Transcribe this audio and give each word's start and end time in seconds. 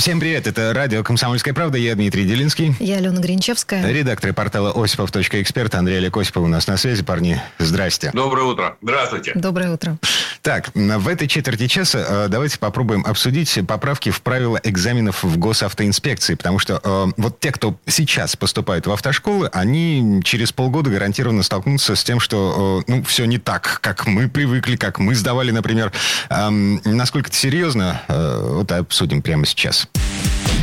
Всем 0.00 0.18
привет, 0.18 0.46
это 0.46 0.72
радио 0.72 1.02
«Комсомольская 1.02 1.52
правда», 1.52 1.76
я 1.76 1.94
Дмитрий 1.94 2.24
Делинский. 2.24 2.74
Я 2.80 2.96
Алена 2.96 3.20
Гринчевская. 3.20 3.86
Редакторы 3.86 4.32
портала 4.32 4.72
осипов.эксперт 4.74 5.74
Андрей 5.74 5.98
Олег 5.98 6.16
Осипов 6.16 6.44
у 6.44 6.46
нас 6.46 6.66
на 6.68 6.78
связи. 6.78 7.02
Парни, 7.02 7.38
здрасте. 7.58 8.10
Доброе 8.14 8.44
утро. 8.46 8.78
Здравствуйте. 8.80 9.32
Доброе 9.34 9.72
утро. 9.72 9.98
Так, 10.40 10.70
в 10.74 11.06
этой 11.06 11.28
четверти 11.28 11.66
часа 11.66 11.98
э, 11.98 12.28
давайте 12.28 12.58
попробуем 12.58 13.04
обсудить 13.04 13.58
поправки 13.68 14.08
в 14.08 14.22
правила 14.22 14.58
экзаменов 14.64 15.22
в 15.22 15.36
госавтоинспекции, 15.36 16.34
потому 16.34 16.58
что 16.58 16.80
э, 16.82 17.12
вот 17.18 17.38
те, 17.40 17.52
кто 17.52 17.76
сейчас 17.86 18.36
поступает 18.36 18.86
в 18.86 18.92
автошколы, 18.92 19.48
они 19.52 20.22
через 20.24 20.50
полгода 20.50 20.88
гарантированно 20.88 21.42
столкнутся 21.42 21.94
с 21.94 22.02
тем, 22.02 22.20
что 22.20 22.82
э, 22.88 22.90
ну, 22.90 23.02
все 23.04 23.26
не 23.26 23.36
так, 23.36 23.80
как 23.82 24.06
мы 24.06 24.30
привыкли, 24.30 24.76
как 24.76 24.98
мы 24.98 25.14
сдавали, 25.14 25.50
например. 25.50 25.92
Эм, 26.30 26.80
насколько 26.86 27.28
это 27.28 27.36
серьезно, 27.36 28.00
э, 28.08 28.52
вот 28.54 28.72
обсудим 28.72 29.20
прямо 29.20 29.44
сейчас. 29.44 29.89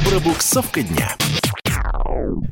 Пробуксовка 0.09 0.81
дня. 0.81 1.15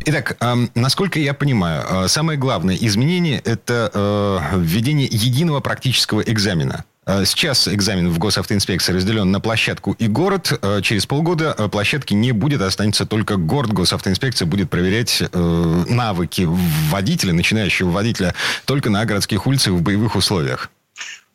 Итак, 0.06 0.38
насколько 0.76 1.20
я 1.20 1.34
понимаю, 1.34 1.84
э, 1.90 2.08
самое 2.08 2.38
главное 2.38 2.76
изменение– 2.76 3.40
это 3.46 3.90
э, 3.94 4.58
введение 4.60 5.08
единого 5.10 5.60
практического 5.62 6.22
экзамена. 6.22 6.84
Э, 7.06 7.24
Сейчас 7.26 7.68
экзамен 7.68 8.10
в 8.10 8.18
госавтоинспекции 8.20 8.94
разделен 8.94 9.32
на 9.32 9.40
площадку 9.40 9.94
и 9.94 10.08
город. 10.08 10.58
Э, 10.62 10.82
Через 10.82 11.06
полгода 11.06 11.54
площадки 11.70 12.14
не 12.14 12.32
будет, 12.32 12.62
останется 12.62 13.06
только 13.06 13.38
город. 13.38 13.74
Госавтоинспекция 13.74 14.46
будет 14.46 14.70
проверять 14.70 15.22
э, 15.22 15.84
навыки 15.90 16.48
водителя, 16.90 17.34
начинающего 17.34 17.90
водителя, 17.90 18.34
только 18.66 18.90
на 18.90 19.04
городских 19.06 19.48
улицах 19.48 19.74
в 19.74 19.82
боевых 19.82 20.16
условиях. 20.16 20.70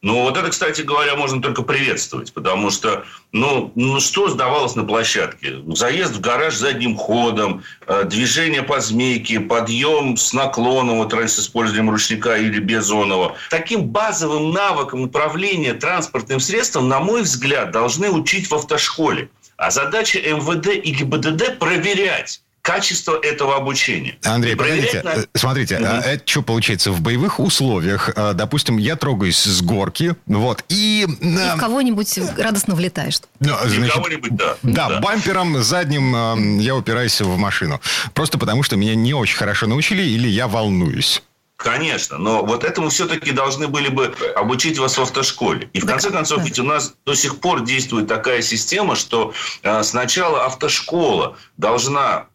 Ну, 0.02 0.22
вот 0.22 0.38
это, 0.38 0.48
кстати 0.48 0.80
говоря, 0.80 1.14
можно 1.14 1.42
только 1.42 1.60
приветствовать, 1.60 2.32
потому 2.32 2.70
что, 2.70 3.04
ну, 3.32 3.70
ну 3.74 4.00
что 4.00 4.30
сдавалось 4.30 4.74
на 4.74 4.84
площадке? 4.84 5.56
Заезд 5.74 6.14
в 6.14 6.20
гараж 6.20 6.54
задним 6.54 6.96
ходом, 6.96 7.62
э, 7.86 8.04
движение 8.04 8.62
по 8.62 8.80
змейке, 8.80 9.40
подъем 9.40 10.16
с 10.16 10.32
наклоном, 10.32 10.98
вот 10.98 11.12
раньше 11.12 11.34
с 11.34 11.40
использованием 11.40 11.90
ручника 11.90 12.36
или 12.36 12.60
безонного. 12.60 13.36
Таким 13.50 13.88
базовым 13.88 14.52
навыком 14.52 15.02
управления 15.02 15.74
транспортным 15.74 16.40
средством, 16.40 16.88
на 16.88 17.00
мой 17.00 17.20
взгляд, 17.20 17.70
должны 17.70 18.08
учить 18.10 18.50
в 18.50 18.54
автошколе. 18.54 19.28
А 19.58 19.70
задача 19.70 20.18
МВД 20.18 20.68
и 20.68 20.92
ГИБДД 20.92 21.58
проверять 21.58 22.40
качество 22.62 23.18
этого 23.22 23.56
обучения. 23.56 24.16
Андрей, 24.24 24.52
И 24.52 24.56
проверять 24.56 24.92
погодите, 25.02 25.02
на- 25.02 25.22
э, 25.22 25.26
смотрите, 25.34 25.78
Мгм. 25.78 25.86
а 25.88 26.00
это 26.02 26.22
что 26.26 26.42
получается? 26.42 26.92
В 26.92 27.00
боевых 27.00 27.40
условиях, 27.40 28.10
э, 28.14 28.32
допустим, 28.34 28.76
я 28.78 28.96
трогаюсь 28.96 29.38
с 29.38 29.62
горки, 29.62 30.14
вот, 30.26 30.64
и... 30.68 31.06
И 31.20 31.36
в 31.54 31.56
кого-нибудь 31.58 32.18
радостно 32.36 32.74
влетаешь. 32.74 33.18
ну, 33.40 33.54
И 33.64 33.68
значит, 33.68 33.94
кого-нибудь, 33.94 34.36
да. 34.36 34.56
Да, 34.62 35.00
бампером 35.00 35.62
задним 35.62 36.14
э, 36.58 36.62
я 36.62 36.76
упираюсь 36.76 37.20
в 37.20 37.36
машину. 37.36 37.80
Просто 38.14 38.38
потому, 38.38 38.62
что 38.62 38.76
меня 38.76 38.94
не 38.94 39.14
очень 39.14 39.36
хорошо 39.36 39.66
научили 39.66 40.02
или 40.02 40.28
я 40.28 40.46
волнуюсь. 40.48 41.22
Конечно, 41.56 42.16
но 42.16 42.42
вот 42.42 42.64
этому 42.64 42.88
все-таки 42.88 43.32
должны 43.32 43.68
были 43.68 43.88
бы 43.90 44.14
обучить 44.34 44.78
вас 44.78 44.96
в 44.96 45.02
автошколе. 45.02 45.68
И 45.74 45.80
в 45.80 45.84
Да, 45.84 45.92
конце 45.92 46.08
концов, 46.10 46.38
да. 46.38 46.44
ведь 46.44 46.58
у 46.58 46.64
нас 46.64 46.94
до 47.04 47.14
сих 47.14 47.38
пор 47.38 47.64
действует 47.66 48.06
такая 48.08 48.40
система, 48.40 48.96
что 48.96 49.34
э, 49.62 49.82
сначала 49.82 50.46
автошкола 50.46 51.36
должна 51.58 52.28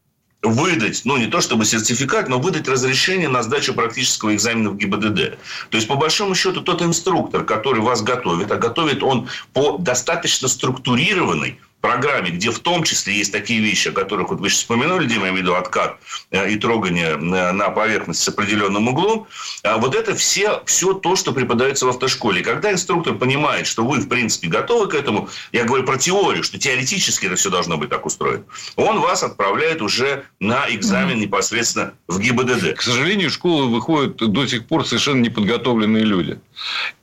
выдать, 0.48 1.02
ну 1.06 1.18
не 1.18 1.28
то 1.28 1.42
чтобы 1.42 1.66
сертификат, 1.66 2.30
но 2.30 2.40
выдать 2.40 2.68
разрешение 2.68 3.30
на 3.30 3.44
сдачу 3.44 3.74
практического 3.74 4.34
экзамена 4.34 4.72
в 4.72 4.78
ГИБДД. 4.78 5.38
То 5.70 5.78
есть, 5.78 5.88
по 5.88 5.96
большому 5.96 6.36
счету, 6.36 6.62
тот 6.62 6.82
инструктор, 6.82 7.44
который 7.44 7.82
вас 7.82 8.02
готовит, 8.02 8.52
а 8.52 8.58
готовит 8.58 9.04
он 9.04 9.28
по 9.54 9.78
достаточно 9.78 10.48
структурированной 10.48 11.60
программе, 11.86 12.32
где 12.32 12.50
в 12.50 12.60
том 12.60 12.84
числе 12.84 13.14
есть 13.14 13.32
такие 13.32 13.60
вещи, 13.60 13.90
о 13.90 13.92
которых 13.92 14.30
вот 14.30 14.40
вы 14.40 14.50
сейчас 14.50 14.62
вспомянули, 14.62 15.06
Дима, 15.06 15.26
я 15.26 15.30
имею 15.30 15.36
в 15.36 15.38
виду 15.46 15.56
откат 15.56 15.98
э, 16.32 16.50
и 16.50 16.58
трогание 16.58 17.12
э, 17.12 17.52
на 17.52 17.70
поверхность 17.70 18.24
с 18.24 18.28
определенным 18.28 18.88
углом, 18.88 19.28
а 19.64 19.78
вот 19.78 19.94
это 19.94 20.16
все, 20.16 20.64
все 20.66 20.94
то, 20.94 21.16
что 21.16 21.32
преподается 21.32 21.86
в 21.86 21.90
автошколе. 21.90 22.42
Когда 22.42 22.72
инструктор 22.72 23.14
понимает, 23.14 23.68
что 23.68 23.86
вы, 23.86 24.00
в 24.00 24.08
принципе, 24.08 24.48
готовы 24.48 24.88
к 24.88 24.96
этому, 24.96 25.30
я 25.52 25.64
говорю 25.66 25.84
про 25.84 25.98
теорию, 25.98 26.44
что 26.44 26.58
теоретически 26.58 27.28
это 27.28 27.36
все 27.36 27.52
должно 27.52 27.78
быть 27.78 27.90
так 27.90 28.06
устроено, 28.06 28.44
он 28.76 29.00
вас 29.00 29.22
отправляет 29.22 29.82
уже 29.84 30.24
на 30.40 30.66
экзамен 30.70 31.20
непосредственно 31.20 31.94
в 32.08 32.20
ГИБДД. 32.20 32.74
К 32.78 32.82
сожалению, 32.82 33.30
школы 33.30 33.70
выходят 33.70 34.18
до 34.18 34.48
сих 34.48 34.66
пор 34.66 34.88
совершенно 34.88 35.22
неподготовленные 35.22 36.04
люди. 36.04 36.40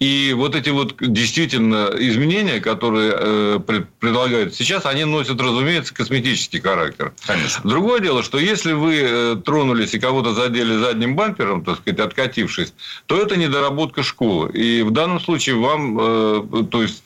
И 0.00 0.34
вот 0.36 0.56
эти 0.56 0.70
вот 0.70 0.96
действительно 0.98 1.90
изменения, 1.98 2.60
которые 2.60 3.12
э, 3.14 3.60
пред- 3.64 3.88
предлагают 4.00 4.54
сейчас, 4.54 4.71
они 4.86 5.04
носят, 5.04 5.40
разумеется, 5.40 5.94
косметический 5.94 6.60
характер. 6.60 7.12
Конечно. 7.26 7.68
Другое 7.68 8.00
дело, 8.00 8.22
что 8.22 8.38
если 8.38 8.72
вы 8.72 9.00
э, 9.02 9.36
тронулись 9.44 9.94
и 9.94 9.98
кого-то 9.98 10.34
задели 10.34 10.76
задним 10.76 11.16
бампером, 11.16 11.64
так 11.64 11.78
сказать, 11.78 12.00
откатившись, 12.00 12.72
то 13.06 13.20
это 13.20 13.36
недоработка 13.36 14.02
школы. 14.02 14.50
И 14.52 14.82
в 14.82 14.90
данном 14.90 15.20
случае 15.20 15.56
вам, 15.56 15.98
э, 15.98 16.64
то 16.70 16.82
есть 16.82 17.04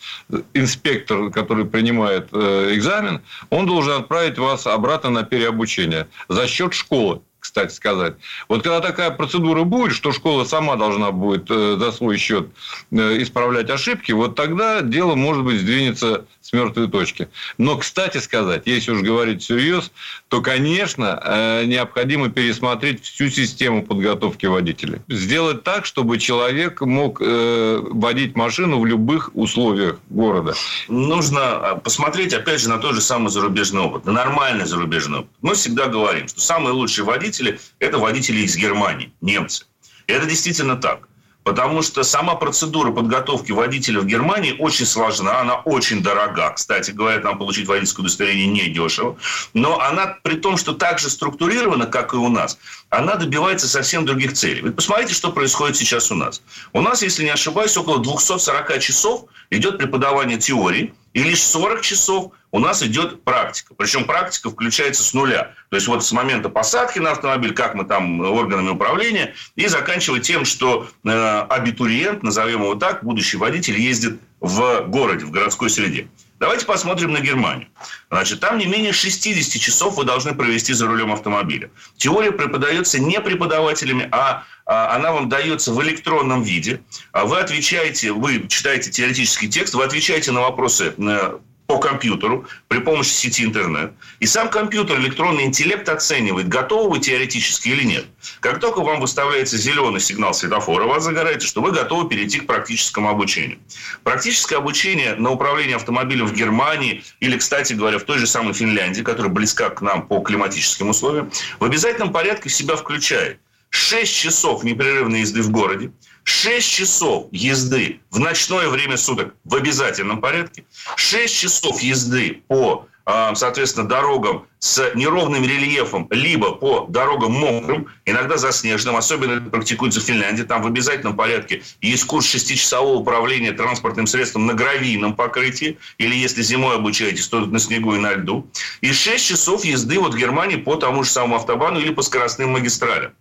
инспектор, 0.54 1.30
который 1.30 1.64
принимает 1.64 2.28
э, 2.32 2.74
экзамен, 2.74 3.20
он 3.50 3.66
должен 3.66 4.00
отправить 4.00 4.38
вас 4.38 4.66
обратно 4.66 5.10
на 5.10 5.22
переобучение 5.22 6.06
за 6.28 6.46
счет 6.46 6.74
школы 6.74 7.20
кстати 7.46 7.72
сказать. 7.72 8.14
Вот 8.48 8.64
когда 8.64 8.80
такая 8.80 9.12
процедура 9.12 9.62
будет, 9.62 9.94
что 9.94 10.10
школа 10.10 10.44
сама 10.44 10.74
должна 10.74 11.12
будет 11.12 11.48
э, 11.48 11.76
за 11.78 11.92
свой 11.92 12.16
счет 12.16 12.48
э, 12.90 13.22
исправлять 13.22 13.70
ошибки, 13.70 14.10
вот 14.10 14.34
тогда 14.34 14.80
дело, 14.80 15.14
может 15.14 15.44
быть, 15.44 15.60
сдвинется 15.60 16.24
с 16.40 16.52
мертвой 16.52 16.88
точки. 16.88 17.28
Но, 17.56 17.76
кстати 17.76 18.18
сказать, 18.18 18.62
если 18.66 18.90
уж 18.90 19.02
говорить 19.02 19.42
всерьез, 19.42 19.92
то, 20.28 20.42
конечно, 20.42 21.22
э, 21.24 21.64
необходимо 21.66 22.30
пересмотреть 22.30 23.04
всю 23.04 23.30
систему 23.30 23.84
подготовки 23.84 24.46
водителей. 24.46 25.00
Сделать 25.08 25.62
так, 25.62 25.86
чтобы 25.86 26.18
человек 26.18 26.80
мог 26.80 27.20
водить 27.20 28.34
машину 28.34 28.80
в 28.80 28.86
любых 28.86 29.30
условиях 29.34 29.98
города. 30.08 30.54
Нужно 30.88 31.80
посмотреть, 31.84 32.34
опять 32.34 32.60
же, 32.60 32.68
на 32.68 32.78
тот 32.78 32.94
же 32.94 33.00
самый 33.00 33.30
зарубежный 33.30 33.82
опыт, 33.82 34.04
на 34.04 34.12
нормальный 34.12 34.66
зарубежный 34.66 35.20
опыт. 35.20 35.30
Мы 35.42 35.54
всегда 35.54 35.86
говорим, 35.86 36.26
что 36.26 36.40
самые 36.40 36.72
лучшие 36.72 37.04
водители– 37.36 37.60
это 37.78 37.98
водители 37.98 38.40
из 38.40 38.56
Германии, 38.56 39.12
немцы. 39.20 39.64
И 40.06 40.12
это 40.12 40.26
действительно 40.26 40.76
так. 40.76 41.08
Потому 41.44 41.82
что 41.82 42.02
сама 42.02 42.34
процедура 42.34 42.90
подготовки 42.90 43.52
водителя 43.52 44.00
в 44.00 44.06
Германии 44.06 44.56
очень 44.58 44.84
сложна, 44.84 45.40
она 45.40 45.54
очень 45.54 46.02
дорога. 46.02 46.50
Кстати 46.50 46.90
говоря, 46.90 47.20
там 47.20 47.38
получить 47.38 47.68
водительское 47.68 48.02
удостоверение 48.04 48.68
недешево. 48.68 49.16
Но 49.54 49.78
она, 49.80 50.18
при 50.24 50.34
том, 50.36 50.56
что 50.56 50.72
так 50.72 50.98
же 50.98 51.08
структурирована, 51.08 51.86
как 51.86 52.14
и 52.14 52.16
у 52.16 52.28
нас, 52.28 52.58
она 52.88 53.16
добивается 53.16 53.68
совсем 53.68 54.06
других 54.06 54.34
целей. 54.34 54.62
Вы 54.62 54.72
посмотрите, 54.72 55.14
что 55.14 55.32
происходит 55.32 55.76
сейчас 55.76 56.10
у 56.10 56.14
нас. 56.14 56.42
У 56.72 56.80
нас, 56.80 57.02
если 57.02 57.24
не 57.24 57.30
ошибаюсь, 57.30 57.76
около 57.76 58.02
240 58.02 58.78
часов 58.80 59.24
идет 59.50 59.78
преподавание 59.78 60.38
теории, 60.38 60.94
и 61.12 61.22
лишь 61.22 61.42
40 61.42 61.80
часов 61.80 62.32
у 62.52 62.58
нас 62.58 62.82
идет 62.82 63.24
практика. 63.24 63.74
Причем 63.74 64.04
практика 64.04 64.50
включается 64.50 65.02
с 65.02 65.14
нуля. 65.14 65.54
То 65.70 65.76
есть 65.76 65.88
вот 65.88 66.04
с 66.04 66.12
момента 66.12 66.48
посадки 66.48 66.98
на 66.98 67.12
автомобиль, 67.12 67.54
как 67.54 67.74
мы 67.74 67.84
там 67.84 68.20
органами 68.20 68.68
управления, 68.68 69.34
и 69.56 69.66
заканчивая 69.66 70.20
тем, 70.20 70.44
что 70.44 70.88
э, 71.04 71.10
абитуриент, 71.48 72.22
назовем 72.22 72.62
его 72.62 72.74
так, 72.74 73.02
будущий 73.02 73.36
водитель, 73.36 73.80
ездит 73.80 74.20
в 74.40 74.82
городе, 74.88 75.24
в 75.24 75.30
городской 75.30 75.70
среде. 75.70 76.08
Давайте 76.38 76.66
посмотрим 76.66 77.12
на 77.12 77.20
Германию. 77.20 77.68
Значит, 78.10 78.40
там 78.40 78.58
не 78.58 78.66
менее 78.66 78.92
60 78.92 79.60
часов 79.60 79.96
вы 79.96 80.04
должны 80.04 80.34
провести 80.34 80.74
за 80.74 80.86
рулем 80.86 81.12
автомобиля. 81.12 81.70
Теория 81.96 82.30
преподается 82.30 82.98
не 82.98 83.20
преподавателями, 83.20 84.08
а 84.12 84.44
а, 84.66 84.94
она 84.96 85.12
вам 85.12 85.28
дается 85.28 85.72
в 85.72 85.82
электронном 85.82 86.42
виде. 86.42 86.82
А 87.12 87.24
Вы 87.24 87.38
отвечаете, 87.38 88.12
вы 88.12 88.46
читаете 88.48 88.90
теоретический 88.90 89.48
текст, 89.48 89.74
вы 89.74 89.84
отвечаете 89.84 90.32
на 90.32 90.40
вопросы 90.40 90.92
э, 90.98 91.38
по 91.66 91.78
компьютеру 91.78 92.46
при 92.68 92.78
помощи 92.78 93.10
сети 93.10 93.44
интернет. 93.44 93.92
И 94.20 94.26
сам 94.26 94.48
компьютер, 94.48 94.98
электронный 94.98 95.44
интеллект 95.44 95.88
оценивает, 95.88 96.48
готовы 96.48 96.90
вы 96.90 96.98
теоретически 97.00 97.68
или 97.68 97.84
нет. 97.84 98.06
Как 98.40 98.60
только 98.60 98.80
вам 98.80 99.00
выставляется 99.00 99.56
зеленый 99.56 100.00
сигнал 100.00 100.34
светофора, 100.34 100.84
вас 100.84 101.04
загорается, 101.04 101.46
что 101.46 101.62
вы 101.62 101.72
готовы 101.72 102.08
перейти 102.08 102.40
к 102.40 102.46
практическому 102.46 103.08
обучению. 103.08 103.58
Практическое 104.04 104.56
обучение 104.56 105.14
на 105.16 105.30
управление 105.30 105.76
автомобилем 105.76 106.26
в 106.26 106.34
Германии 106.34 107.02
или, 107.20 107.36
кстати 107.36 107.72
говоря, 107.72 107.98
в 107.98 108.04
той 108.04 108.18
же 108.18 108.26
самой 108.26 108.54
Финляндии, 108.54 109.02
которая 109.02 109.32
близка 109.32 109.70
к 109.70 109.82
нам 109.82 110.06
по 110.06 110.20
климатическим 110.20 110.90
условиям, 110.90 111.30
в 111.58 111.64
обязательном 111.64 112.12
порядке 112.12 112.48
в 112.48 112.54
себя 112.54 112.76
включает 112.76 113.40
6 113.70 114.14
часов 114.14 114.64
непрерывной 114.64 115.20
езды 115.20 115.42
в 115.42 115.50
городе, 115.50 115.92
6 116.26 116.68
часов 116.68 117.28
езды 117.30 118.00
в 118.10 118.18
ночное 118.18 118.68
время 118.68 118.96
суток 118.96 119.34
в 119.44 119.54
обязательном 119.54 120.20
порядке, 120.20 120.66
6 120.96 121.34
часов 121.34 121.80
езды 121.80 122.42
по 122.48 122.86
а, 123.08 123.34
соответственно, 123.36 123.86
дорогам 123.88 124.48
с 124.66 124.92
неровным 124.94 125.44
рельефом, 125.44 126.08
либо 126.10 126.52
по 126.52 126.86
дорогам 126.88 127.32
мокрым, 127.32 127.86
иногда 128.04 128.36
заснеженным, 128.36 128.96
особенно 128.96 129.34
это 129.34 129.48
практикуется 129.48 130.00
в 130.00 130.02
Финляндии, 130.02 130.42
там 130.42 130.62
в 130.62 130.66
обязательном 130.66 131.16
порядке 131.16 131.62
есть 131.80 132.04
курс 132.04 132.26
шестичасового 132.26 132.96
управления 132.96 133.52
транспортным 133.52 134.08
средством 134.08 134.46
на 134.46 134.54
гравийном 134.54 135.14
покрытии, 135.14 135.78
или 135.98 136.16
если 136.16 136.42
зимой 136.42 136.74
обучаетесь, 136.74 137.28
то 137.28 137.40
на 137.46 137.60
снегу 137.60 137.94
и 137.94 137.98
на 137.98 138.14
льду, 138.14 138.50
и 138.80 138.92
6 138.92 139.24
часов 139.24 139.64
езды 139.64 140.00
вот 140.00 140.14
в 140.14 140.16
Германии 140.16 140.56
по 140.56 140.74
тому 140.74 141.04
же 141.04 141.10
самому 141.10 141.36
автобану 141.36 141.78
или 141.78 141.92
по 141.92 142.02
скоростным 142.02 142.50
магистралям. 142.50 143.12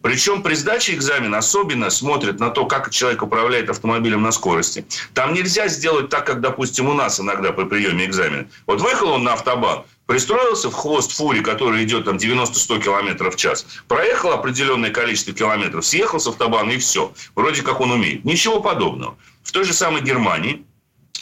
Причем 0.00 0.42
при 0.42 0.54
сдаче 0.54 0.94
экзамена 0.94 1.38
особенно 1.38 1.90
смотрят 1.90 2.40
на 2.40 2.50
то, 2.50 2.64
как 2.66 2.90
человек 2.90 3.22
управляет 3.22 3.68
автомобилем 3.68 4.22
на 4.22 4.32
скорости. 4.32 4.86
Там 5.12 5.34
нельзя 5.34 5.68
сделать 5.68 6.08
так, 6.08 6.26
как, 6.26 6.40
допустим, 6.40 6.88
у 6.88 6.94
нас 6.94 7.20
иногда 7.20 7.52
при 7.52 7.64
приеме 7.64 8.06
экзамена. 8.06 8.46
Вот 8.66 8.80
выехал 8.80 9.10
он 9.10 9.24
на 9.24 9.34
автобан, 9.34 9.84
пристроился 10.06 10.70
в 10.70 10.74
хвост 10.74 11.12
фури, 11.12 11.40
который 11.40 11.84
идет 11.84 12.04
там 12.04 12.16
90-100 12.16 12.80
км 12.82 13.30
в 13.30 13.36
час, 13.36 13.66
проехал 13.88 14.32
определенное 14.32 14.90
количество 14.90 15.32
километров, 15.32 15.86
съехал 15.86 16.20
с 16.20 16.26
автобана 16.26 16.72
и 16.72 16.78
все. 16.78 17.12
Вроде 17.34 17.62
как 17.62 17.80
он 17.80 17.92
умеет. 17.92 18.24
Ничего 18.24 18.60
подобного. 18.60 19.16
В 19.42 19.52
той 19.52 19.64
же 19.64 19.72
самой 19.72 20.02
Германии 20.02 20.64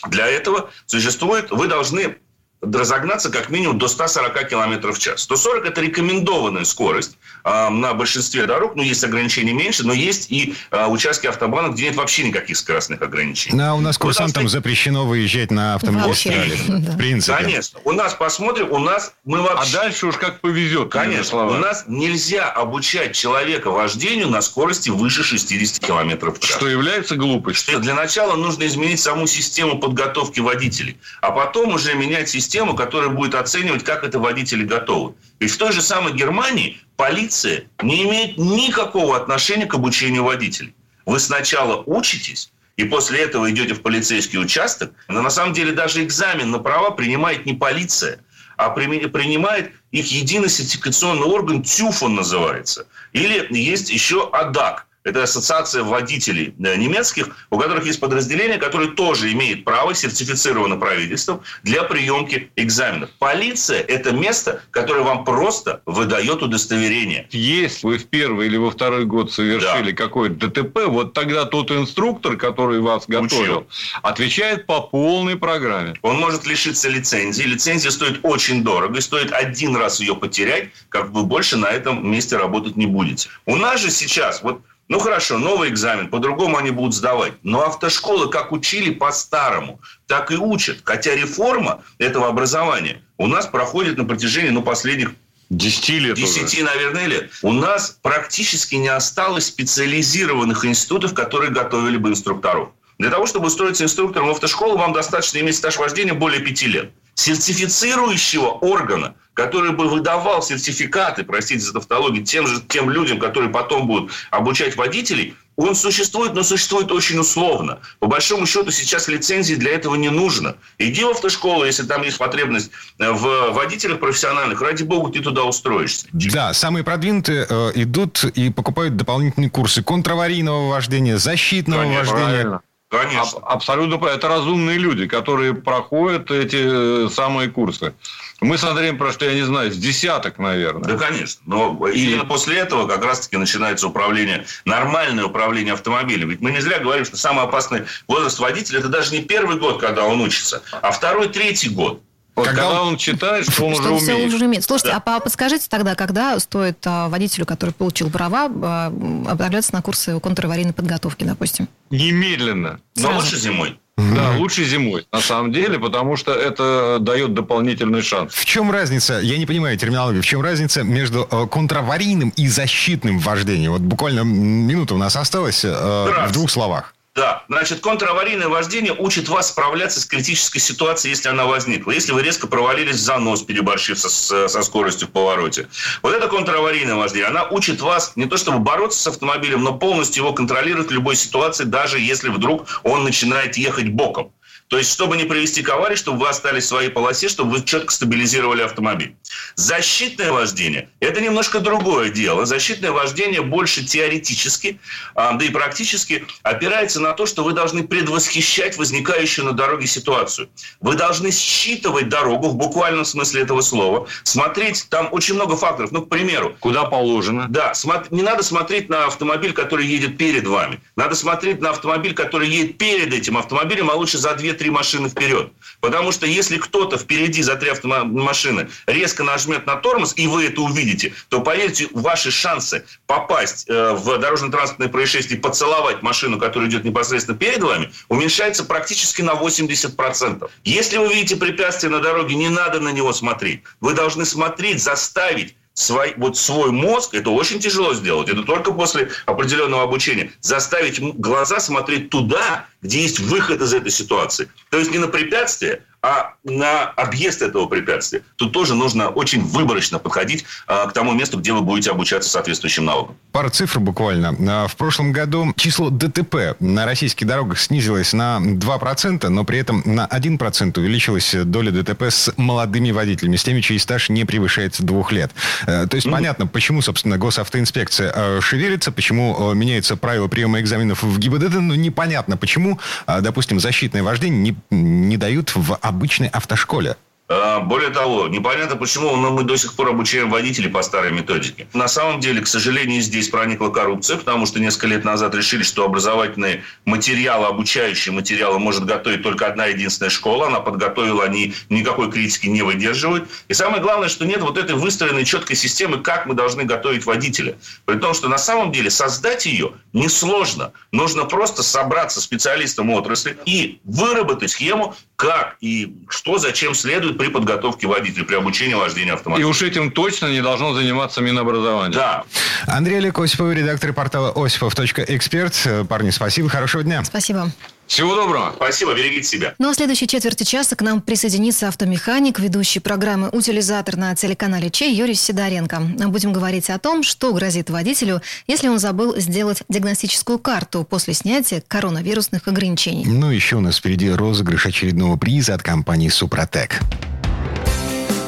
для 0.08 0.26
этого 0.26 0.70
существует, 0.86 1.50
вы 1.50 1.68
должны 1.68 2.16
разогнаться 2.60 3.30
как 3.30 3.50
минимум 3.50 3.78
до 3.78 3.88
140 3.88 4.48
км 4.48 4.92
в 4.92 4.98
час. 4.98 5.22
140– 5.22 5.66
это 5.66 5.80
рекомендованная 5.80 6.64
скорость 6.64 7.18
на 7.44 7.94
большинстве 7.94 8.46
дорог. 8.46 8.76
Ну, 8.76 8.82
есть 8.82 9.02
ограничения 9.04 9.52
меньше, 9.52 9.84
но 9.84 9.92
есть 9.92 10.30
и 10.30 10.54
э, 10.70 10.86
участки 10.86 11.26
автобана, 11.26 11.68
где 11.68 11.86
нет 11.86 11.96
вообще 11.96 12.24
никаких 12.24 12.56
скоростных 12.56 13.02
ограничений. 13.02 13.56
Ну, 13.56 13.64
а 13.64 13.74
у 13.74 13.80
нас 13.80 13.98
курсантам 13.98 14.44
должны... 14.44 14.58
запрещено 14.58 15.06
выезжать 15.06 15.50
на 15.50 15.74
автомагистрали. 15.74 16.54
В 16.92 16.96
принципе. 16.96 17.36
Конечно. 17.36 17.80
У 17.84 17.92
нас, 17.92 18.14
посмотрим, 18.14 18.70
у 18.70 18.78
нас 18.78 19.14
мы 19.24 19.42
вообще... 19.42 19.76
А 19.76 19.80
дальше 19.82 20.06
уж 20.06 20.16
как 20.16 20.40
повезет. 20.40 20.90
Конечно. 20.90 21.46
У 21.46 21.54
нас 21.54 21.84
нельзя 21.86 22.50
обучать 22.50 23.14
человека 23.14 23.70
вождению 23.70 24.28
на 24.28 24.40
скорости 24.40 24.90
выше 24.90 25.24
60 25.24 25.84
км 25.84 26.30
в 26.30 26.38
час. 26.38 26.56
Что 26.56 26.68
является 26.68 27.16
глупостью. 27.16 27.80
Для 27.80 27.94
начала 27.94 28.36
нужно 28.36 28.66
изменить 28.66 29.00
саму 29.00 29.26
систему 29.26 29.78
подготовки 29.78 30.40
водителей, 30.40 30.98
а 31.20 31.30
потом 31.30 31.74
уже 31.74 31.94
менять 31.94 32.28
систему 32.28 32.52
систему, 32.52 32.74
которая 32.74 33.08
будет 33.08 33.34
оценивать, 33.34 33.84
как 33.84 34.04
это 34.04 34.18
водители 34.18 34.64
готовы. 34.64 35.14
Ведь 35.40 35.50
в 35.50 35.56
той 35.56 35.72
же 35.72 35.80
самой 35.80 36.12
Германии 36.12 36.78
полиция 37.02 37.64
не 37.82 38.04
имеет 38.04 38.38
никакого 38.38 39.16
отношения 39.16 39.66
к 39.66 39.74
обучению 39.74 40.22
водителей. 40.22 40.72
Вы 41.04 41.18
сначала 41.18 41.82
учитесь, 41.84 42.52
и 42.76 42.84
после 42.84 43.18
этого 43.18 43.50
идете 43.50 43.74
в 43.74 43.82
полицейский 43.82 44.38
участок, 44.38 44.92
но 45.08 45.20
на 45.20 45.30
самом 45.30 45.52
деле 45.52 45.72
даже 45.72 46.04
экзамен 46.04 46.52
на 46.52 46.60
права 46.60 46.90
принимает 46.90 47.44
не 47.44 47.54
полиция, 47.54 48.20
а 48.56 48.70
принимает 48.70 49.72
их 49.90 50.12
единый 50.12 50.48
сертификационный 50.48 51.26
орган, 51.26 51.64
ТЮФ 51.64 52.04
он 52.04 52.14
называется. 52.14 52.86
Или 53.12 53.48
есть 53.50 53.90
еще 53.90 54.30
АДАК– 54.32 54.86
это 55.04 55.22
ассоциация 55.22 55.82
водителей 55.82 56.54
э, 56.58 56.76
немецких, 56.76 57.28
у 57.50 57.58
которых 57.58 57.86
есть 57.86 58.00
подразделение, 58.00 58.58
которое 58.58 58.88
тоже 58.88 59.32
имеет 59.32 59.64
право, 59.64 59.94
сертифицировано 59.94 60.76
правительством, 60.76 61.42
для 61.62 61.82
приемки 61.82 62.50
экзаменов. 62.56 63.10
Полиция– 63.18 63.80
это 63.88 64.12
место, 64.12 64.62
которое 64.70 65.02
вам 65.02 65.24
просто 65.24 65.82
выдает 65.86 66.42
удостоверение. 66.42 67.26
Если 67.30 67.86
вы 67.86 67.98
в 67.98 68.06
первый 68.06 68.46
или 68.46 68.56
во 68.56 68.70
второй 68.70 69.04
год 69.04 69.32
совершили 69.32 69.90
да. 69.90 69.96
какое-то 69.96 70.48
ДТП, 70.48 70.86
вот 70.86 71.12
тогда 71.12 71.44
тот 71.44 71.70
инструктор, 71.70 72.36
который 72.36 72.80
вас 72.80 73.04
готовил, 73.06 73.58
Учил. 73.58 73.66
отвечает 74.02 74.66
по 74.66 74.80
полной 74.80 75.36
программе. 75.36 75.94
Он 76.02 76.16
может 76.18 76.46
лишиться 76.46 76.88
лицензии. 76.88 77.42
Лицензия 77.42 77.90
стоит 77.90 78.20
очень 78.22 78.62
дорого, 78.62 78.98
и 78.98 79.00
стоит 79.00 79.32
один 79.32 79.76
раз 79.76 80.00
ее 80.00 80.14
потерять, 80.14 80.70
как 80.88 81.10
вы 81.10 81.24
больше 81.24 81.56
на 81.56 81.66
этом 81.66 82.08
месте 82.08 82.36
работать 82.36 82.76
не 82.76 82.86
будете. 82.86 83.28
У 83.46 83.56
нас 83.56 83.80
же 83.80 83.90
сейчас, 83.90 84.42
вот 84.42 84.62
ну 84.88 84.98
хорошо, 84.98 85.38
новый 85.38 85.70
экзамен, 85.70 86.08
по-другому 86.08 86.58
они 86.58 86.70
будут 86.70 86.94
сдавать. 86.94 87.32
Но 87.42 87.62
автошколы 87.62 88.28
как 88.28 88.52
учили 88.52 88.90
по-старому, 88.90 89.80
так 90.06 90.30
и 90.30 90.36
учат. 90.36 90.78
Хотя 90.84 91.14
реформа 91.14 91.82
этого 91.98 92.28
образования 92.28 93.02
у 93.16 93.26
нас 93.26 93.46
проходит 93.46 93.96
на 93.96 94.04
протяжении 94.04 94.50
ну, 94.50 94.62
последних 94.62 95.12
Десяти 95.52 95.98
лет 95.98 96.16
Десяти, 96.16 96.62
наверное, 96.62 97.06
лет. 97.06 97.30
У 97.42 97.52
нас 97.52 97.98
практически 98.00 98.76
не 98.76 98.88
осталось 98.88 99.46
специализированных 99.46 100.64
институтов, 100.64 101.12
которые 101.12 101.50
готовили 101.50 101.98
бы 101.98 102.08
инструкторов. 102.08 102.70
Для 102.98 103.10
того, 103.10 103.26
чтобы 103.26 103.48
устроиться 103.48 103.84
инструктором 103.84 104.28
в 104.28 104.30
автошколу, 104.30 104.78
вам 104.78 104.94
достаточно 104.94 105.38
иметь 105.38 105.56
стаж 105.56 105.76
вождения 105.76 106.14
более 106.14 106.40
пяти 106.40 106.68
лет. 106.68 106.90
Сертифицирующего 107.14 108.48
органа, 108.48 109.14
который 109.34 109.72
бы 109.72 109.88
выдавал 109.88 110.42
сертификаты, 110.42 111.24
простите 111.24 111.60
за 111.60 111.72
тавтологию, 111.72 112.24
тем 112.24 112.46
же 112.46 112.60
тем 112.60 112.90
людям, 112.90 113.18
которые 113.18 113.50
потом 113.50 113.86
будут 113.86 114.12
обучать 114.30 114.76
водителей, 114.76 115.36
он 115.56 115.74
существует, 115.74 116.34
но 116.34 116.42
существует 116.42 116.90
очень 116.90 117.18
условно. 117.18 117.80
По 117.98 118.06
большому 118.06 118.46
счету 118.46 118.70
сейчас 118.70 119.08
лицензии 119.08 119.54
для 119.54 119.72
этого 119.72 119.94
не 119.96 120.08
нужно. 120.08 120.56
Иди 120.78 121.04
в 121.04 121.10
автошколу, 121.10 121.64
если 121.64 121.84
там 121.84 122.02
есть 122.02 122.18
потребность 122.18 122.70
в 122.98 123.50
водителях 123.52 124.00
профессиональных, 124.00 124.62
ради 124.62 124.82
бога, 124.82 125.12
ты 125.12 125.20
туда 125.20 125.44
устроишься. 125.44 126.06
Да, 126.12 126.54
самые 126.54 126.84
продвинутые 126.84 127.46
э, 127.48 127.72
идут 127.74 128.24
и 128.24 128.50
покупают 128.50 128.96
дополнительные 128.96 129.50
курсы 129.50 129.82
контраварийного 129.82 130.70
вождения, 130.70 131.18
защитного 131.18 131.82
Конечно, 131.82 132.12
вождения. 132.12 132.32
Правильно. 132.32 132.62
Конечно. 132.92 133.38
Аб- 133.38 133.54
абсолютно. 133.54 134.06
Это 134.06 134.28
разумные 134.28 134.76
люди, 134.76 135.06
которые 135.06 135.54
проходят 135.54 136.30
эти 136.30 137.06
э, 137.06 137.08
самые 137.08 137.48
курсы. 137.48 137.94
Мы 138.42 138.58
с 138.58 138.64
Андреем 138.64 138.98
прошли, 138.98 139.28
я 139.28 139.34
не 139.34 139.44
знаю, 139.44 139.72
с 139.72 139.76
десяток, 139.76 140.38
наверное. 140.38 140.84
Да, 140.84 140.98
конечно. 140.98 141.40
Но 141.46 141.88
и... 141.88 141.98
именно 141.98 142.26
после 142.26 142.58
этого 142.58 142.86
как 142.86 143.02
раз-таки 143.02 143.38
начинается 143.38 143.88
управление, 143.88 144.44
нормальное 144.66 145.24
управление 145.24 145.72
автомобилем. 145.72 146.28
Ведь 146.28 146.42
мы 146.42 146.50
не 146.50 146.60
зря 146.60 146.80
говорим, 146.80 147.06
что 147.06 147.16
самый 147.16 147.44
опасный 147.44 147.84
возраст 148.08 148.38
водителя– 148.38 148.78
это 148.80 148.88
даже 148.88 149.14
не 149.14 149.22
первый 149.22 149.56
год, 149.56 149.80
когда 149.80 150.04
он 150.04 150.20
учится, 150.20 150.62
а 150.82 150.90
второй, 150.90 151.28
третий 151.28 151.70
год. 151.70 152.02
Вот 152.34 152.46
когда, 152.46 152.62
когда 152.62 152.82
он 152.82 152.96
читает, 152.96 153.50
что 153.50 153.66
он 153.66 153.74
что 153.74 153.92
уже 153.92 154.14
умеет. 154.14 154.34
уже 154.34 154.44
умеет. 154.46 154.64
Слушайте, 154.64 154.92
да. 154.92 155.02
а 155.04 155.20
подскажите 155.20 155.66
тогда, 155.68 155.94
когда 155.94 156.38
стоит 156.40 156.78
а, 156.86 157.08
водителю, 157.08 157.44
который 157.44 157.72
получил 157.72 158.10
права, 158.10 158.50
а, 158.50 158.92
отправляться 159.28 159.74
на 159.74 159.82
курсы 159.82 160.18
контраварийной 160.18 160.72
подготовки, 160.72 161.24
допустим? 161.24 161.68
Немедленно. 161.90 162.80
Но 162.96 163.16
лучше 163.16 163.36
зимой. 163.36 163.78
Да, 163.98 164.32
лучше 164.38 164.64
зимой, 164.64 165.06
на 165.12 165.20
самом 165.20 165.52
деле, 165.52 165.78
потому 165.78 166.16
что 166.16 166.32
это 166.32 166.96
дает 166.98 167.34
дополнительный 167.34 168.00
шанс. 168.00 168.32
В 168.32 168.44
чем 168.46 168.70
разница, 168.70 169.20
я 169.20 169.36
не 169.36 169.44
понимаю 169.44 169.76
терминологию, 169.76 170.22
в 170.22 170.26
чем 170.26 170.40
разница 170.40 170.82
между 170.82 171.28
э, 171.30 171.46
контраварийным 171.46 172.30
и 172.30 172.48
защитным 172.48 173.18
вождением? 173.18 173.72
Вот 173.72 173.82
буквально 173.82 174.20
минута 174.20 174.94
у 174.94 174.98
нас 174.98 175.14
осталась 175.14 175.62
э, 175.64 175.70
в 175.70 176.32
двух 176.32 176.50
словах. 176.50 176.94
Да, 177.14 177.44
значит, 177.46 177.80
контраварийное 177.80 178.48
вождение 178.48 178.94
учит 178.94 179.28
вас 179.28 179.48
справляться 179.48 180.00
с 180.00 180.06
критической 180.06 180.62
ситуацией, 180.62 181.10
если 181.10 181.28
она 181.28 181.44
возникла. 181.44 181.90
Если 181.90 182.12
вы 182.12 182.22
резко 182.22 182.46
провалились 182.46 182.96
в 182.96 183.00
занос, 183.00 183.42
переборщив 183.42 183.98
со, 183.98 184.48
со 184.48 184.62
скоростью 184.62 185.08
в 185.08 185.10
повороте. 185.10 185.68
Вот 186.00 186.14
это 186.14 186.28
контраварийное 186.28 186.94
вождение. 186.94 187.28
Она 187.28 187.44
учит 187.44 187.82
вас 187.82 188.12
не 188.16 188.24
то 188.24 188.38
чтобы 188.38 188.60
бороться 188.60 188.98
с 188.98 189.06
автомобилем, 189.08 189.62
но 189.62 189.76
полностью 189.76 190.22
его 190.22 190.32
контролировать 190.32 190.88
в 190.88 190.92
любой 190.92 191.16
ситуации, 191.16 191.64
даже 191.64 192.00
если 192.00 192.30
вдруг 192.30 192.66
он 192.82 193.04
начинает 193.04 193.58
ехать 193.58 193.90
боком. 193.90 194.32
То 194.72 194.78
есть, 194.78 194.90
чтобы 194.90 195.18
не 195.18 195.24
привести 195.24 195.62
к 195.62 195.68
аварии, 195.68 195.96
чтобы 195.96 196.20
вы 196.20 196.28
остались 196.30 196.64
в 196.64 196.68
своей 196.68 196.88
полосе, 196.88 197.28
чтобы 197.28 197.50
вы 197.50 197.62
четко 197.62 197.92
стабилизировали 197.92 198.62
автомобиль. 198.62 199.14
Защитное 199.54 200.32
вождение– 200.32 200.88
это 201.00 201.20
немножко 201.20 201.60
другое 201.60 202.08
дело. 202.08 202.46
Защитное 202.46 202.90
вождение 202.90 203.42
больше 203.42 203.84
теоретически, 203.84 204.80
а, 205.14 205.32
да 205.32 205.44
и 205.44 205.50
практически 205.50 206.24
опирается 206.42 207.00
на 207.00 207.12
то, 207.12 207.26
что 207.26 207.44
вы 207.44 207.52
должны 207.52 207.86
предвосхищать 207.86 208.78
возникающую 208.78 209.44
на 209.44 209.52
дороге 209.52 209.86
ситуацию. 209.86 210.48
Вы 210.80 210.94
должны 210.94 211.30
считывать 211.32 212.08
дорогу 212.08 212.48
в 212.48 212.54
буквальном 212.54 213.04
смысле 213.04 213.42
этого 213.42 213.60
слова, 213.60 214.08
смотреть, 214.22 214.86
там 214.88 215.10
очень 215.12 215.34
много 215.34 215.54
факторов. 215.54 215.92
Ну, 215.92 216.00
к 216.00 216.08
примеру. 216.08 216.56
Куда 216.60 216.84
положено. 216.84 217.44
Да, 217.50 217.74
не 218.10 218.22
надо 218.22 218.42
смотреть 218.42 218.88
на 218.88 219.04
автомобиль, 219.04 219.52
который 219.52 219.84
едет 219.84 220.16
перед 220.16 220.46
вами. 220.46 220.80
Надо 220.96 221.14
смотреть 221.14 221.60
на 221.60 221.70
автомобиль, 221.70 222.14
который 222.14 222.48
едет 222.48 222.78
перед 222.78 223.12
этим 223.12 223.36
автомобилем, 223.36 223.90
а 223.90 223.94
лучше 223.94 224.16
за 224.16 224.34
2 224.34 224.61
три 224.62 224.70
машины 224.70 225.08
вперед. 225.08 225.50
Потому 225.80 226.12
что 226.12 226.24
если 226.24 226.56
кто-то 226.56 226.96
впереди 226.96 227.42
за 227.42 227.56
три 227.56 227.70
автомашины 227.70 228.70
резко 228.86 229.24
нажмет 229.24 229.66
на 229.66 229.74
тормоз, 229.74 230.14
и 230.16 230.28
вы 230.28 230.44
это 230.44 230.60
увидите, 230.60 231.12
то, 231.30 231.40
поверьте, 231.40 231.88
ваши 231.90 232.30
шансы 232.30 232.84
попасть 233.08 233.68
э, 233.68 233.92
в 233.94 234.18
дорожно-транспортное 234.18 234.88
происшествие 234.88 235.38
и 235.38 235.42
поцеловать 235.42 236.02
машину, 236.02 236.38
которая 236.38 236.70
идет 236.70 236.84
непосредственно 236.84 237.36
перед 237.36 237.60
вами, 237.60 237.92
уменьшается 238.08 238.62
практически 238.62 239.20
на 239.20 239.32
80%. 239.32 240.48
Если 240.62 240.96
вы 240.96 241.12
видите 241.12 241.34
препятствие 241.34 241.90
на 241.90 241.98
дороге, 241.98 242.36
не 242.36 242.48
надо 242.48 242.78
на 242.78 242.90
него 242.90 243.12
смотреть. 243.12 243.62
Вы 243.80 243.94
должны 243.94 244.24
смотреть, 244.24 244.80
заставить 244.80 245.56
свой, 245.74 246.14
вот 246.16 246.36
свой 246.36 246.70
мозг, 246.70 247.14
это 247.14 247.30
очень 247.30 247.60
тяжело 247.60 247.94
сделать. 247.94 248.28
Это 248.28 248.42
только 248.42 248.72
после 248.72 249.10
определенного 249.26 249.82
обучения. 249.82 250.32
Заставить 250.40 251.00
глаза 251.00 251.60
смотреть 251.60 252.10
туда, 252.10 252.66
где 252.82 253.02
есть 253.02 253.20
выход 253.20 253.60
из 253.60 253.72
этой 253.72 253.90
ситуации. 253.90 254.48
То 254.70 254.78
есть 254.78 254.90
не 254.90 254.98
на 254.98 255.08
препятствие, 255.08 255.82
а 256.02 256.34
на 256.42 256.82
объезд 256.82 257.42
этого 257.42 257.66
препятствия. 257.66 258.22
Тут 258.36 258.52
тоже 258.52 258.74
нужно 258.74 259.08
очень 259.08 259.40
выборочно 259.40 260.00
подходить 260.00 260.44
а, 260.66 260.88
к 260.88 260.92
тому 260.92 261.12
месту, 261.12 261.38
где 261.38 261.52
вы 261.52 261.60
будете 261.60 261.92
обучаться 261.92 262.28
соответствующим 262.28 262.84
навыкам. 262.84 263.16
Пара 263.30 263.50
цифр 263.50 263.78
буквально. 263.78 264.34
А, 264.48 264.66
в 264.66 264.74
прошлом 264.74 265.12
году 265.12 265.54
число 265.56 265.90
ДТП 265.90 266.56
на 266.58 266.86
российских 266.86 267.28
дорогах 267.28 267.60
снизилось 267.60 268.12
на 268.12 268.40
2%, 268.40 269.28
но 269.28 269.44
при 269.44 269.58
этом 269.58 269.82
на 269.84 270.06
1% 270.06 270.78
увеличилась 270.78 271.34
доля 271.44 271.70
ДТП 271.70 272.02
с 272.02 272.32
молодыми 272.36 272.90
водителями, 272.90 273.36
с 273.36 273.44
теми, 273.44 273.60
чей 273.60 273.78
стаж 273.78 274.08
не 274.08 274.24
превышает 274.24 274.82
двух 274.82 275.12
лет. 275.12 275.30
А, 275.66 275.86
то 275.86 275.94
есть 275.94 276.08
mm-hmm. 276.08 276.10
понятно, 276.10 276.46
почему, 276.48 276.82
собственно, 276.82 277.16
госавтоинспекция 277.16 278.40
шевелится, 278.40 278.90
почему 278.90 279.54
меняются 279.54 279.96
правила 279.96 280.26
приема 280.26 280.60
экзаменов 280.60 281.04
в 281.04 281.18
ГИБДД, 281.18 281.60
но 281.60 281.76
непонятно, 281.76 282.36
почему, 282.36 282.80
допустим, 283.06 283.60
защитное 283.60 284.02
вождение 284.02 284.56
не, 284.70 284.76
не 284.76 285.16
дают 285.16 285.54
в 285.54 285.78
обычной 285.92 286.28
автошколе. 286.28 286.96
А, 287.34 287.60
более 287.60 287.88
того, 287.88 288.28
непонятно 288.28 288.76
почему, 288.76 289.16
но 289.16 289.30
мы 289.30 289.44
до 289.44 289.56
сих 289.56 289.72
пор 289.74 289.88
обучаем 289.88 290.28
водителей 290.28 290.68
по 290.68 290.82
старой 290.82 291.12
методике. 291.12 291.66
На 291.72 291.88
самом 291.88 292.20
деле, 292.20 292.42
к 292.42 292.46
сожалению, 292.46 293.00
здесь 293.00 293.30
проникла 293.30 293.70
коррупция, 293.70 294.18
потому 294.18 294.44
что 294.44 294.60
несколько 294.60 294.88
лет 294.88 295.04
назад 295.04 295.34
решили, 295.34 295.62
что 295.62 295.84
образовательные 295.84 296.62
материалы, 296.84 297.46
обучающие 297.46 298.12
материалы 298.12 298.58
может 298.58 298.84
готовить 298.84 299.22
только 299.22 299.46
одна 299.46 299.66
единственная 299.66 300.10
школа. 300.10 300.48
Она 300.48 300.60
подготовила, 300.60 301.24
они 301.24 301.54
никакой 301.70 302.10
критики 302.10 302.48
не 302.48 302.60
выдерживают. 302.60 303.30
И 303.48 303.54
самое 303.54 303.82
главное, 303.82 304.10
что 304.10 304.26
нет 304.26 304.42
вот 304.42 304.58
этой 304.58 304.74
выстроенной 304.74 305.24
четкой 305.24 305.56
системы, 305.56 306.02
как 306.02 306.26
мы 306.26 306.34
должны 306.34 306.64
готовить 306.64 307.06
водителя. 307.06 307.56
При 307.86 307.96
том, 307.96 308.12
что 308.12 308.28
на 308.28 308.38
самом 308.38 308.72
деле 308.72 308.90
создать 308.90 309.46
ее 309.46 309.72
несложно. 309.94 310.72
Нужно 310.90 311.24
просто 311.24 311.62
собраться 311.62 312.20
специалистам 312.20 312.90
отрасли 312.90 313.38
и 313.46 313.80
выработать 313.84 314.50
схему, 314.50 314.94
как 315.16 315.56
и 315.60 315.94
что, 316.08 316.38
зачем 316.38 316.74
следует 316.74 317.16
при 317.22 317.28
подготовке 317.28 317.86
водителя, 317.86 318.24
при 318.24 318.34
обучении 318.34 318.74
вождения 318.74 319.12
автомобиля. 319.12 319.46
И 319.46 319.48
уж 319.48 319.62
этим 319.62 319.92
точно 319.92 320.26
не 320.32 320.42
должно 320.42 320.74
заниматься 320.74 321.20
Минобразование. 321.20 321.96
Да. 321.96 322.24
Андрей 322.66 322.98
Олег 322.98 323.16
Осипов, 323.20 323.54
редактор 323.54 323.92
портала 323.92 324.32
осипов.эксперт. 324.34 325.86
Парни, 325.88 326.10
спасибо, 326.10 326.48
хорошего 326.48 326.82
дня. 326.82 327.04
Спасибо. 327.04 327.52
Всего 327.86 328.16
доброго. 328.16 328.52
Спасибо, 328.56 328.94
берегите 328.94 329.22
себя. 329.24 329.54
Ну 329.58 329.68
а 329.68 329.72
в 329.72 329.76
следующей 329.76 330.08
четверти 330.08 330.42
часа 330.44 330.74
к 330.74 330.82
нам 330.82 331.00
присоединится 331.00 331.68
автомеханик, 331.68 332.40
ведущий 332.40 332.80
программы 332.80 333.28
«Утилизатор» 333.28 333.96
на 333.96 334.16
телеканале 334.16 334.70
Чей 334.70 334.94
Юрий 334.94 335.14
Сидоренко. 335.14 335.80
Будем 336.06 336.32
говорить 336.32 336.70
о 336.70 336.78
том, 336.78 337.02
что 337.02 337.32
грозит 337.34 337.70
водителю, 337.70 338.20
если 338.48 338.66
он 338.68 338.78
забыл 338.78 339.16
сделать 339.18 339.62
диагностическую 339.68 340.38
карту 340.38 340.84
после 340.84 341.14
снятия 341.14 341.62
коронавирусных 341.68 342.48
ограничений. 342.48 343.04
Ну, 343.06 343.30
еще 343.30 343.56
у 343.56 343.60
нас 343.60 343.76
впереди 343.76 344.10
розыгрыш 344.10 344.66
очередного 344.66 345.16
приза 345.16 345.54
от 345.54 345.62
компании 345.62 346.08
«Супротек». 346.08 346.80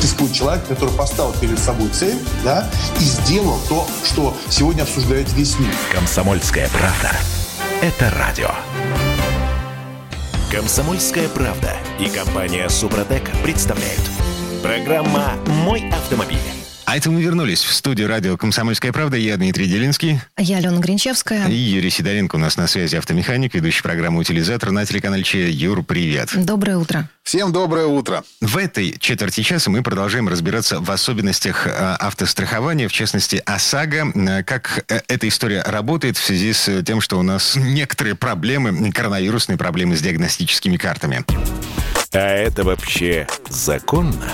Существует 0.00 0.32
человек, 0.32 0.66
который 0.66 0.94
поставил 0.94 1.34
перед 1.34 1.58
собой 1.58 1.90
цель, 1.90 2.18
да, 2.42 2.70
и 2.98 3.04
сделал 3.04 3.58
то, 3.68 3.86
что 4.02 4.34
сегодня 4.48 4.82
обсуждает 4.82 5.30
весь 5.34 5.58
мир. 5.58 5.74
Комсомольская 5.92 6.68
правда. 6.70 7.14
Это 7.82 8.10
радио. 8.18 8.50
Комсомольская 10.50 11.28
правда 11.28 11.76
и 11.98 12.08
компания 12.08 12.68
Супротек 12.70 13.30
представляют. 13.42 14.02
Программа 14.62 15.34
«Мой 15.46 15.88
автомобиль». 15.90 16.59
А 16.90 16.96
это 16.96 17.08
мы 17.08 17.22
вернулись 17.22 17.62
в 17.62 17.72
студию 17.72 18.08
радио 18.08 18.36
«Комсомольская 18.36 18.92
правда». 18.92 19.16
Я 19.16 19.36
Дмитрий 19.36 19.68
Делинский. 19.68 20.20
Я 20.36 20.56
Алена 20.56 20.80
Гринчевская. 20.80 21.46
И 21.46 21.54
Юрий 21.54 21.88
Сидоренко 21.88 22.34
у 22.34 22.38
нас 22.40 22.56
на 22.56 22.66
связи, 22.66 22.96
автомеханик, 22.96 23.54
ведущий 23.54 23.80
программу 23.80 24.18
«Утилизатор» 24.18 24.72
на 24.72 24.84
телеканале 24.84 25.22
Че. 25.22 25.48
Юр, 25.52 25.84
привет. 25.84 26.30
Доброе 26.34 26.78
утро. 26.78 27.08
Всем 27.22 27.52
доброе 27.52 27.86
утро. 27.86 28.24
В 28.40 28.56
этой 28.56 28.98
четверти 28.98 29.42
часа 29.42 29.70
мы 29.70 29.84
продолжаем 29.84 30.26
разбираться 30.28 30.80
в 30.80 30.90
особенностях 30.90 31.68
э, 31.68 31.70
автострахования, 31.70 32.88
в 32.88 32.92
частности, 32.92 33.40
ОСАГО, 33.46 34.12
э, 34.12 34.42
как 34.42 34.84
э, 34.88 35.00
эта 35.06 35.28
история 35.28 35.62
работает 35.62 36.16
в 36.16 36.24
связи 36.24 36.52
с 36.52 36.82
тем, 36.82 37.00
что 37.00 37.20
у 37.20 37.22
нас 37.22 37.54
некоторые 37.54 38.16
проблемы, 38.16 38.90
коронавирусные 38.90 39.56
проблемы 39.56 39.96
с 39.96 40.00
диагностическими 40.00 40.76
картами. 40.76 41.24
А 42.12 42.18
это 42.18 42.64
вообще 42.64 43.28
законно? 43.48 44.26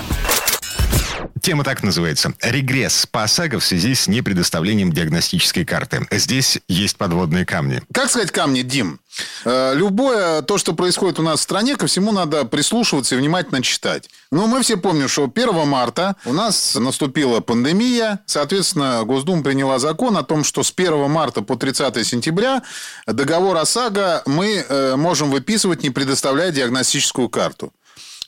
Тема 1.47 1.63
так 1.63 1.81
называется. 1.81 2.33
Регресс 2.41 3.05
по 3.05 3.23
ОСАГО 3.23 3.61
в 3.61 3.65
связи 3.65 3.95
с 3.95 4.09
непредоставлением 4.09 4.91
диагностической 4.91 5.63
карты. 5.63 6.05
Здесь 6.11 6.59
есть 6.67 6.97
подводные 6.97 7.45
камни. 7.45 7.81
Как 7.93 8.09
сказать 8.09 8.31
камни, 8.31 8.63
Дим? 8.63 8.99
Э, 9.45 9.73
любое 9.73 10.41
то, 10.41 10.57
что 10.57 10.73
происходит 10.73 11.19
у 11.19 11.23
нас 11.23 11.39
в 11.39 11.43
стране, 11.43 11.77
ко 11.77 11.87
всему 11.87 12.11
надо 12.11 12.43
прислушиваться 12.43 13.15
и 13.15 13.17
внимательно 13.17 13.63
читать. 13.63 14.09
Но 14.29 14.47
мы 14.47 14.61
все 14.61 14.75
помним, 14.75 15.07
что 15.07 15.31
1 15.33 15.65
марта 15.65 16.17
у 16.25 16.33
нас 16.33 16.75
наступила 16.75 17.39
пандемия. 17.39 18.19
Соответственно, 18.25 19.05
Госдума 19.05 19.41
приняла 19.41 19.79
закон 19.79 20.17
о 20.17 20.23
том, 20.23 20.43
что 20.43 20.63
с 20.63 20.73
1 20.75 21.09
марта 21.09 21.43
по 21.43 21.55
30 21.55 22.05
сентября 22.05 22.61
договор 23.05 23.55
ОСАГО 23.55 24.23
мы 24.25 24.65
э, 24.67 24.97
можем 24.97 25.31
выписывать, 25.31 25.81
не 25.81 25.91
предоставляя 25.91 26.51
диагностическую 26.51 27.29
карту. 27.29 27.71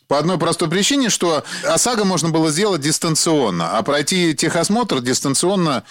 По 0.09 0.17
одной 0.17 0.39
простой 0.39 0.67
причине, 0.71 1.09
что 1.09 1.43
ОСАГО 1.63 2.03
можно 2.03 2.29
было 2.29 2.49
сделать 2.49 2.81
дистанционно, 2.81 3.77
а 3.77 3.83
пройти 3.83 4.33
техосмотр 4.33 5.01
дистанционно 5.01 5.83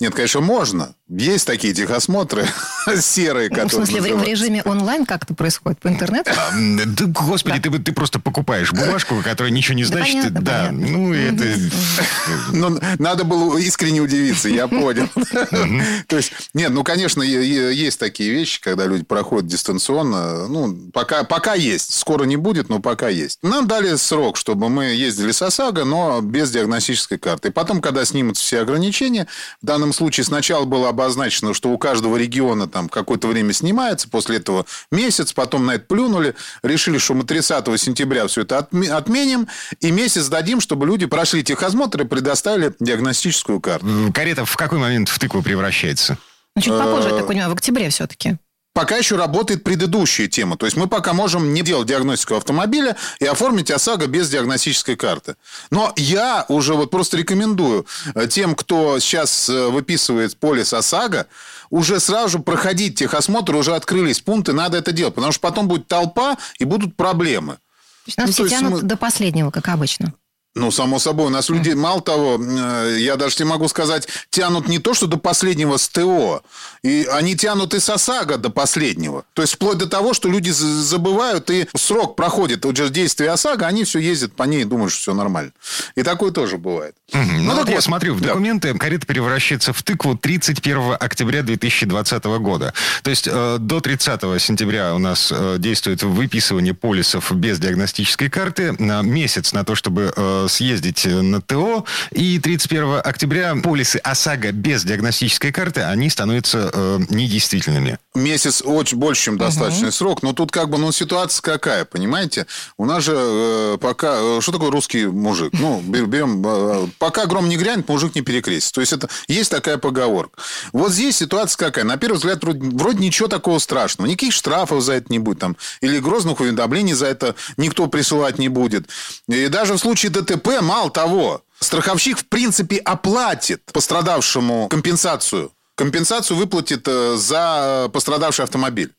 нет, 0.00 0.12
конечно, 0.12 0.40
можно. 0.40 0.94
Есть 1.08 1.46
такие 1.46 1.72
техосмотры 1.72 2.46
серые, 3.00 3.48
которые... 3.48 3.68
В 3.68 3.74
смысле, 3.74 4.00
называются. 4.00 4.24
в 4.24 4.28
режиме 4.28 4.62
онлайн 4.64 5.06
как 5.06 5.22
это 5.22 5.34
происходит? 5.34 5.78
По 5.80 5.88
интернету? 5.88 6.32
А, 6.34 6.50
да, 6.52 7.04
господи, 7.06 7.60
да. 7.60 7.70
Ты, 7.70 7.78
ты 7.78 7.92
просто 7.92 8.18
покупаешь 8.18 8.72
бумажку, 8.72 9.22
которая 9.22 9.52
ничего 9.52 9.76
не 9.76 9.84
значит. 9.84 10.32
Да, 10.32 10.40
понятно, 10.40 10.40
да 10.40 10.66
понятно. 10.66 10.98
ну 10.98 11.14
это... 11.14 11.44
Ну, 12.52 12.80
надо 12.98 13.24
было 13.24 13.58
искренне 13.58 14.00
удивиться, 14.00 14.48
я 14.48 14.66
понял. 14.66 15.08
То 16.08 16.16
есть, 16.16 16.32
нет, 16.54 16.70
ну, 16.70 16.82
конечно, 16.82 17.22
есть 17.22 18.00
такие 18.00 18.30
вещи, 18.30 18.60
когда 18.60 18.86
люди 18.86 19.04
проходят 19.04 19.46
дистанционно. 19.46 20.48
Ну, 20.48 20.90
пока, 20.92 21.24
пока 21.24 21.54
есть. 21.54 21.94
Скоро 21.94 22.24
не 22.24 22.36
будет, 22.36 22.68
но 22.68 22.80
пока 22.80 23.08
есть. 23.08 23.38
Нам 23.42 23.68
дали 23.68 23.94
срок, 23.96 24.36
чтобы 24.36 24.68
мы 24.68 24.86
ездили 24.86 25.32
с 25.32 25.42
ОСАГО, 25.42 25.84
но 25.84 26.20
без 26.20 26.50
диагностической 26.50 27.18
карты. 27.18 27.48
И 27.48 27.52
потом, 27.52 27.80
когда 27.80 28.04
снимутся 28.04 28.42
все 28.42 28.60
ограничения, 28.60 29.26
в 29.62 29.66
данном 29.66 29.83
случае 29.92 30.24
сначала 30.24 30.64
было 30.64 30.88
обозначено, 30.88 31.54
что 31.54 31.70
у 31.70 31.78
каждого 31.78 32.16
региона 32.16 32.68
там 32.68 32.88
какое-то 32.88 33.28
время 33.28 33.52
снимается, 33.52 34.08
после 34.08 34.36
этого 34.36 34.66
месяц, 34.90 35.32
потом 35.32 35.66
на 35.66 35.72
это 35.72 35.84
плюнули, 35.84 36.34
решили, 36.62 36.98
что 36.98 37.14
мы 37.14 37.24
30 37.24 37.80
сентября 37.80 38.26
все 38.26 38.42
это 38.42 38.58
отменим, 38.58 39.48
и 39.80 39.90
месяц 39.90 40.28
дадим, 40.28 40.60
чтобы 40.60 40.86
люди 40.86 41.06
прошли 41.06 41.42
техосмотр 41.42 42.02
и 42.02 42.04
предоставили 42.04 42.72
диагностическую 42.80 43.60
карту. 43.60 43.86
Карета 44.12 44.44
в 44.44 44.56
какой 44.56 44.78
момент 44.78 45.08
в 45.08 45.18
тыкву 45.18 45.42
превращается? 45.42 46.18
Ну, 46.56 46.62
чуть 46.62 46.72
попозже, 46.72 47.08
я 47.08 47.16
так 47.16 47.26
понимаю, 47.26 47.50
в 47.50 47.54
октябре 47.54 47.90
все-таки 47.90 48.36
пока 48.74 48.96
еще 48.96 49.16
работает 49.16 49.64
предыдущая 49.64 50.26
тема. 50.26 50.58
То 50.58 50.66
есть 50.66 50.76
мы 50.76 50.86
пока 50.86 51.14
можем 51.14 51.54
не 51.54 51.62
делать 51.62 51.88
диагностику 51.88 52.34
автомобиля 52.34 52.96
и 53.20 53.24
оформить 53.24 53.70
ОСАГО 53.70 54.08
без 54.08 54.28
диагностической 54.28 54.96
карты. 54.96 55.36
Но 55.70 55.92
я 55.96 56.44
уже 56.48 56.74
вот 56.74 56.90
просто 56.90 57.16
рекомендую 57.16 57.86
э, 58.14 58.26
тем, 58.26 58.54
кто 58.54 58.98
сейчас 58.98 59.48
э, 59.48 59.68
выписывает 59.68 60.36
полис 60.36 60.74
ОСАГО, 60.74 61.26
уже 61.70 62.00
сразу 62.00 62.40
проходить 62.40 62.98
техосмотр, 62.98 63.54
уже 63.54 63.74
открылись 63.74 64.20
пункты, 64.20 64.52
надо 64.52 64.76
это 64.76 64.92
делать. 64.92 65.14
Потому 65.14 65.32
что 65.32 65.40
потом 65.40 65.68
будет 65.68 65.86
толпа 65.86 66.36
и 66.58 66.64
будут 66.64 66.96
проблемы. 66.96 67.54
То 67.54 68.08
есть 68.08 68.18
нас 68.18 68.26
ну, 68.26 68.32
все 68.32 68.48
тянут 68.48 68.82
мы... 68.82 68.88
до 68.88 68.96
последнего, 68.96 69.50
как 69.50 69.68
обычно. 69.68 70.12
Ну, 70.56 70.70
само 70.70 71.00
собой, 71.00 71.26
у 71.26 71.30
нас 71.30 71.48
люди, 71.48 71.70
мало 71.70 72.00
того, 72.00 72.38
э, 72.40 72.98
я 73.00 73.16
даже 73.16 73.34
тебе 73.34 73.48
могу 73.48 73.66
сказать, 73.66 74.06
тянут 74.30 74.68
не 74.68 74.78
то, 74.78 74.94
что 74.94 75.08
до 75.08 75.16
последнего 75.16 75.76
с 75.76 75.88
ТО, 75.88 76.42
и 76.84 77.08
они 77.10 77.36
тянут 77.36 77.74
и 77.74 77.80
с 77.80 77.88
ОСАГО 77.90 78.38
до 78.38 78.50
последнего. 78.50 79.24
То 79.32 79.42
есть, 79.42 79.54
вплоть 79.54 79.78
до 79.78 79.88
того, 79.88 80.14
что 80.14 80.28
люди 80.28 80.50
забывают, 80.50 81.50
и 81.50 81.66
срок 81.74 82.14
проходит, 82.14 82.64
вот 82.64 82.76
же 82.76 82.88
действие 82.88 83.30
ОСАГО, 83.30 83.66
они 83.66 83.82
все 83.82 83.98
ездят 83.98 84.36
по 84.36 84.44
ней 84.44 84.62
и 84.62 84.64
думают, 84.64 84.92
что 84.92 85.02
все 85.02 85.14
нормально. 85.14 85.50
И 85.96 86.04
такое 86.04 86.30
тоже 86.30 86.56
бывает. 86.56 86.94
Ну, 87.12 87.48
так 87.48 87.58
вот 87.58 87.68
я 87.68 87.74
вот, 87.76 87.84
смотрю 87.84 88.14
в 88.14 88.20
да. 88.20 88.28
документы, 88.28 88.74
карета 88.74 89.06
превращается 89.06 89.72
в 89.72 89.82
тыкву 89.82 90.16
31 90.16 90.96
октября 90.98 91.42
2020 91.42 92.24
года. 92.24 92.74
То 93.02 93.10
есть 93.10 93.28
э, 93.30 93.56
до 93.58 93.80
30 93.80 94.20
сентября 94.40 94.94
у 94.94 94.98
нас 94.98 95.32
э, 95.34 95.56
действует 95.58 96.02
выписывание 96.02 96.74
полисов 96.74 97.32
без 97.32 97.58
диагностической 97.58 98.30
карты. 98.30 98.72
На 98.78 99.02
месяц 99.02 99.52
на 99.52 99.64
то, 99.64 99.74
чтобы 99.74 100.12
э, 100.14 100.43
съездить 100.48 101.04
на 101.06 101.40
ТО. 101.40 101.84
И 102.12 102.38
31 102.38 103.00
октября 103.04 103.54
полисы 103.56 103.96
ОСАГО 103.96 104.52
без 104.52 104.84
диагностической 104.84 105.52
карты, 105.52 105.82
они 105.82 106.10
становятся 106.10 106.70
э, 106.72 106.98
недействительными. 107.10 107.98
Месяц 108.14 108.62
очень 108.64 108.98
больше, 108.98 109.24
чем 109.24 109.38
достаточный 109.38 109.90
срок. 109.92 110.22
Но 110.22 110.32
тут 110.32 110.52
как 110.52 110.70
бы, 110.70 110.78
ну, 110.78 110.92
ситуация 110.92 111.42
какая, 111.42 111.84
понимаете? 111.84 112.46
У 112.78 112.84
нас 112.84 113.04
же 113.04 113.12
э, 113.16 113.78
пока... 113.80 114.16
э, 114.20 114.38
Что 114.40 114.52
такое 114.52 114.70
русский 114.70 115.06
мужик? 115.06 115.52
Ну, 115.52 115.80
бер- 115.80 116.06
берем... 116.06 116.42
э, 116.46 116.88
пока 116.98 117.26
гром 117.26 117.48
не 117.48 117.56
грянет, 117.56 117.88
мужик 117.88 118.14
не 118.14 118.20
перекрестится. 118.22 118.74
То 118.74 118.80
есть, 118.80 118.92
это 118.92 119.08
есть 119.28 119.50
такая 119.50 119.78
поговорка. 119.78 120.40
Вот 120.72 120.92
здесь 120.92 121.16
ситуация 121.16 121.58
какая? 121.58 121.84
На 121.84 121.96
первый 121.96 122.16
взгляд, 122.16 122.42
вроде, 122.42 122.60
вроде 122.60 122.98
ничего 122.98 123.28
такого 123.28 123.58
страшного. 123.58 124.08
Никаких 124.08 124.32
штрафов 124.32 124.82
за 124.82 124.94
это 124.94 125.06
не 125.12 125.18
будет. 125.18 125.40
Там, 125.40 125.56
или 125.80 125.98
грозных 125.98 126.40
уведомлений 126.40 126.92
за 126.94 127.06
это 127.06 127.34
никто 127.56 127.88
присылать 127.88 128.38
не 128.38 128.48
будет. 128.48 128.88
И 129.28 129.48
даже 129.48 129.74
в 129.74 129.78
случае 129.78 130.10
ДТП, 130.10 130.33
мало 130.62 130.90
того, 130.90 131.42
страховщик, 131.60 132.18
в 132.18 132.26
принципе, 132.26 132.78
оплатит 132.78 133.62
пострадавшему 133.72 134.68
компенсацию. 134.68 135.52
Компенсацию 135.76 136.36
выплатит 136.36 136.86
э, 136.86 137.16
за 137.16 137.86
э, 137.86 137.88
пострадавший 137.92 138.44
автомобиль. 138.44 138.92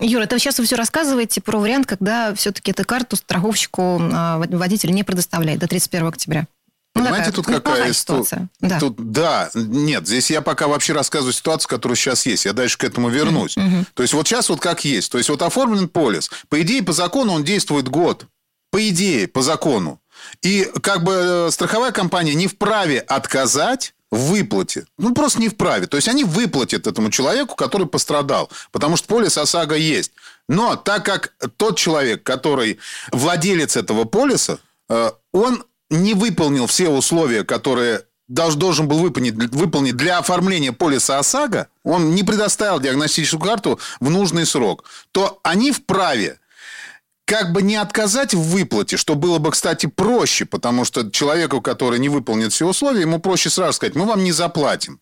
Юра, 0.00 0.24
это 0.24 0.38
сейчас 0.38 0.58
вы 0.58 0.64
все 0.64 0.76
рассказываете 0.76 1.40
про 1.40 1.58
вариант, 1.58 1.86
когда 1.86 2.34
все-таки 2.34 2.72
эту 2.72 2.84
карту 2.84 3.14
страховщику 3.16 4.00
а, 4.12 4.38
водитель 4.38 4.90
не 4.90 5.04
предоставляет 5.04 5.60
до 5.60 5.68
31 5.68 6.08
октября. 6.08 6.46
Ну, 6.94 7.04
Понимаете, 7.04 7.30
такая 7.30 7.56
тут 7.60 7.64
какая 7.64 7.92
ситуация. 7.92 8.48
Да. 8.60 8.80
Тут, 8.80 9.12
да, 9.12 9.50
нет, 9.54 10.06
здесь 10.06 10.30
я 10.32 10.42
пока 10.42 10.66
вообще 10.66 10.94
рассказываю 10.94 11.32
ситуацию, 11.32 11.68
которая 11.68 11.94
сейчас 11.94 12.26
есть. 12.26 12.44
Я 12.44 12.54
дальше 12.54 12.76
к 12.76 12.82
этому 12.82 13.08
вернусь. 13.08 13.54
То 13.94 14.02
есть, 14.02 14.14
вот 14.14 14.26
сейчас 14.26 14.48
вот 14.48 14.60
как 14.60 14.84
есть. 14.84 15.12
То 15.12 15.18
есть, 15.18 15.30
вот 15.30 15.42
оформлен 15.42 15.88
полис. 15.88 16.28
По 16.48 16.60
идее, 16.60 16.82
по 16.82 16.92
закону 16.92 17.32
он 17.32 17.44
действует 17.44 17.88
год. 17.88 18.26
По 18.70 18.88
идее, 18.88 19.28
по 19.28 19.42
закону. 19.42 20.00
И 20.42 20.70
как 20.82 21.04
бы 21.04 21.12
э, 21.14 21.50
страховая 21.50 21.92
компания 21.92 22.34
не 22.34 22.46
вправе 22.46 23.00
отказать 23.00 23.94
в 24.10 24.30
выплате. 24.30 24.86
Ну, 24.96 25.14
просто 25.14 25.40
не 25.40 25.48
вправе. 25.48 25.86
То 25.86 25.96
есть, 25.96 26.08
они 26.08 26.24
выплатят 26.24 26.86
этому 26.86 27.10
человеку, 27.10 27.54
который 27.54 27.86
пострадал. 27.86 28.50
Потому 28.72 28.96
что 28.96 29.08
полис 29.08 29.36
ОСАГО 29.36 29.74
есть. 29.76 30.12
Но 30.48 30.76
так 30.76 31.04
как 31.04 31.34
тот 31.56 31.76
человек, 31.76 32.22
который 32.22 32.78
владелец 33.12 33.76
этого 33.76 34.04
полиса, 34.04 34.58
э, 34.88 35.10
он 35.32 35.64
не 35.90 36.14
выполнил 36.14 36.66
все 36.66 36.88
условия, 36.88 37.44
которые 37.44 38.04
долж- 38.30 38.56
должен 38.56 38.88
был 38.88 38.98
выполнить 38.98 39.96
для 39.96 40.18
оформления 40.18 40.72
полиса 40.72 41.18
ОСАГО, 41.18 41.68
он 41.84 42.14
не 42.14 42.22
предоставил 42.22 42.80
диагностическую 42.80 43.40
карту 43.40 43.78
в 44.00 44.10
нужный 44.10 44.46
срок, 44.46 44.84
то 45.12 45.40
они 45.42 45.72
вправе 45.72 46.38
как 47.28 47.52
бы 47.52 47.60
не 47.60 47.76
отказать 47.76 48.32
в 48.32 48.40
выплате, 48.40 48.96
что 48.96 49.14
было 49.14 49.38
бы, 49.38 49.50
кстати, 49.50 49.84
проще, 49.84 50.46
потому 50.46 50.86
что 50.86 51.10
человеку, 51.10 51.60
который 51.60 51.98
не 51.98 52.08
выполнит 52.08 52.54
все 52.54 52.66
условия, 52.66 53.02
ему 53.02 53.18
проще 53.18 53.50
сразу 53.50 53.74
сказать, 53.74 53.94
мы 53.94 54.06
вам 54.06 54.24
не 54.24 54.32
заплатим. 54.32 55.00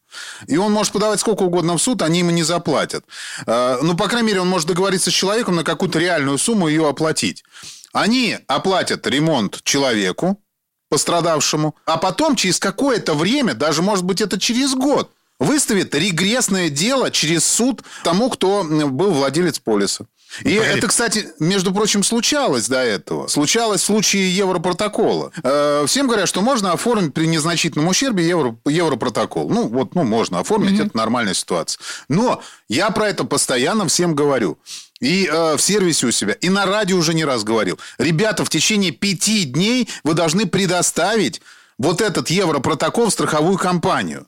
И 0.49 0.56
он 0.56 0.73
может 0.73 0.92
подавать 0.92 1.21
сколько 1.21 1.45
угодно 1.45 1.78
в 1.78 1.83
суд, 1.83 2.02
они 2.02 2.18
ему 2.18 2.33
не 2.33 2.42
заплатят. 2.42 3.04
Э, 3.47 3.78
Ну, 3.80 3.97
по 3.97 4.09
крайней 4.09 4.26
мере, 4.26 4.40
он 4.40 4.49
может 4.49 4.66
договориться 4.66 5.12
с 5.12 5.14
человеком 5.14 5.54
на 5.54 5.62
какую-то 5.62 6.00
реальную 6.00 6.37
сумму 6.38 6.66
ее 6.66 6.88
оплатить. 6.88 7.45
Они 7.92 8.37
оплатят 8.49 9.06
ремонт 9.06 9.62
человеку, 9.62 10.42
пострадавшему, 10.90 11.76
а 11.87 11.97
потом 11.97 12.35
через 12.35 12.59
какое-то 12.59 13.14
время, 13.14 13.54
даже 13.54 13.83
может 13.83 14.04
быть 14.04 14.21
это 14.21 14.40
через 14.40 14.75
год, 14.75 15.12
выставит 15.38 15.95
регрессное 15.95 16.71
дело 16.71 17.12
через 17.12 17.45
суд 17.45 17.83
тому, 18.02 18.30
кто 18.30 18.64
был 18.64 19.12
владелец 19.12 19.61
полиса. 19.61 20.06
И 20.40 20.56
Погоди. 20.56 20.78
это, 20.78 20.88
кстати, 20.88 21.28
между 21.38 21.73
прочим, 21.73 22.02
случалось 22.02 22.68
до 22.68 22.83
этого. 22.83 23.26
Случалось 23.26 23.83
в 23.83 23.85
случае 23.85 24.37
Европротокола. 24.37 25.33
Э, 25.42 25.85
Всем 25.87 26.06
говорят, 26.06 26.28
что 26.28 26.42
можно 26.42 26.73
оформить 26.73 27.14
при 27.14 27.26
незначительном 27.26 27.88
ущербе 27.88 28.26
евро, 28.26 28.56
Европротокол. 28.66 29.49
Ну, 29.49 29.68
вот, 29.68 29.95
ну, 29.95 30.02
можно 30.04 30.40
оформить, 30.40 30.78
это 30.78 30.97
нормальная 30.97 31.34
ситуация. 31.34 31.80
Но 32.08 32.43
я 32.69 32.91
про 32.91 33.08
это 33.08 33.25
постоянно 33.25 33.89
всем 33.89 34.15
говорю. 34.15 34.58
И 35.00 35.28
э, 35.30 35.56
в 35.56 35.60
сервисе 35.60 36.06
у 36.06 36.10
себя, 36.10 36.32
и 36.34 36.49
на 36.49 36.67
радио 36.67 36.97
уже 36.97 37.12
не 37.15 37.25
раз 37.25 37.45
говорил. 37.45 37.78
Ребята, 37.99 38.45
в 38.45 38.49
течение 38.49 38.93
пяти 38.93 39.45
дней 39.45 39.89
вы 40.04 40.15
должны 40.15 40.47
предоставить 40.47 41.43
вот 41.78 42.00
этот 42.00 42.30
Европротокол 42.30 43.08
в 43.08 43.12
страховую 43.12 43.58
компанию. 43.58 44.26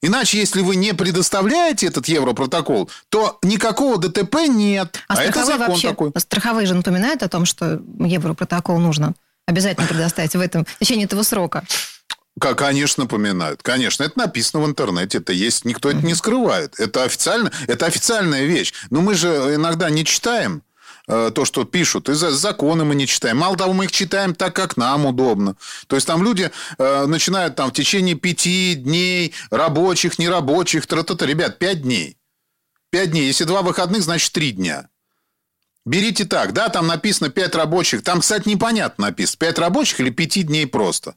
Иначе, 0.00 0.38
если 0.38 0.62
вы 0.62 0.76
не 0.76 0.94
предоставляете 0.94 1.86
этот 1.86 2.06
Европротокол, 2.06 2.88
то 3.08 3.38
никакого 3.42 3.98
ДТП 3.98 4.46
нет. 4.48 5.00
А, 5.08 5.14
А, 5.14 5.24
это 5.24 5.44
закон 5.44 5.68
вообще, 5.68 5.88
такой. 5.88 6.12
страховые 6.16 6.66
же 6.66 6.74
напоминают 6.74 7.22
о 7.22 7.28
том, 7.28 7.44
что 7.44 7.80
Европротокол 7.98 8.78
нужно 8.78 9.14
обязательно 9.46 9.86
предоставить 9.88 10.34
в 10.36 10.40
этом 10.40 10.64
в 10.64 10.78
течение 10.78 11.06
этого 11.06 11.22
срока. 11.22 11.64
Как, 12.40 12.56
конечно, 12.58 13.04
напоминают. 13.04 13.62
Конечно, 13.64 14.04
это 14.04 14.16
написано 14.16 14.62
в 14.62 14.66
интернете, 14.68 15.18
это 15.18 15.32
есть, 15.32 15.64
никто 15.64 15.90
это 15.90 16.06
не 16.06 16.14
скрывает. 16.14 16.78
Это 16.78 17.02
официально, 17.02 17.50
это 17.66 17.86
официальная 17.86 18.44
вещь. 18.44 18.72
Но 18.90 19.00
мы 19.00 19.14
же 19.14 19.28
иногда 19.56 19.90
не 19.90 20.04
читаем 20.04 20.62
то, 21.34 21.44
что 21.44 21.64
пишут. 21.64 22.08
И 22.08 22.14
за- 22.14 22.30
законы 22.32 22.84
мы 22.84 22.94
не 22.94 23.06
читаем. 23.06 23.38
Мало 23.38 23.56
того, 23.56 23.72
мы 23.72 23.86
их 23.86 23.92
читаем 23.92 24.34
так, 24.34 24.54
как 24.54 24.76
нам 24.76 25.06
удобно. 25.06 25.56
То 25.86 25.96
есть 25.96 26.06
там 26.06 26.22
люди 26.22 26.50
э, 26.78 27.06
начинают 27.06 27.56
там 27.56 27.70
в 27.70 27.72
течение 27.72 28.14
пяти 28.14 28.74
дней 28.74 29.32
рабочих, 29.50 30.18
нерабочих, 30.18 30.86
тра-та-та. 30.86 31.26
Ребят, 31.26 31.58
пять 31.58 31.82
дней. 31.82 32.16
Пять 32.90 33.10
дней. 33.10 33.26
Если 33.26 33.44
два 33.44 33.62
выходных, 33.62 34.02
значит 34.02 34.32
три 34.32 34.52
дня. 34.52 34.88
Берите 35.86 36.26
так, 36.26 36.52
да, 36.52 36.68
там 36.68 36.86
написано 36.86 37.30
5 37.30 37.54
рабочих. 37.54 38.02
Там, 38.02 38.20
кстати, 38.20 38.46
непонятно 38.46 39.06
написано, 39.06 39.38
5 39.38 39.58
рабочих 39.58 40.00
или 40.00 40.10
5 40.10 40.42
дней 40.42 40.66
просто. 40.66 41.14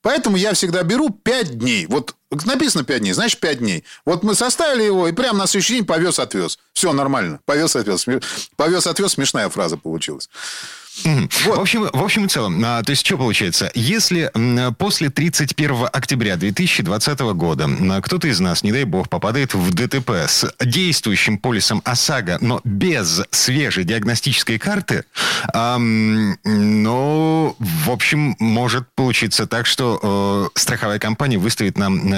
Поэтому 0.00 0.36
я 0.38 0.54
всегда 0.54 0.82
беру 0.84 1.10
5 1.10 1.58
дней. 1.58 1.86
Вот 1.86 2.14
написано 2.30 2.84
5 2.84 3.00
дней, 3.00 3.12
значит 3.12 3.40
5 3.40 3.58
дней. 3.58 3.84
Вот 4.04 4.22
мы 4.22 4.34
составили 4.34 4.84
его 4.84 5.08
и 5.08 5.12
прямо 5.12 5.40
на 5.40 5.46
следующий 5.46 5.74
день 5.74 5.86
повез-отвез. 5.86 6.58
Все 6.72 6.92
нормально. 6.92 7.40
Повез-отвез. 7.44 8.06
Повез-отвез, 8.56 9.12
смешная 9.12 9.48
фраза 9.48 9.76
получилась. 9.76 10.28
Мгм. 11.04 11.28
В, 11.28 11.60
общем, 11.60 11.88
в 11.92 12.02
общем 12.02 12.24
и 12.24 12.28
целом, 12.28 12.62
а, 12.64 12.82
то 12.82 12.90
есть 12.90 13.04
что 13.04 13.18
получается? 13.18 13.70
Если 13.74 14.30
после 14.78 15.10
31 15.10 15.88
октября 15.92 16.36
2020 16.36 17.20
года 17.34 17.68
кто-то 18.02 18.28
из 18.28 18.40
нас, 18.40 18.62
не 18.62 18.72
дай 18.72 18.84
бог, 18.84 19.08
попадает 19.08 19.54
в 19.54 19.74
ДТП 19.74 20.10
с 20.26 20.50
действующим 20.64 21.38
полисом 21.38 21.82
ОСАГО, 21.84 22.38
но 22.40 22.60
без 22.64 23.22
свежей 23.30 23.84
диагностической 23.84 24.58
карты, 24.58 25.04
ам, 25.52 26.38
ну, 26.44 27.56
в 27.58 27.90
общем, 27.90 28.36
может 28.38 28.84
получиться 28.94 29.46
так, 29.46 29.66
что 29.66 30.50
э, 30.54 30.58
страховая 30.58 30.98
компания 30.98 31.36
выставит 31.36 31.76
нам 31.76 32.12
э, 32.12 32.15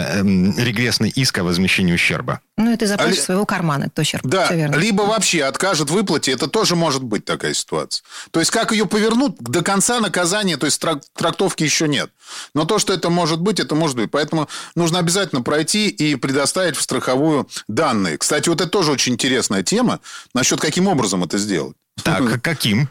регрессный 0.57 1.11
иск 1.11 1.39
о 1.39 1.45
возмещении 1.45 1.93
ущерба. 1.93 2.41
Ну, 2.57 2.73
это 2.73 2.85
из 2.85 2.93
А 2.93 3.07
ли- 3.07 3.15
своего 3.15 3.47
кармана, 3.47 3.85
это 3.85 4.03
ущерб. 4.03 4.25
Да, 4.27 4.51
либо 4.53 5.03
вообще 5.03 5.45
откажет 5.45 5.91
в 5.91 5.93
выплате, 5.95 6.33
это 6.33 6.47
тоже 6.49 6.77
может 6.77 7.03
быть 7.03 7.25
такая 7.25 7.55
ситуация. 7.55 8.03
То 8.31 8.41
есть, 8.41 8.51
как 8.51 8.73
ее 8.73 8.87
повернут, 8.87 9.37
до 9.41 9.63
конца 9.63 10.01
наказания, 10.01 10.57
то 10.57 10.67
есть, 10.67 10.83
трак- 10.83 11.03
трактовки 11.17 11.63
еще 11.65 11.89
нет. 11.89 12.11
Но 12.55 12.65
то, 12.65 12.79
что 12.79 12.93
это 12.93 13.11
может 13.11 13.41
быть, 13.41 13.61
это 13.61 13.75
может 13.75 13.97
быть. 13.97 14.11
Поэтому 14.11 14.49
нужно 14.75 14.99
обязательно 14.99 15.43
пройти 15.43 15.89
и 15.89 16.15
предоставить 16.17 16.77
в 16.77 16.83
страховую 16.83 17.49
данные. 17.69 18.19
Кстати, 18.19 18.49
вот 18.49 18.61
это 18.61 18.71
тоже 18.71 18.93
очень 18.93 19.15
интересная 19.15 19.63
тема, 19.63 20.01
насчет 20.35 20.61
каким 20.61 20.89
образом 20.89 21.25
это 21.25 21.39
сделать. 21.39 21.77
Так, 22.03 22.41
каким? 22.43 22.89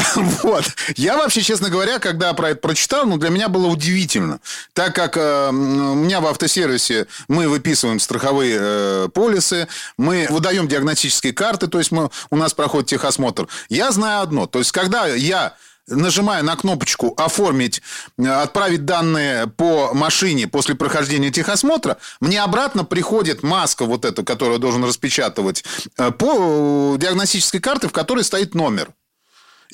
Вот. 0.42 0.64
Я 0.96 1.16
вообще, 1.16 1.42
честно 1.42 1.70
говоря, 1.70 1.98
когда 1.98 2.32
про 2.34 2.50
это 2.50 2.60
прочитал, 2.60 3.06
ну, 3.06 3.16
для 3.16 3.30
меня 3.30 3.48
было 3.48 3.66
удивительно. 3.66 4.40
Так 4.72 4.94
как 4.94 5.16
э, 5.16 5.48
у 5.50 5.52
меня 5.52 6.20
в 6.20 6.26
автосервисе 6.26 7.06
мы 7.28 7.48
выписываем 7.48 8.00
страховые 8.00 8.58
э, 8.60 9.08
полисы, 9.12 9.68
мы 9.96 10.26
выдаем 10.30 10.68
диагностические 10.68 11.32
карты, 11.32 11.68
то 11.68 11.78
есть 11.78 11.92
мы, 11.92 12.10
у 12.30 12.36
нас 12.36 12.54
проходит 12.54 12.90
техосмотр. 12.90 13.48
Я 13.68 13.92
знаю 13.92 14.22
одно. 14.22 14.46
То 14.46 14.58
есть, 14.58 14.72
когда 14.72 15.06
я 15.06 15.54
нажимаю 15.88 16.44
на 16.44 16.56
кнопочку 16.56 17.14
«Оформить», 17.16 17.82
э, 18.18 18.26
«Отправить 18.26 18.84
данные 18.84 19.46
по 19.46 19.92
машине 19.94 20.46
после 20.46 20.74
прохождения 20.74 21.30
техосмотра», 21.30 21.98
мне 22.20 22.40
обратно 22.40 22.84
приходит 22.84 23.42
маска 23.42 23.84
вот 23.84 24.04
эта, 24.04 24.24
которую 24.24 24.54
я 24.54 24.60
должен 24.60 24.84
распечатывать, 24.84 25.64
э, 25.98 26.10
по 26.10 26.96
диагностической 26.98 27.60
карте, 27.60 27.88
в 27.88 27.92
которой 27.92 28.24
стоит 28.24 28.54
номер. 28.54 28.90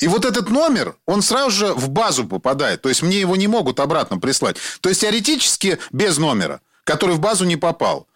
И 0.00 0.08
вот 0.08 0.24
этот 0.24 0.50
номер, 0.50 0.96
он 1.06 1.22
сразу 1.22 1.50
же 1.50 1.74
в 1.74 1.88
базу 1.88 2.24
попадает. 2.24 2.82
То 2.82 2.88
есть 2.88 3.02
мне 3.02 3.20
его 3.20 3.36
не 3.36 3.46
могут 3.46 3.80
обратно 3.80 4.18
прислать. 4.18 4.56
То 4.80 4.88
есть 4.88 5.00
теоретически 5.00 5.78
без 5.90 6.18
номера, 6.18 6.60
который 6.84 7.16
в 7.16 7.20
базу 7.20 7.44
не 7.44 7.56
попал. 7.56 8.06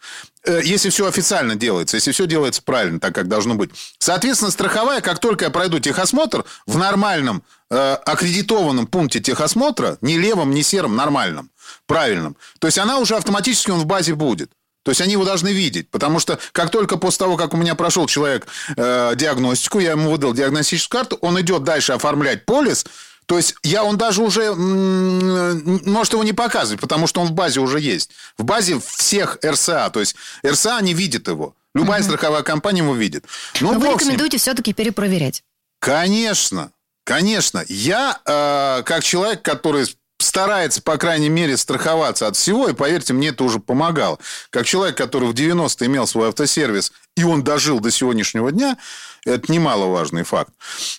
Э, 0.44 0.60
если 0.62 0.90
все 0.90 1.06
официально 1.06 1.54
делается, 1.54 1.96
если 1.96 2.12
все 2.12 2.26
делается 2.26 2.62
правильно, 2.62 2.98
так 2.98 3.14
как 3.14 3.28
должно 3.28 3.54
быть. 3.54 3.70
Соответственно, 3.98 4.50
страховая, 4.50 5.00
как 5.00 5.18
только 5.18 5.44
я 5.44 5.50
пройду 5.50 5.78
техосмотр, 5.78 6.44
в 6.66 6.78
нормальном 6.78 7.42
э, 7.70 7.76
аккредитованном 7.76 8.86
пункте 8.86 9.20
техосмотра, 9.20 9.98
не 10.00 10.18
левом, 10.18 10.52
не 10.52 10.62
сером, 10.62 10.96
нормальном, 10.96 11.50
правильном, 11.86 12.36
то 12.58 12.66
есть 12.66 12.78
она 12.78 12.98
уже 12.98 13.16
автоматически 13.16 13.70
он 13.70 13.80
в 13.80 13.86
базе 13.86 14.14
будет. 14.14 14.50
То 14.82 14.90
есть 14.90 15.00
они 15.00 15.12
его 15.12 15.24
должны 15.24 15.52
видеть. 15.52 15.90
Потому 15.90 16.18
что 16.18 16.38
как 16.52 16.70
только 16.70 16.96
после 16.96 17.18
того, 17.18 17.36
как 17.36 17.54
у 17.54 17.56
меня 17.56 17.74
прошел 17.74 18.06
человек 18.06 18.46
э, 18.76 19.12
диагностику, 19.16 19.78
я 19.78 19.92
ему 19.92 20.10
выдал 20.10 20.34
диагностическую 20.34 21.00
карту, 21.00 21.18
он 21.20 21.40
идет 21.40 21.64
дальше 21.64 21.92
оформлять 21.92 22.44
полис. 22.44 22.84
То 23.26 23.36
есть 23.36 23.54
я, 23.62 23.84
он 23.84 23.96
даже 23.96 24.22
уже 24.22 24.42
м- 24.42 25.80
может 25.84 26.12
его 26.12 26.24
не 26.24 26.32
показывать, 26.32 26.80
потому 26.80 27.06
что 27.06 27.20
он 27.20 27.28
в 27.28 27.32
базе 27.32 27.60
уже 27.60 27.80
есть. 27.80 28.10
В 28.36 28.44
базе 28.44 28.80
всех 28.84 29.38
РСА. 29.44 29.90
То 29.90 30.00
есть 30.00 30.16
РСА 30.44 30.80
не 30.80 30.94
видит 30.94 31.28
его. 31.28 31.54
Любая 31.74 32.00
угу. 32.00 32.08
страховая 32.08 32.42
компания 32.42 32.82
его 32.82 32.94
видит. 32.94 33.24
Но, 33.60 33.72
Но 33.72 33.78
вы 33.78 33.88
рекомендуете 33.88 34.38
все-таки 34.38 34.72
перепроверять? 34.72 35.42
Конечно. 35.78 36.72
Конечно. 37.04 37.64
Я, 37.68 38.20
э, 38.24 38.82
как 38.84 39.02
человек, 39.02 39.42
который 39.42 39.86
старается, 40.22 40.82
по 40.82 40.96
крайней 40.96 41.28
мере, 41.28 41.56
страховаться 41.56 42.26
от 42.26 42.36
всего, 42.36 42.68
и 42.68 42.74
поверьте, 42.74 43.12
мне 43.12 43.28
это 43.28 43.44
уже 43.44 43.58
помогало. 43.58 44.18
Как 44.50 44.66
человек, 44.66 44.96
который 44.96 45.28
в 45.28 45.34
90-е 45.34 45.86
имел 45.86 46.06
свой 46.06 46.28
автосервис, 46.28 46.92
и 47.16 47.24
он 47.24 47.42
дожил 47.42 47.80
до 47.80 47.90
сегодняшнего 47.90 48.50
дня, 48.52 48.76
это 49.24 49.52
немаловажный 49.52 50.24
факт. 50.24 50.52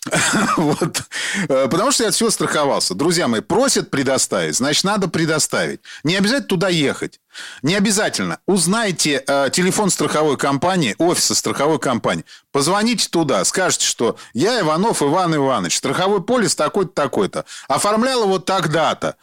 вот. 0.58 1.04
Э, 1.50 1.68
потому 1.70 1.92
что 1.92 2.04
я 2.04 2.10
от 2.10 2.16
всего 2.16 2.30
страховался. 2.30 2.96
Друзья 2.96 3.28
мои, 3.28 3.42
просят 3.42 3.90
предоставить, 3.90 4.56
значит, 4.56 4.84
надо 4.84 5.08
предоставить. 5.08 5.82
Не 6.04 6.16
обязательно 6.16 6.48
туда 6.48 6.70
ехать. 6.70 7.20
Не 7.64 7.76
обязательно. 7.76 8.40
Узнайте 8.46 9.24
э, 9.26 9.50
телефон 9.52 9.90
страховой 9.90 10.38
компании, 10.38 10.96
офиса 11.00 11.36
страховой 11.36 11.80
компании. 11.80 12.26
Позвоните 12.52 13.10
туда, 13.10 13.44
скажите, 13.44 13.86
что 13.86 14.18
я 14.34 14.60
Иванов 14.60 15.02
Иван 15.02 15.36
Иванович, 15.36 15.78
страховой 15.78 16.24
полис 16.24 16.56
такой-то, 16.56 16.92
такой-то. 16.94 17.46
Оформлял 17.68 18.24
его 18.24 18.40
тогда-то. 18.40 19.16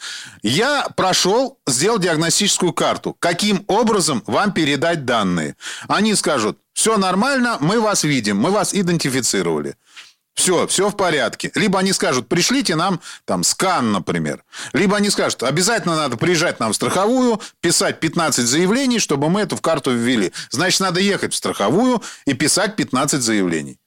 Я 0.43 0.89
прошел, 0.97 1.59
сделал 1.67 1.99
диагностическую 1.99 2.73
карту. 2.73 3.17
Каким 3.19 3.65
образом 3.69 4.23
вам 4.27 4.53
передать 4.53 5.05
данные? 5.05 5.57
Они 5.87 6.15
скажут, 6.15 6.59
все 6.81 6.97
нормально, 6.97 7.59
мы 7.61 7.79
вас 7.79 8.05
видим, 8.05 8.39
мы 8.39 8.51
вас 8.51 8.73
идентифицировали. 8.73 9.75
Все, 10.33 10.67
все 10.67 10.89
в 10.89 10.97
порядке. 10.97 11.53
Либо 11.55 11.79
они 11.79 11.93
скажут, 11.93 12.27
пришлите 12.27 12.75
нам 12.75 13.03
там 13.27 13.43
скан, 13.43 13.93
например. 13.93 14.45
Либо 14.73 14.97
они 14.97 15.11
скажут, 15.11 15.43
обязательно 15.43 15.95
надо 15.95 16.17
приезжать 16.17 16.59
нам 16.59 16.73
в 16.73 16.75
страховую, 16.75 17.39
писать 17.61 18.01
15 18.01 18.47
заявлений, 18.47 18.99
чтобы 18.99 19.29
мы 19.29 19.43
эту 19.43 19.57
в 19.57 19.61
карту 19.61 19.91
ввели. 19.91 20.33
Значит, 20.49 20.81
надо 20.81 21.01
ехать 21.01 21.35
в 21.35 21.37
страховую 21.37 22.03
и 22.25 22.33
писать 22.33 22.77
15 22.77 23.21
заявлений. 23.21 23.79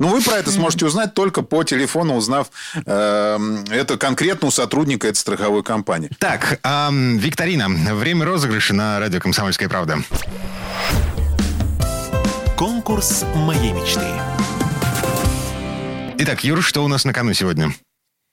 Ну, 0.00 0.08
вы 0.08 0.20
про 0.20 0.38
это 0.38 0.50
сможете 0.50 0.86
узнать 0.86 1.14
только 1.14 1.42
по 1.42 1.62
телефону, 1.62 2.16
узнав 2.16 2.48
э, 2.74 3.38
это 3.70 3.96
конкретно 3.98 4.48
у 4.48 4.50
сотрудника 4.50 5.06
этой 5.06 5.18
страховой 5.18 5.62
компании. 5.62 6.10
Так, 6.18 6.58
э, 6.60 6.88
викторина. 6.90 7.68
Время 7.94 8.24
розыгрыша 8.24 8.74
на 8.74 8.98
радио 8.98 9.20
«Комсомольская 9.20 9.68
правда». 9.68 10.02
Конкурс 12.92 13.24
моей 13.36 13.72
мечты. 13.72 14.04
Итак, 16.18 16.44
Юр, 16.44 16.62
что 16.62 16.84
у 16.84 16.88
нас 16.88 17.06
на 17.06 17.14
кону 17.14 17.32
сегодня? 17.32 17.74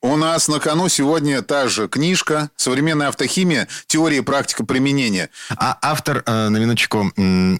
У 0.02 0.18
нас 0.18 0.50
на 0.50 0.60
кону 0.60 0.90
сегодня 0.90 1.42
та 1.42 1.70
же 1.70 1.88
книжка 1.88 2.50
«Современная 2.58 3.08
автохимия. 3.08 3.70
Теория 3.88 4.18
и 4.18 4.22
практика 4.22 4.66
применения». 4.66 5.30
А 5.56 5.78
автор, 5.82 6.24
э, 6.26 6.50
на 6.50 6.58
минуточку, 6.58 7.10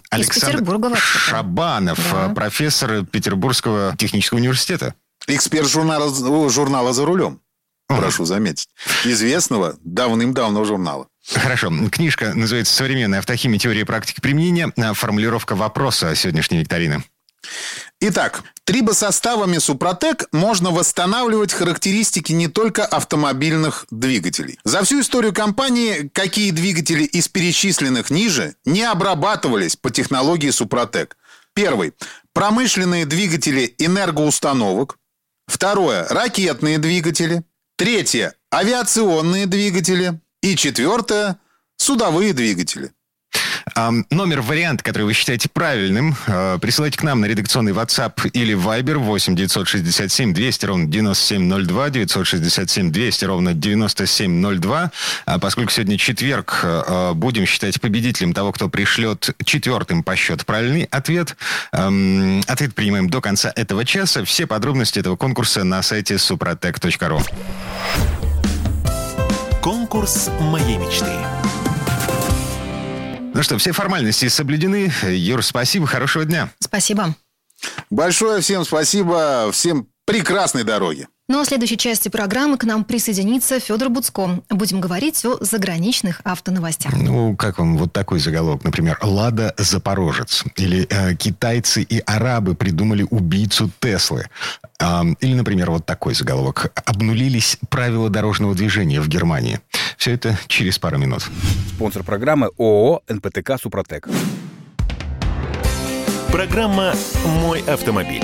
Александр 0.10 0.98
Шабанов, 0.98 2.00
да. 2.12 2.32
Э, 2.32 2.36
профессор 2.36 3.06
Петербургского 3.06 3.96
технического 3.98 4.40
университета. 4.40 4.94
Эксперт 5.26 5.70
журнала, 5.70 6.50
журнала 6.50 6.92
«За 6.92 7.06
рулем», 7.06 7.40
прошу 7.88 8.26
заметить. 8.26 8.68
Известного 9.06 9.78
давным-давно 9.86 10.66
журнала. 10.66 11.08
Хорошо. 11.34 11.72
Книжка 11.92 12.34
называется 12.34 12.74
«Современная 12.74 13.20
автохимия. 13.20 13.60
Теория 13.60 13.82
и 13.82 13.86
практика 13.86 14.22
применения». 14.22 14.72
Формулировка 14.94 15.56
вопроса 15.56 16.16
сегодняшней 16.16 16.60
викторины. 16.60 17.04
Итак, 18.02 18.44
трибосоставами 18.64 19.58
Супротек 19.58 20.28
можно 20.32 20.72
восстанавливать 20.72 21.54
характеристики 21.54 22.32
не 22.32 22.48
только 22.48 22.86
автомобильных 22.86 23.86
двигателей. 23.92 24.60
За 24.64 24.84
всю 24.84 25.02
историю 25.02 25.34
компании 25.34 26.10
какие 26.14 26.52
двигатели 26.52 27.04
из 27.04 27.28
перечисленных 27.28 28.10
ниже 28.10 28.56
не 28.66 28.84
обрабатывались 28.84 29.76
по 29.76 29.90
технологии 29.90 30.50
Супротек? 30.50 31.18
Первый. 31.54 31.94
Промышленные 32.34 33.06
двигатели 33.06 33.74
энергоустановок. 33.78 34.98
Второе. 35.48 36.08
Ракетные 36.10 36.78
двигатели. 36.78 37.44
Третье. 37.76 38.34
Авиационные 38.54 39.46
двигатели. 39.46 40.20
И 40.42 40.56
четвертое– 40.56 41.38
судовые 41.78 42.34
двигатели. 42.34 42.92
Номер, 44.10 44.42
вариант, 44.42 44.82
который 44.82 45.04
вы 45.04 45.14
считаете 45.14 45.48
правильным, 45.50 46.16
э, 46.28 46.58
присылайте 46.62 46.98
к 46.98 47.04
нам 47.04 47.22
на 47.22 47.26
редакционный 47.26 47.72
WhatsApp 47.72 48.30
или 48.32 48.56
Viber 48.56 48.98
8 48.98 49.36
967 49.36 50.34
200 50.34 50.66
ровно 50.66 50.88
9702, 50.88 51.90
967 51.90 52.92
200 52.92 53.26
ровно 53.26 53.54
9702. 53.54 54.92
А 55.26 55.40
поскольку 55.40 55.72
сегодня 55.72 55.98
четверг, 55.98 56.62
э, 56.64 57.14
будем 57.14 57.46
считать 57.46 57.80
победителем 57.80 58.34
того, 58.34 58.52
кто 58.52 58.70
пришлет 58.70 59.36
четвертым 59.46 60.04
по 60.04 60.16
счету 60.16 60.46
правильный 60.46 60.88
ответ. 60.90 61.36
Ответ 61.72 62.76
принимаем 62.76 63.10
до 63.10 63.22
конца 63.22 63.52
этого 63.56 63.86
часа. 63.86 64.26
Все 64.26 64.48
подробности 64.48 65.00
этого 65.00 65.16
конкурса 65.16 65.64
на 65.64 65.82
сайте 65.84 66.16
suprotec.ru. 66.16 67.22
Конкурс 69.62 70.30
моей 70.40 70.78
мечты. 70.78 71.12
Ну 73.34 73.44
что, 73.44 73.58
все 73.58 73.74
формальности 73.74 74.28
соблюдены. 74.30 74.92
Юр, 75.04 75.44
спасибо, 75.44 75.86
хорошего 75.86 76.24
дня. 76.24 76.50
Спасибо. 76.60 77.16
Большое 77.90 78.42
всем 78.42 78.64
спасибо, 78.64 79.50
всем 79.52 79.88
прекрасной 80.06 80.64
дороги. 80.64 81.08
Ну 81.30 81.40
а 81.40 81.44
в 81.44 81.46
следующей 81.46 81.78
части 81.78 82.10
программы 82.10 82.58
к 82.58 82.64
нам 82.64 82.84
присоединится 82.84 83.60
Федор 83.60 83.90
Буцко. 83.90 84.42
Будем 84.50 84.82
говорить 84.82 85.24
о 85.26 85.38
заграничных 85.40 86.22
автоновостях. 86.24 86.92
Ну, 86.92 87.36
как 87.36 87.60
вам 87.60 87.78
вот 87.78 87.94
такой 87.94 88.20
заголовок, 88.20 88.64
например, 88.64 88.98
«Лада 89.04 89.54
Запорожец» 89.56 90.44
или 90.56 90.88
э, 90.90 91.14
«Китайцы 91.16 91.84
и 91.84 92.00
арабы 92.00 92.56
придумали 92.56 93.06
убийцу 93.08 93.70
Теслы». 93.80 94.28
Э, 94.80 95.04
или, 95.20 95.36
например, 95.36 95.70
вот 95.70 95.86
такой 95.86 96.16
заголовок 96.16 96.72
«Обнулились 96.84 97.60
правила 97.70 98.10
дорожного 98.10 98.56
движения 98.56 99.00
в 99.00 99.08
Германии». 99.08 99.60
Все 99.98 100.14
это 100.14 100.36
через 100.48 100.80
пару 100.80 100.98
минут. 100.98 101.30
Спонсор 101.76 102.02
программы 102.02 102.50
ООО 102.58 103.04
«НПТК 103.08 103.60
Супротек». 103.62 104.08
Программа 106.32 106.96
«Мой 107.24 107.62
автомобиль». 107.62 108.24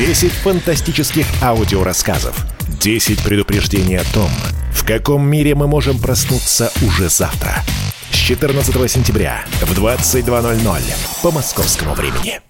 10 0.00 0.32
фантастических 0.32 1.26
аудиорассказов. 1.42 2.34
10 2.80 3.22
предупреждений 3.22 3.98
о 3.98 4.04
том, 4.14 4.30
в 4.72 4.82
каком 4.86 5.28
мире 5.28 5.54
мы 5.54 5.66
можем 5.66 5.98
проснуться 5.98 6.72
уже 6.86 7.10
завтра. 7.10 7.56
С 8.10 8.16
14 8.16 8.90
сентября 8.90 9.44
в 9.60 9.78
22.00 9.78 10.80
по 11.22 11.30
московскому 11.30 11.92
времени. 11.92 12.40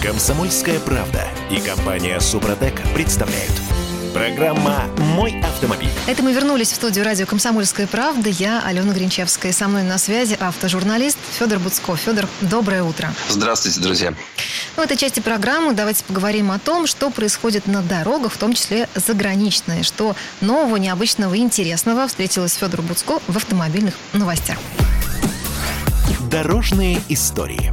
Комсомольская 0.00 0.78
правда 0.78 1.24
и 1.50 1.56
компания 1.56 2.20
Супротек 2.20 2.80
представляют. 2.94 3.81
Программа 4.12 4.84
«Мой 4.98 5.40
автомобиль». 5.40 5.88
Это 6.06 6.22
мы 6.22 6.34
вернулись 6.34 6.70
в 6.70 6.74
студию 6.74 7.04
радио 7.04 7.24
«Комсомольская 7.24 7.86
правда». 7.86 8.28
Я 8.28 8.60
Алена 8.60 8.92
Гринчевская. 8.92 9.52
Со 9.52 9.68
мной 9.68 9.84
на 9.84 9.96
связи 9.96 10.36
автожурналист 10.38 11.16
Федор 11.38 11.58
Буцко. 11.58 11.96
Федор, 11.96 12.28
доброе 12.42 12.82
утро. 12.82 13.12
Здравствуйте, 13.30 13.80
друзья. 13.80 14.12
В 14.76 14.80
этой 14.80 14.98
части 14.98 15.20
программы 15.20 15.72
давайте 15.72 16.04
поговорим 16.04 16.52
о 16.52 16.58
том, 16.58 16.86
что 16.86 17.10
происходит 17.10 17.66
на 17.66 17.80
дорогах, 17.80 18.32
в 18.32 18.36
том 18.36 18.52
числе 18.52 18.86
заграничные. 18.94 19.82
Что 19.82 20.14
нового, 20.42 20.76
необычного 20.76 21.32
и 21.34 21.38
интересного 21.38 22.06
встретилось 22.06 22.54
Федор 22.54 22.82
Буцко 22.82 23.18
в 23.28 23.36
автомобильных 23.36 23.94
новостях. 24.12 24.58
Дорожные 26.30 27.00
истории. 27.08 27.72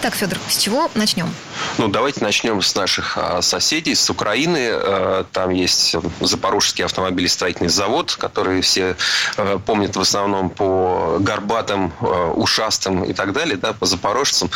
Итак, 0.00 0.14
Федор, 0.14 0.38
с 0.48 0.56
чего 0.58 0.88
начнем? 0.94 1.28
Ну, 1.76 1.88
давайте 1.88 2.22
начнем 2.22 2.62
с 2.62 2.72
наших 2.76 3.18
а, 3.18 3.42
соседей, 3.42 3.96
с 3.96 4.08
Украины. 4.08 4.68
А, 4.70 5.24
там 5.32 5.50
есть 5.50 5.96
Запорожский 6.20 6.84
автомобилестроительный 6.84 7.68
завод, 7.68 8.14
который 8.14 8.60
все 8.60 8.94
а, 9.36 9.58
помнят 9.58 9.96
в 9.96 10.00
основном 10.00 10.50
по 10.50 11.16
горбатым, 11.18 11.92
ушастым 12.00 13.02
и 13.02 13.12
так 13.12 13.32
далее, 13.32 13.56
да, 13.56 13.72
по 13.72 13.86
запорожцам. 13.86 14.50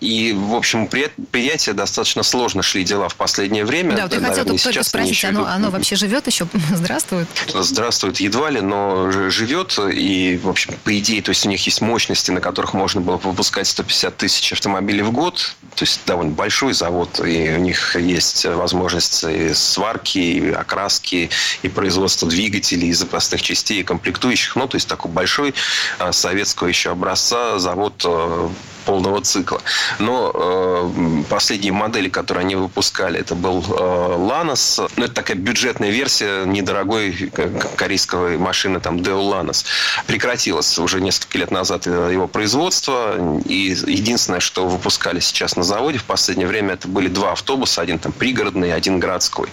И, 0.00 0.34
в 0.36 0.56
общем, 0.56 0.88
предприятие 0.88 1.76
достаточно 1.76 2.24
сложно 2.24 2.62
шли 2.62 2.82
дела 2.82 3.08
в 3.08 3.14
последнее 3.14 3.64
время. 3.64 3.94
Да, 3.94 4.02
вот 4.04 4.12
я 4.12 4.20
хотел 4.20 4.44
только 4.44 4.82
спросить, 4.82 5.24
оно, 5.24 5.46
оно 5.46 5.70
вообще 5.70 5.94
живет 5.94 6.26
еще? 6.26 6.48
Здравствует? 6.74 7.28
Здравствует 7.54 8.18
едва 8.18 8.50
ли, 8.50 8.60
но 8.60 9.08
живет. 9.30 9.78
И, 9.78 10.40
в 10.42 10.48
общем, 10.48 10.74
по 10.82 10.98
идее, 10.98 11.22
то 11.22 11.28
есть 11.28 11.46
у 11.46 11.48
них 11.48 11.64
есть 11.64 11.80
мощности, 11.80 12.32
на 12.32 12.40
которых 12.40 12.74
можно 12.74 13.00
было 13.00 13.18
выпускать 13.18 13.68
150 13.68 14.16
тысяч 14.16 14.47
автомобилей 14.52 15.02
в 15.02 15.12
год. 15.12 15.54
То 15.74 15.84
есть 15.84 16.00
довольно 16.06 16.32
большой 16.32 16.72
завод, 16.72 17.20
и 17.20 17.54
у 17.54 17.58
них 17.58 17.96
есть 17.96 18.44
возможность 18.44 19.24
и 19.24 19.54
сварки, 19.54 20.18
и 20.18 20.50
окраски, 20.50 21.30
и 21.62 21.68
производства 21.68 22.28
двигателей, 22.28 22.88
и 22.88 22.92
запасных 22.92 23.42
частей, 23.42 23.80
и 23.80 23.84
комплектующих. 23.84 24.56
Ну, 24.56 24.66
то 24.66 24.76
есть 24.76 24.88
такой 24.88 25.10
большой 25.10 25.54
а, 25.98 26.12
советского 26.12 26.68
еще 26.68 26.90
образца 26.90 27.58
завод 27.58 28.02
а, 28.04 28.50
полного 28.88 29.20
цикла. 29.20 29.60
Но 29.98 30.32
э, 30.34 31.22
последние 31.28 31.72
модели, 31.72 32.08
которые 32.08 32.40
они 32.40 32.56
выпускали, 32.56 33.20
это 33.20 33.34
был 33.34 33.62
э, 33.62 34.16
Lanos. 34.16 34.90
Ну, 34.96 35.04
это 35.04 35.12
такая 35.12 35.36
бюджетная 35.36 35.90
версия 35.90 36.46
недорогой 36.46 37.30
корейской 37.76 38.38
машины, 38.38 38.80
там, 38.80 38.96
Deo 38.96 39.20
Lanos. 39.30 39.66
Прекратилось 40.06 40.78
уже 40.78 41.02
несколько 41.02 41.36
лет 41.36 41.50
назад 41.50 41.84
его 41.84 42.28
производство. 42.28 43.14
И 43.44 43.76
единственное, 43.86 44.40
что 44.40 44.66
выпускали 44.66 45.20
сейчас 45.20 45.56
на 45.56 45.64
заводе 45.64 45.98
в 45.98 46.04
последнее 46.04 46.48
время, 46.48 46.72
это 46.72 46.88
были 46.88 47.08
два 47.08 47.32
автобуса. 47.32 47.82
Один 47.82 47.98
там 47.98 48.12
пригородный, 48.12 48.72
один 48.72 49.00
городской. 49.00 49.48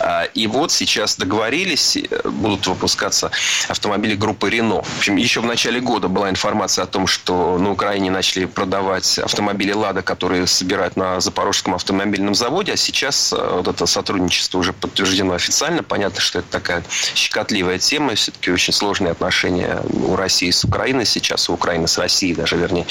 А, 0.00 0.24
и 0.24 0.46
вот 0.46 0.70
сейчас 0.70 1.16
договорились, 1.16 1.96
э, 1.96 2.28
будут 2.28 2.66
выпускаться 2.66 3.30
автомобили 3.68 4.16
группы 4.16 4.50
Renault. 4.50 4.84
В 4.84 4.98
общем, 4.98 5.16
еще 5.16 5.40
в 5.40 5.46
начале 5.46 5.80
года 5.80 6.08
была 6.08 6.28
информация 6.28 6.82
о 6.82 6.86
том, 6.86 7.06
что 7.06 7.56
на 7.56 7.70
Украине 7.70 8.10
начали 8.10 8.44
продавать 8.66 9.20
автомобили 9.20 9.72
«Лада», 9.72 10.02
которые 10.02 10.48
собирают 10.48 10.96
на 10.96 11.20
Запорожском 11.20 11.76
автомобильном 11.76 12.34
заводе. 12.34 12.72
А 12.72 12.76
сейчас 12.76 13.32
э, 13.32 13.36
вот 13.36 13.68
это 13.68 13.86
сотрудничество 13.86 14.58
уже 14.58 14.72
подтверждено 14.72 15.34
официально. 15.34 15.84
Понятно, 15.84 16.20
что 16.20 16.40
это 16.40 16.48
такая 16.50 16.82
щекотливая 17.14 17.78
тема. 17.78 18.16
Все-таки 18.16 18.50
очень 18.50 18.72
сложные 18.72 19.12
отношения 19.12 19.80
у 19.92 20.16
России 20.16 20.50
с 20.50 20.64
Украиной 20.64 21.06
сейчас, 21.06 21.48
у 21.48 21.52
Украины 21.52 21.86
с 21.86 21.96
Россией 21.96 22.34
даже, 22.34 22.56
вернее. 22.56 22.86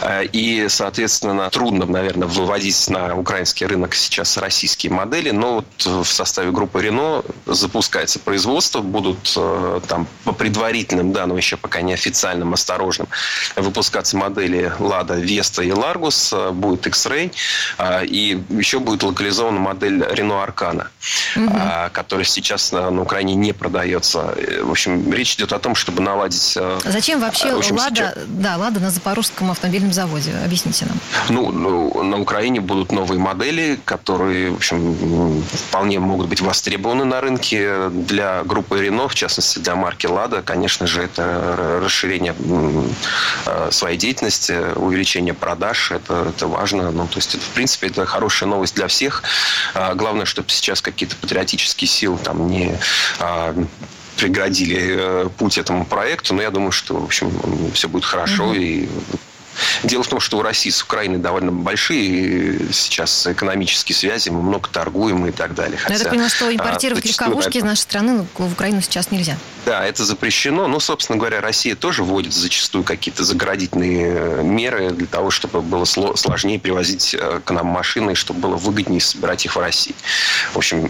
Э, 0.00 0.24
и, 0.24 0.66
соответственно, 0.68 1.48
трудно, 1.50 1.86
наверное, 1.86 2.26
выводить 2.26 2.88
на 2.88 3.14
украинский 3.14 3.66
рынок 3.66 3.94
сейчас 3.94 4.36
российские 4.36 4.90
модели. 4.90 5.30
Но 5.30 5.54
вот 5.54 6.04
в 6.04 6.10
составе 6.10 6.50
группы 6.50 6.82
«Рено» 6.82 7.22
запускается 7.46 8.18
производство. 8.18 8.80
Будут 8.80 9.32
э, 9.36 9.80
там 9.86 10.08
по 10.24 10.32
предварительным 10.32 11.12
данным, 11.12 11.36
еще 11.36 11.56
пока 11.56 11.82
не 11.82 11.92
официальным, 11.92 12.52
осторожным, 12.52 13.06
выпускаться 13.54 14.16
модели 14.16 14.71
Лада, 14.78 15.14
Веста 15.14 15.62
и 15.62 15.72
Ларгус, 15.72 16.32
э, 16.32 16.50
будет 16.50 16.86
X-Ray, 16.86 17.32
э, 17.78 18.06
и 18.06 18.42
еще 18.50 18.78
будет 18.78 19.02
локализована 19.02 19.60
модель 19.60 20.02
Renault 20.02 20.42
Аркана, 20.42 20.88
угу. 21.36 21.50
которая 21.92 22.24
сейчас 22.24 22.72
на, 22.72 22.90
на 22.90 23.02
Украине 23.02 23.34
не 23.34 23.52
продается. 23.52 24.34
В 24.62 24.70
общем, 24.70 25.12
речь 25.12 25.34
идет 25.34 25.52
о 25.52 25.58
том, 25.58 25.74
чтобы 25.74 26.02
наладить... 26.02 26.58
Зачем 26.84 27.20
вообще 27.20 27.48
общем, 27.50 27.76
Лада, 27.76 27.94
сейчас... 27.94 28.14
да, 28.26 28.56
Лада 28.56 28.80
на 28.80 28.90
запорожском 28.90 29.50
автомобильном 29.50 29.92
заводе? 29.92 30.32
Объясните 30.44 30.86
нам. 30.86 30.98
Ну, 31.28 31.52
ну, 31.52 32.02
на 32.02 32.18
Украине 32.20 32.60
будут 32.60 32.92
новые 32.92 33.18
модели, 33.18 33.78
которые, 33.84 34.50
в 34.50 34.56
общем, 34.56 35.42
вполне 35.68 35.98
могут 35.98 36.28
быть 36.28 36.40
востребованы 36.40 37.04
на 37.04 37.20
рынке 37.20 37.88
для 37.88 38.42
группы 38.44 38.78
Renault, 38.84 39.08
в 39.08 39.14
частности, 39.14 39.58
для 39.58 39.74
марки 39.76 40.06
Лада. 40.06 40.42
Конечно 40.42 40.86
же, 40.86 41.02
это 41.02 41.80
расширение 41.82 42.34
своей 43.70 43.98
деятельности, 43.98 44.51
увеличение 44.76 45.34
продаж, 45.34 45.90
это, 45.92 46.32
это 46.34 46.46
важно. 46.46 46.90
Ну, 46.90 47.06
то 47.06 47.16
есть, 47.16 47.34
это, 47.34 47.44
в 47.44 47.54
принципе, 47.54 47.88
это 47.88 48.06
хорошая 48.06 48.48
новость 48.48 48.74
для 48.74 48.88
всех. 48.88 49.22
А, 49.74 49.94
главное, 49.94 50.24
чтобы 50.26 50.50
сейчас 50.50 50.80
какие-то 50.80 51.16
патриотические 51.16 51.88
силы 51.88 52.18
там 52.18 52.48
не 52.48 52.78
а, 53.18 53.54
преградили 54.16 54.96
э, 54.98 55.28
путь 55.36 55.58
этому 55.58 55.84
проекту, 55.84 56.34
но 56.34 56.42
я 56.42 56.50
думаю, 56.50 56.70
что, 56.70 57.00
в 57.00 57.04
общем, 57.04 57.32
все 57.72 57.88
будет 57.88 58.04
хорошо, 58.04 58.44
угу. 58.44 58.54
и 58.54 58.88
Дело 59.82 60.02
в 60.02 60.08
том, 60.08 60.20
что 60.20 60.38
у 60.38 60.42
России 60.42 60.70
с 60.70 60.82
Украиной 60.82 61.18
довольно 61.18 61.52
большие 61.52 62.72
сейчас 62.72 63.26
экономические 63.26 63.96
связи, 63.96 64.30
мы 64.30 64.42
много 64.42 64.68
торгуем 64.68 65.26
и 65.26 65.32
так 65.32 65.54
далее. 65.54 65.78
Хотя, 65.78 65.94
я 65.94 66.00
так 66.00 66.10
понимаю, 66.10 66.30
что 66.30 66.46
а, 66.46 66.54
импортировать 66.54 67.04
легковушки 67.04 67.48
это... 67.48 67.58
из 67.58 67.64
нашей 67.64 67.80
страны 67.80 68.26
в 68.36 68.52
Украину 68.52 68.80
сейчас 68.82 69.10
нельзя. 69.10 69.36
Да, 69.64 69.84
это 69.84 70.04
запрещено. 70.04 70.66
Но, 70.66 70.80
собственно 70.80 71.18
говоря, 71.18 71.40
Россия 71.40 71.76
тоже 71.76 72.02
вводит 72.02 72.32
зачастую 72.32 72.82
какие-то 72.82 73.24
заградительные 73.24 74.06
э, 74.08 74.42
меры 74.42 74.90
для 74.90 75.06
того, 75.06 75.30
чтобы 75.30 75.62
было 75.62 75.84
сложнее 75.84 76.58
привозить 76.58 77.14
э, 77.14 77.40
к 77.44 77.50
нам 77.52 77.66
машины, 77.66 78.14
чтобы 78.14 78.40
было 78.40 78.56
выгоднее 78.56 79.00
собирать 79.00 79.44
их 79.44 79.54
в 79.54 79.60
России. 79.60 79.94
В 80.52 80.56
общем, 80.56 80.88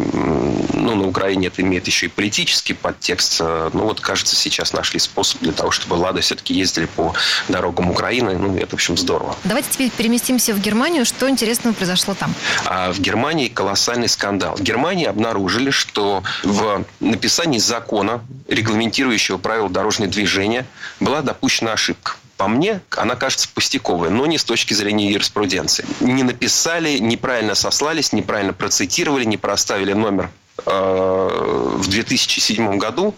ну, 0.73 0.95
на 0.95 1.07
Украине 1.07 1.49
это 1.49 1.61
имеет 1.61 1.87
еще 1.87 2.07
и 2.07 2.09
политический 2.09 2.73
подтекст. 2.73 3.41
Э, 3.41 3.71
ну, 3.75 3.85
вот, 3.85 4.01
кажется, 4.01 4.37
сейчас 4.37 4.73
нашли 4.73 4.99
способ 4.99 5.41
для 5.43 5.53
того, 5.53 5.71
чтобы 5.71 5.95
«Лады» 5.95 6.23
все-таки 6.23 6.55
ездили 6.55 6.87
по 6.87 7.15
дорогам 7.49 7.91
Украины. 7.91 8.39
Ну, 8.39 8.52
это, 8.61 8.71
в 8.71 8.75
общем, 8.75 8.97
здорово. 8.97 9.37
Давайте 9.45 9.71
теперь 9.71 9.91
переместимся 9.91 10.55
в 10.55 10.61
Германию. 10.61 11.05
Что 11.05 11.29
интересного 11.29 11.75
произошло 11.75 12.15
там? 12.15 12.35
А 12.65 12.93
в 12.93 13.01
Германии 13.01 13.49
колоссальный 13.49 14.09
скандал. 14.09 14.57
В 14.57 14.63
Германии 14.63 15.07
обнаружили, 15.07 15.71
что 15.71 16.23
в 16.43 16.85
написании 17.01 17.59
закона, 17.59 18.23
регламентирующего 18.49 19.39
правила 19.39 19.69
дорожного 19.69 20.11
движения, 20.11 20.67
была 21.01 21.23
допущена 21.23 21.73
ошибка 21.73 22.17
по 22.43 22.49
мне, 22.49 22.81
она 22.91 23.15
кажется 23.15 23.49
пустяковой, 23.55 24.11
но 24.11 24.27
не 24.27 24.37
с 24.37 24.43
точки 24.43 24.75
зрения 24.75 25.13
юриспруденции. 25.13 25.85
Не 26.01 26.25
написали, 26.25 26.99
неправильно 26.99 27.55
сослались, 27.55 28.13
неправильно 28.13 28.53
процитировали, 28.53 29.25
не 29.25 29.37
проставили 29.37 29.93
номер 29.93 30.29
э, 30.67 31.73
в 31.77 31.87
2007 31.89 32.79
году, 32.79 33.15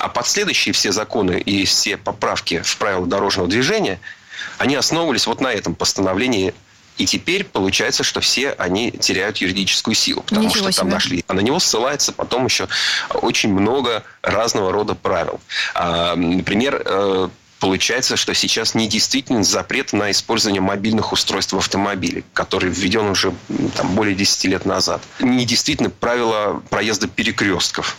а 0.00 0.08
последующие 0.08 0.72
все 0.72 0.90
законы 0.90 1.38
и 1.38 1.64
все 1.66 1.96
поправки 1.96 2.62
в 2.64 2.76
правила 2.76 3.06
дорожного 3.06 3.48
движения– 3.48 4.00
они 4.58 4.76
основывались 4.76 5.26
вот 5.26 5.40
на 5.40 5.52
этом 5.52 5.74
постановлении 5.74 6.54
и 6.96 7.06
теперь 7.06 7.44
получается, 7.44 8.04
что 8.04 8.20
все 8.20 8.52
они 8.52 8.92
теряют 8.92 9.38
юридическую 9.38 9.94
силу, 9.94 10.22
потому 10.22 10.46
Ничего 10.46 10.70
что 10.70 10.80
там 10.80 10.86
себе. 10.86 10.94
нашли. 10.94 11.24
А 11.26 11.34
на 11.34 11.40
него 11.40 11.58
ссылается 11.58 12.12
потом 12.12 12.44
еще 12.44 12.68
очень 13.10 13.52
много 13.52 14.04
разного 14.22 14.70
рода 14.70 14.94
правил. 14.94 15.40
А, 15.74 16.14
например, 16.14 16.80
э, 16.84 17.28
получается, 17.58 18.16
что 18.16 18.32
сейчас 18.34 18.74
недействителен 18.74 19.42
запрет 19.42 19.92
на 19.92 20.12
использование 20.12 20.60
мобильных 20.60 21.12
устройств 21.12 21.52
в 21.52 21.58
автомобиле, 21.58 22.22
который 22.32 22.70
введен 22.70 23.06
уже 23.06 23.34
там, 23.76 23.94
более 23.94 24.14
10 24.14 24.44
лет 24.44 24.64
назад. 24.64 25.02
Недействительны 25.18 25.90
правила 25.90 26.62
проезда 26.70 27.08
перекрестков. 27.08 27.96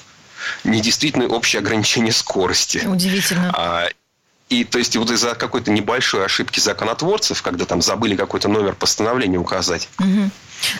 Недействительны 0.64 1.28
общие 1.28 1.60
ограничения 1.60 2.14
скорости. 2.14 2.84
Удивительно. 2.86 3.52
А, 3.54 3.90
и 4.50 4.64
то 4.64 4.78
есть 4.78 4.96
вот 4.96 5.10
из-за 5.10 5.34
какой-то 5.34 5.72
небольшой 5.72 6.26
ошибки 6.26 6.60
законотворцев, 6.60 7.42
когда 7.42 7.66
там 7.66 7.82
забыли 7.82 8.16
какой-то 8.16 8.48
номер 8.48 8.76
постановления 8.76 9.40
указать, 9.40 9.90
угу. 10.00 10.30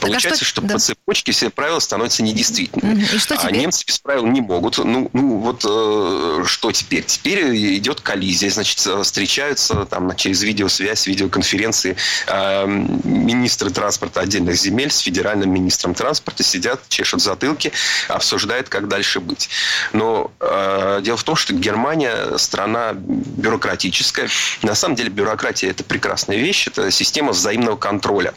Получается, 0.02 0.44
а 0.44 0.46
что, 0.46 0.46
что 0.46 0.62
да. 0.62 0.74
по 0.76 0.80
цепочке 0.80 1.32
все 1.32 1.50
правила 1.50 1.80
становятся 1.80 2.24
недействительными. 2.24 3.02
И 3.02 3.18
что 3.18 3.36
теперь? 3.36 3.48
А 3.48 3.52
немцы 3.52 3.84
без 3.86 4.00
правил 4.00 4.26
не 4.26 4.42
могут. 4.42 4.78
Ну, 4.78 5.10
ну 5.14 5.38
вот 5.40 5.66
э, 5.68 6.44
что 6.46 6.72
теперь? 6.72 7.04
Теперь 7.04 7.56
идет 7.78 8.02
коллизия. 8.02 8.50
Значит, 8.50 8.86
э, 8.86 9.04
встречаются 9.04 9.86
там 9.86 10.16
через 10.16 10.44
видеосвязь, 10.44 11.08
видеоконференции 11.08 11.96
э, 12.28 12.66
министры 12.68 13.70
транспорта 13.70 14.22
отдельных 14.22 14.56
земель 14.56 14.92
с 14.92 15.00
федеральным 15.00 15.52
министром 15.52 15.94
транспорта 15.94 16.44
сидят, 16.44 16.82
чешут 16.90 17.22
затылки, 17.22 17.72
обсуждают, 18.08 18.70
как 18.70 18.88
дальше 18.88 19.20
быть. 19.20 19.50
Но 19.94 20.32
э, 20.40 20.76
э, 20.76 21.02
дело 21.02 21.18
в 21.18 21.24
том, 21.24 21.36
что 21.36 21.54
Германия 21.54 22.38
страна 22.38 22.94
бюрократическая. 22.96 24.28
На 24.62 24.76
самом 24.76 24.96
деле 24.96 25.10
бюрократия– 25.10 25.70
это 25.72 25.84
прекрасная 25.84 26.38
вещь, 26.38 26.68
это 26.68 26.92
система 26.92 27.32
взаимного 27.32 27.76
контроля, 27.76 28.34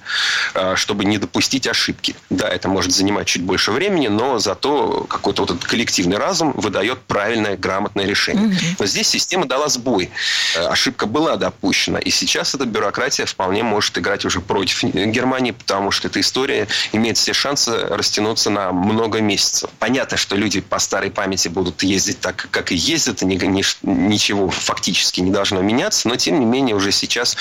э, 0.55 0.75
чтобы 0.77 1.05
не 1.05 1.19
допустить 1.19 1.28
ошибки. 1.67 2.15
Да, 2.31 2.49
это 2.49 2.69
может 2.69 2.93
занимать 2.93 3.27
чуть 3.27 3.43
больше 3.43 3.71
времени, 3.73 4.09
но 4.09 4.39
зато 4.39 5.07
какой-то 5.09 5.43
вот 5.43 5.51
этот 5.51 5.65
коллективный 5.65 6.17
разум 6.17 6.53
выдает 6.53 7.01
правильное, 7.03 7.57
грамотное 7.57 8.07
решение. 8.07 8.49
Mm-hmm. 8.49 8.77
Но 8.79 8.87
здесь 8.87 9.09
система 9.09 9.47
дала 9.47 9.69
сбой. 9.69 10.11
Э, 10.57 10.67
ошибка 10.67 11.07
была 11.07 11.37
допущена, 11.37 11.99
и 11.99 12.11
сейчас 12.11 12.55
эта 12.55 12.65
бюрократия 12.65 13.27
вполне 13.27 13.63
может 13.63 13.97
играть 13.99 14.25
уже 14.25 14.41
против 14.41 14.83
Германии, 14.85 15.53
потому 15.53 15.91
что 15.91 16.09
эта 16.09 16.21
история 16.21 16.69
имеет 16.93 17.17
все 17.17 17.33
шансы 17.33 17.73
растянуться 17.89 18.51
на 18.51 18.73
много 18.73 19.21
месяцев. 19.21 19.71
Понятно, 19.79 20.17
что 20.17 20.37
люди 20.37 20.61
по 20.61 20.79
старой 20.79 21.11
памяти 21.11 21.49
будут 21.49 21.83
ездить 21.83 22.21
так, 22.21 22.49
как 22.51 22.73
и 22.73 22.77
ездят, 22.77 23.23
и 23.23 23.27
ничего 23.27 24.51
фактически 24.51 25.21
не 25.21 25.31
должно 25.31 25.61
меняться, 25.61 26.09
но 26.09 26.17
тем 26.17 26.41
не 26.41 26.47
менее 26.47 26.77
уже 26.77 26.93
сейчас 26.93 27.37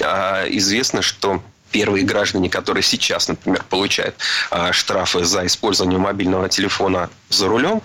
э, 0.00 0.46
известно, 0.50 1.02
что 1.02 1.42
первые 1.74 2.04
граждане, 2.04 2.48
которые 2.48 2.84
сейчас, 2.84 3.26
например, 3.26 3.64
получают 3.68 4.14
э, 4.52 4.70
штрафы 4.70 5.24
за 5.24 5.44
использование 5.44 5.98
мобильного 5.98 6.48
телефона 6.48 7.10
за 7.30 7.48
рулем, 7.48 7.82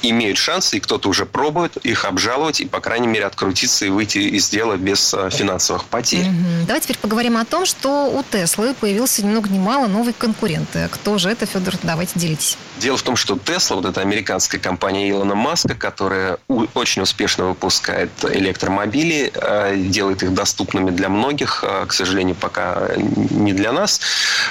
имеют 0.00 0.38
шансы, 0.38 0.78
и 0.78 0.80
кто-то 0.80 1.10
уже 1.10 1.26
пробует 1.26 1.76
их 1.76 2.06
обжаловать, 2.06 2.62
и, 2.62 2.64
по 2.64 2.80
крайней 2.80 3.06
мере, 3.06 3.26
открутиться 3.26 3.84
и 3.84 3.90
выйти 3.90 4.16
из 4.16 4.48
дела 4.48 4.78
без 4.78 5.12
э, 5.12 5.28
финансовых 5.30 5.84
потерь. 5.84 6.24
Угу. 6.24 6.66
Давайте 6.66 6.84
теперь 6.84 6.98
поговорим 7.02 7.36
о 7.36 7.44
том, 7.44 7.66
что 7.66 8.06
у 8.06 8.22
Теслы 8.22 8.72
появился 8.72 9.22
ни 9.22 9.28
много 9.28 9.50
ни 9.50 9.58
мало 9.58 9.88
новый 9.88 10.14
конкурент. 10.14 10.70
Кто 10.90 11.18
же 11.18 11.28
это, 11.28 11.44
Федор? 11.44 11.74
Давайте 11.82 12.12
делитесь. 12.18 12.56
Дело 12.78 12.96
в 12.96 13.02
том, 13.02 13.16
что 13.16 13.38
Тесла, 13.38 13.76
вот 13.76 13.84
эта 13.84 14.00
американская 14.00 14.58
компания 14.58 15.10
Илона 15.10 15.34
Маска, 15.34 15.74
которая 15.74 16.38
очень 16.48 17.02
успешно 17.02 17.48
выпускает 17.48 18.10
электромобили, 18.22 19.30
э, 19.34 19.76
делает 19.76 20.22
их 20.22 20.32
доступными 20.32 20.90
для 20.90 21.10
многих, 21.10 21.62
к 21.86 21.92
сожалению, 21.92 22.36
пока 22.36 22.88
не 23.30 23.52
для 23.52 23.72
нас, 23.72 24.00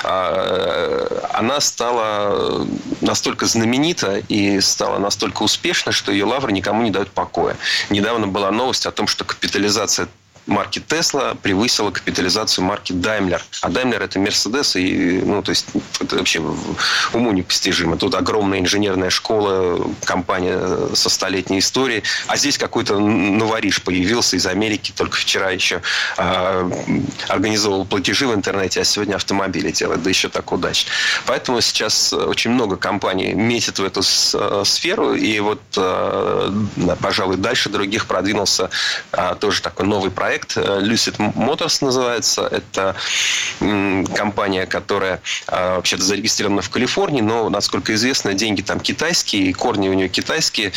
а, 0.03 1.29
она 1.33 1.59
стала 1.59 2.67
настолько 3.01 3.45
знаменита 3.45 4.21
и 4.27 4.59
стала 4.61 4.97
настолько 4.97 5.43
успешна, 5.43 5.91
что 5.91 6.11
ее 6.11 6.25
лавры 6.25 6.51
никому 6.51 6.83
не 6.83 6.91
дают 6.91 7.11
покоя. 7.11 7.57
Недавно 7.89 8.27
была 8.27 8.51
новость 8.51 8.85
о 8.85 8.91
том, 8.91 9.07
что 9.07 9.23
капитализация 9.23 10.07
марки 10.47 10.79
Tesla 10.79 11.37
превысила 11.39 11.91
капитализацию 11.91 12.65
марки 12.65 12.93
Daimler. 12.93 13.41
А 13.61 13.69
Daimler 13.69 14.03
это 14.03 14.19
Mercedes, 14.19 14.79
и, 14.79 15.21
ну, 15.21 15.41
то 15.41 15.51
есть, 15.51 15.67
это 15.99 16.17
вообще 16.17 16.41
уму 17.13 17.31
непостижимо. 17.31 17.97
Тут 17.97 18.15
огромная 18.15 18.59
инженерная 18.59 19.09
школа, 19.09 19.87
компания 20.05 20.95
со 20.95 21.09
столетней 21.09 21.59
историей, 21.59 22.03
а 22.27 22.37
здесь 22.37 22.57
какой-то 22.57 22.99
новориш 22.99 23.81
появился 23.81 24.37
из 24.37 24.45
Америки, 24.47 24.93
только 24.95 25.17
вчера 25.17 25.49
еще 25.51 25.81
э, 26.17 26.71
организовывал 27.27 27.85
платежи 27.85 28.27
в 28.27 28.33
интернете, 28.33 28.81
а 28.81 28.83
сегодня 28.83 29.15
автомобили 29.15 29.71
делает, 29.71 30.01
да 30.03 30.09
еще 30.09 30.29
так 30.29 30.51
удачно. 30.51 30.91
Поэтому 31.25 31.61
сейчас 31.61 32.13
очень 32.13 32.51
много 32.51 32.77
компаний 32.77 33.33
метит 33.33 33.79
в 33.79 33.83
эту 33.83 34.01
сферу, 34.03 35.13
и 35.13 35.39
вот, 35.39 35.61
э, 35.75 36.51
пожалуй, 37.01 37.37
дальше 37.37 37.69
других 37.69 38.05
продвинулся 38.05 38.69
э, 39.11 39.35
тоже 39.39 39.61
такой 39.61 39.85
новый 39.85 40.11
проект, 40.11 40.36
проект 40.37 40.57
э, 40.57 40.81
Lucid 40.81 41.17
Motors 41.35 41.83
называется. 41.83 42.47
Это 42.47 42.95
компания, 44.15 44.65
которая 44.65 45.21
а, 45.47 45.77
вообще-то 45.77 46.03
зарегистрирована 46.03 46.61
в 46.61 46.69
Калифорнии, 46.69 47.21
но, 47.21 47.49
насколько 47.49 47.93
известно, 47.95 48.33
деньги 48.33 48.61
там 48.61 48.79
китайские, 48.79 49.53
корни 49.53 49.89
у 49.89 49.93
нее 49.93 50.09
китайские. 50.09 50.71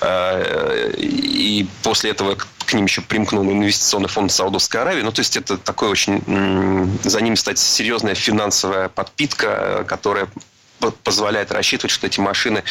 А, 0.00 0.90
и 0.96 1.66
после 1.82 2.10
этого 2.10 2.36
к 2.66 2.72
ним 2.72 2.86
еще 2.86 3.02
примкнул 3.02 3.44
инвестиционный 3.44 4.08
фонд 4.08 4.32
Саудовской 4.32 4.80
Аравии. 4.80 5.02
Ну, 5.02 5.12
то 5.12 5.20
есть 5.20 5.36
это 5.36 5.58
такой 5.58 5.88
очень... 5.88 6.22
За 7.02 7.20
ним 7.20 7.36
стоит 7.36 7.58
серьезная 7.58 8.14
финансовая 8.14 8.88
подпитка, 8.88 9.46
э, 9.46 9.84
которая 9.84 10.28
позволяет 10.90 11.52
рассчитывать, 11.52 11.90
что 11.90 12.06
эти 12.06 12.20
машины 12.20 12.62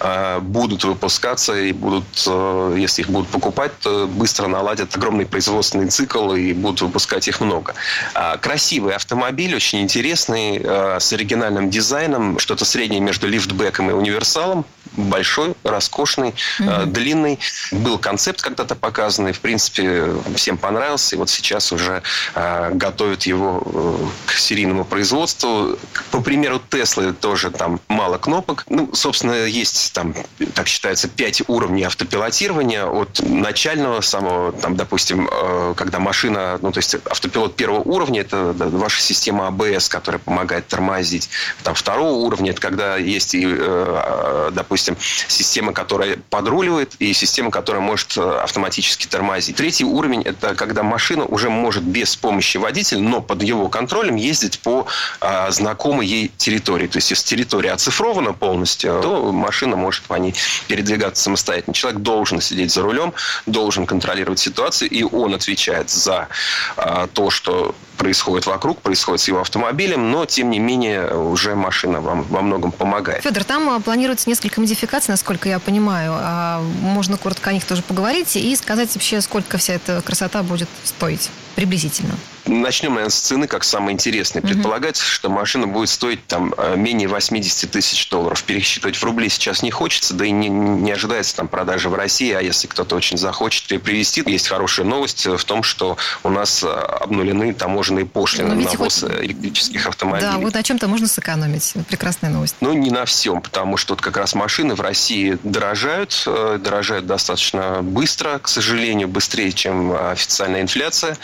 э, 0.00 0.38
будут 0.40 0.84
выпускаться 0.84 1.54
и 1.56 1.72
будут, 1.72 2.04
э, 2.26 2.76
если 2.78 3.02
их 3.02 3.08
будут 3.08 3.28
покупать, 3.28 3.72
то 3.80 4.06
быстро 4.06 4.46
наладят 4.48 4.94
огромный 4.96 5.26
производственный 5.26 5.88
цикл 5.88 6.34
и 6.34 6.52
будут 6.52 6.82
выпускать 6.82 7.28
их 7.28 7.40
много. 7.40 7.74
А, 8.14 8.36
красивый 8.36 8.94
автомобиль, 8.94 9.54
очень 9.54 9.80
интересный, 9.80 10.60
э, 10.62 10.98
с 11.00 11.12
оригинальным 11.12 11.70
дизайном, 11.70 12.38
что-то 12.38 12.64
среднее 12.64 13.00
между 13.00 13.28
лифтбеком 13.28 13.90
и 13.90 13.92
универсалом 13.92 14.64
большой, 14.96 15.54
роскошный, 15.64 16.34
mm-hmm. 16.60 16.86
длинный. 16.86 17.38
Был 17.72 17.98
концепт 17.98 18.42
когда-то 18.42 18.74
показанный, 18.74 19.32
в 19.32 19.40
принципе, 19.40 20.08
всем 20.36 20.56
понравился. 20.58 21.16
И 21.16 21.18
вот 21.18 21.30
сейчас 21.30 21.72
уже 21.72 22.02
э, 22.34 22.70
готовят 22.74 23.24
его 23.24 23.62
э, 23.64 24.30
к 24.30 24.32
серийному 24.32 24.84
производству. 24.84 25.78
По 26.10 26.20
примеру 26.20 26.60
Теслы 26.70 27.12
тоже 27.12 27.50
там 27.58 27.80
мало 27.88 28.18
кнопок. 28.18 28.64
Ну, 28.68 28.90
собственно, 28.92 29.44
есть 29.44 29.92
там, 29.92 30.14
так 30.54 30.68
считается, 30.68 31.08
пять 31.08 31.42
уровней 31.48 31.84
автопилотирования. 31.84 32.86
От 32.86 33.20
начального 33.22 34.00
самого, 34.00 34.52
там, 34.52 34.76
допустим, 34.76 35.28
э, 35.30 35.74
когда 35.76 35.98
машина, 35.98 36.58
ну, 36.60 36.72
то 36.72 36.78
есть 36.78 36.96
автопилот 37.08 37.56
первого 37.56 37.80
уровня, 37.80 38.20
это 38.20 38.52
ваша 38.52 39.00
система 39.00 39.48
АБС, 39.48 39.88
которая 39.88 40.18
помогает 40.18 40.66
тормозить. 40.66 41.30
Там 41.62 41.74
второго 41.74 42.12
уровня, 42.12 42.50
это 42.50 42.60
когда 42.60 42.96
есть, 42.96 43.34
и, 43.34 43.46
э, 43.46 44.50
допустим, 44.52 44.96
система, 45.28 45.72
которая 45.72 46.18
подруливает, 46.30 46.94
и 46.98 47.12
система, 47.12 47.50
которая 47.50 47.82
может 47.82 48.16
э, 48.16 48.38
автоматически 48.42 49.06
тормозить. 49.06 49.56
Третий 49.56 49.84
уровень– 49.84 50.22
это 50.24 50.54
когда 50.54 50.82
машина 50.82 51.24
уже 51.24 51.50
может 51.50 51.82
без 51.82 52.16
помощи 52.16 52.56
водителя, 52.56 53.00
но 53.00 53.20
под 53.20 53.42
его 53.42 53.68
контролем 53.68 54.16
ездить 54.16 54.58
по 54.60 54.86
а, 55.20 55.50
знакомой 55.50 56.06
ей 56.06 56.32
территории. 56.36 56.86
То 56.86 56.98
есть, 56.98 57.10
если 57.10 57.24
территория 57.24 57.43
оцифрована 57.52 58.32
полностью, 58.32 59.00
то 59.02 59.32
машина 59.32 59.76
может 59.76 60.04
по 60.04 60.14
ней 60.14 60.34
передвигаться 60.68 61.22
самостоятельно. 61.22 61.74
Человек 61.74 62.00
должен 62.00 62.40
сидеть 62.40 62.72
за 62.72 62.82
рулем, 62.82 63.12
должен 63.46 63.86
контролировать 63.86 64.38
ситуацию, 64.38 64.90
и 64.90 65.02
он 65.02 65.34
отвечает 65.34 65.90
за 65.90 66.28
а, 66.76 67.06
то, 67.06 67.30
что 67.30 67.74
происходит 67.96 68.46
вокруг, 68.46 68.80
происходит 68.80 69.20
с 69.20 69.28
его 69.28 69.40
автомобилем, 69.40 70.10
но, 70.10 70.26
тем 70.26 70.50
не 70.50 70.58
менее, 70.58 71.14
уже 71.14 71.54
машина 71.54 72.00
вам 72.00 72.24
во 72.24 72.42
многом 72.42 72.72
помогает. 72.72 73.22
Федор, 73.22 73.44
там 73.44 73.70
а, 73.70 73.80
планируется 73.80 74.28
несколько 74.28 74.60
модификаций, 74.60 75.12
насколько 75.12 75.48
я 75.48 75.58
понимаю. 75.58 76.12
А, 76.16 76.60
можно 76.80 77.16
коротко 77.16 77.50
о 77.50 77.52
них 77.52 77.64
тоже 77.64 77.82
поговорить 77.82 78.36
и 78.36 78.54
сказать 78.56 78.94
вообще, 78.94 79.20
сколько 79.20 79.58
вся 79.58 79.74
эта 79.74 80.02
красота 80.02 80.42
будет 80.42 80.68
стоить 80.84 81.30
приблизительно. 81.54 82.14
Начнем, 82.46 82.90
наверное, 82.90 83.10
с 83.10 83.18
цены, 83.18 83.46
как 83.46 83.64
самое 83.64 83.94
интересное. 83.94 84.42
Угу. 84.42 84.48
Предполагается, 84.48 85.02
что 85.02 85.30
машина 85.30 85.66
будет 85.66 85.88
стоить 85.88 86.26
там 86.26 86.54
э, 86.56 86.76
менее 86.76 87.08
80 87.08 87.70
тысяч 87.70 88.08
долларов. 88.10 88.42
Пересчитывать 88.42 88.96
в 88.96 89.02
рубли 89.02 89.28
сейчас 89.28 89.62
не 89.62 89.70
хочется, 89.70 90.12
да 90.14 90.26
и 90.26 90.30
не, 90.30 90.48
не 90.48 90.92
ожидается 90.92 91.36
там 91.36 91.48
продажи 91.48 91.88
в 91.88 91.94
России. 91.94 92.32
А 92.32 92.42
если 92.42 92.66
кто-то 92.66 92.96
очень 92.96 93.16
захочет 93.16 93.70
ее 93.70 93.78
привезти, 93.78 94.22
есть 94.26 94.48
хорошая 94.48 94.84
новость 94.84 95.26
в 95.26 95.44
том, 95.44 95.62
что 95.62 95.96
у 96.22 96.28
нас 96.28 96.62
э, 96.62 96.66
обнулены 96.68 97.54
таможенные 97.54 98.04
пошлины 98.04 98.54
на 98.54 98.68
ввоз 98.68 99.00
хоть... 99.00 99.10
электрических 99.10 99.86
автомобилей. 99.86 100.30
Да, 100.30 100.38
вот 100.38 100.52
на 100.52 100.62
чем-то 100.62 100.86
можно 100.86 101.08
сэкономить. 101.08 101.72
Прекрасная 101.88 102.30
новость. 102.30 102.56
Ну, 102.60 102.74
не 102.74 102.90
на 102.90 103.06
всем, 103.06 103.40
потому 103.40 103.78
что 103.78 103.94
вот 103.94 104.02
как 104.02 104.16
раз 104.18 104.34
машины 104.34 104.74
в 104.74 104.80
России 104.82 105.38
дорожают, 105.42 106.24
э, 106.26 106.58
дорожают 106.62 107.06
достаточно 107.06 107.80
быстро, 107.82 108.38
к 108.38 108.48
сожалению, 108.48 109.08
быстрее, 109.08 109.52
чем 109.52 109.92
официальная 109.92 110.60
инфляция. 110.60 111.16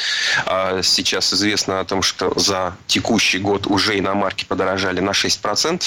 А 0.46 0.82
сейчас 0.82 1.32
известно 1.32 1.80
о 1.80 1.84
том, 1.84 2.02
что 2.02 2.38
за 2.38 2.76
текущий 2.86 3.38
год 3.38 3.66
уже 3.66 3.98
иномарки 3.98 4.44
подорожали 4.44 5.00
на 5.00 5.10
6%. 5.10 5.82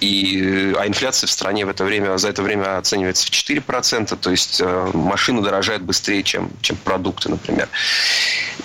И, 0.00 0.74
а 0.78 0.86
инфляция 0.86 1.28
в 1.28 1.30
стране 1.30 1.64
в 1.64 1.68
это 1.68 1.84
время, 1.84 2.16
за 2.18 2.28
это 2.28 2.42
время 2.42 2.78
оценивается 2.78 3.26
в 3.26 3.30
4%, 3.30 4.16
то 4.16 4.30
есть 4.30 4.60
э, 4.60 4.90
машины 4.92 5.42
дорожают 5.42 5.82
быстрее, 5.82 6.22
чем, 6.22 6.50
чем 6.60 6.76
продукты, 6.76 7.30
например. 7.30 7.68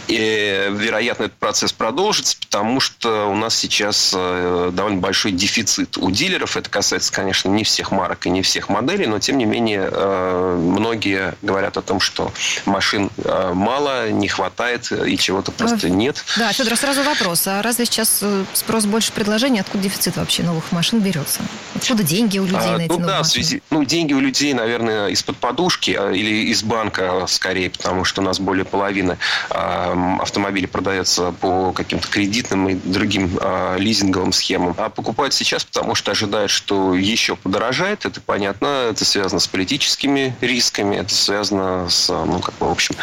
И, 0.07 0.67
вероятно, 0.71 1.25
этот 1.25 1.37
процесс 1.37 1.71
продолжится, 1.71 2.35
потому 2.39 2.79
что 2.79 3.27
у 3.29 3.35
нас 3.35 3.55
сейчас 3.55 4.11
э, 4.15 4.71
довольно 4.73 4.99
большой 4.99 5.31
дефицит 5.31 5.97
у 5.97 6.09
дилеров. 6.09 6.57
Это 6.57 6.67
касается, 6.67 7.13
конечно, 7.13 7.49
не 7.49 7.63
всех 7.63 7.91
марок 7.91 8.25
и 8.25 8.31
не 8.31 8.41
всех 8.41 8.69
моделей, 8.69 9.05
но, 9.05 9.19
тем 9.19 9.37
не 9.37 9.45
менее, 9.45 9.87
э, 9.91 10.57
многие 10.59 11.35
говорят 11.43 11.77
о 11.77 11.83
том, 11.83 11.99
что 11.99 12.31
машин 12.65 13.11
э, 13.23 13.51
мало, 13.53 14.09
не 14.09 14.27
хватает 14.27 14.91
и 14.91 15.15
чего-то 15.15 15.51
просто 15.51 15.89
нет. 15.89 16.23
Да, 16.37 16.51
Федор, 16.53 16.75
сразу 16.75 17.03
вопрос. 17.03 17.45
А 17.45 17.61
разве 17.61 17.85
сейчас 17.85 18.23
спрос 18.53 18.85
больше 18.85 19.11
предложений? 19.11 19.61
Откуда 19.61 19.83
дефицит 19.83 20.17
вообще 20.17 20.41
новых 20.41 20.71
машин 20.71 21.01
берется? 21.19 21.41
Откуда 21.75 22.03
деньги 22.03 22.39
у 22.39 22.45
людей 22.45 22.73
а, 22.73 22.77
на 22.77 22.81
эти 22.81 22.91
ну, 22.91 22.97
да, 22.99 23.19
машины? 23.19 23.25
Связи, 23.25 23.63
ну, 23.69 23.83
деньги 23.83 24.13
у 24.13 24.19
людей, 24.19 24.53
наверное, 24.53 25.07
из-под 25.09 25.37
подушки 25.37 25.91
или 25.91 26.49
из 26.51 26.63
банка 26.63 27.25
скорее, 27.27 27.69
потому 27.69 28.05
что 28.05 28.21
у 28.21 28.23
нас 28.23 28.39
более 28.39 28.65
половины 28.65 29.17
там 29.49 30.21
автомобиль 30.21 30.67
продается 30.67 31.31
по 31.31 31.71
каким-то 31.71 32.07
кредитным 32.07 32.69
и 32.69 32.75
другим 32.75 33.37
э, 33.39 33.75
лизинговым 33.77 34.31
схемам, 34.31 34.75
а 34.77 34.89
покупают 34.89 35.33
сейчас, 35.33 35.63
потому 35.63 35.95
что 35.95 36.11
ожидают, 36.11 36.51
что 36.51 36.95
еще 36.95 37.35
подорожает. 37.35 38.05
Это 38.05 38.21
понятно. 38.21 38.89
Это 38.89 39.05
связано 39.05 39.39
с 39.39 39.47
политическими 39.47 40.35
рисками, 40.41 40.95
это 40.97 41.13
связано 41.13 41.89
с, 41.89 42.09
ну, 42.09 42.39
как 42.39 42.55
бы, 42.57 42.67
в 42.67 42.71
общем, 42.71 42.95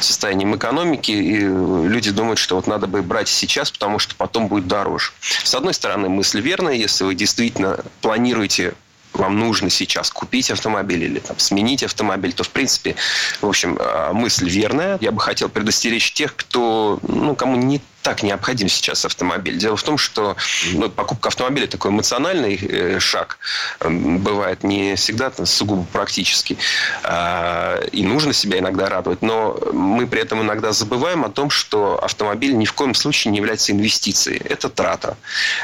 состоянием 0.00 0.54
экономики. 0.54 1.10
И 1.10 1.38
люди 1.38 2.10
думают, 2.10 2.38
что 2.38 2.56
вот 2.56 2.66
надо 2.66 2.86
бы 2.86 3.02
брать 3.02 3.28
сейчас, 3.28 3.70
потому 3.70 3.98
что 3.98 4.14
потом 4.14 4.48
будет 4.48 4.66
дороже. 4.66 5.12
С 5.20 5.54
одной 5.54 5.74
стороны, 5.74 6.08
мысль 6.08 6.40
верная. 6.40 6.74
Если 6.74 7.04
вы 7.04 7.14
действительно 7.14 7.61
планируете 8.00 8.74
вам 9.12 9.38
нужно 9.38 9.70
сейчас 9.70 10.10
купить 10.10 10.50
автомобиль 10.50 11.04
или 11.04 11.18
там, 11.18 11.38
сменить 11.38 11.82
автомобиль, 11.82 12.32
то, 12.32 12.44
в 12.44 12.50
принципе, 12.50 12.96
в 13.40 13.46
общем, 13.46 13.76
э, 13.78 14.12
мысль 14.12 14.48
верная. 14.48 14.98
Я 15.00 15.12
бы 15.12 15.20
хотел 15.20 15.48
предостеречь 15.48 16.12
тех, 16.12 16.34
кто, 16.34 16.98
ну, 17.02 17.34
кому 17.34 17.56
не 17.56 17.80
так 18.02 18.22
необходим 18.22 18.68
сейчас 18.68 19.04
автомобиль. 19.04 19.56
Дело 19.56 19.76
в 19.76 19.82
том, 19.82 19.96
что 19.96 20.36
ну, 20.72 20.90
покупка 20.90 21.28
автомобиля 21.28 21.66
такой 21.66 21.90
эмоциональный 21.90 22.56
э, 22.56 22.98
шаг 22.98 23.38
эм, 23.80 24.18
бывает 24.18 24.64
не 24.64 24.96
всегда 24.96 25.30
там, 25.30 25.46
сугубо 25.46 25.84
практический. 25.92 26.58
А, 27.04 27.80
и 27.92 28.04
нужно 28.04 28.32
себя 28.32 28.58
иногда 28.58 28.88
радовать. 28.88 29.22
Но 29.22 29.58
мы 29.72 30.06
при 30.06 30.20
этом 30.20 30.42
иногда 30.42 30.72
забываем 30.72 31.24
о 31.24 31.30
том, 31.30 31.48
что 31.50 32.02
автомобиль 32.02 32.56
ни 32.56 32.64
в 32.64 32.72
коем 32.72 32.94
случае 32.94 33.30
не 33.30 33.38
является 33.38 33.72
инвестицией. 33.72 34.38
Это 34.38 34.68
трата. 34.68 35.16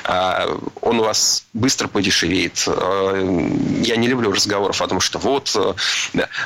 А, 0.05 0.47
он 0.81 1.01
у 1.01 1.03
вас 1.03 1.45
быстро 1.53 1.89
подешевеет. 1.89 2.65
А, 2.69 3.15
я 3.83 3.97
не 3.97 4.07
люблю 4.07 4.33
разговоров 4.33 4.81
о 4.81 4.87
том, 4.87 5.01
что 5.01 5.19
вот 5.19 5.53
э, 5.57 5.75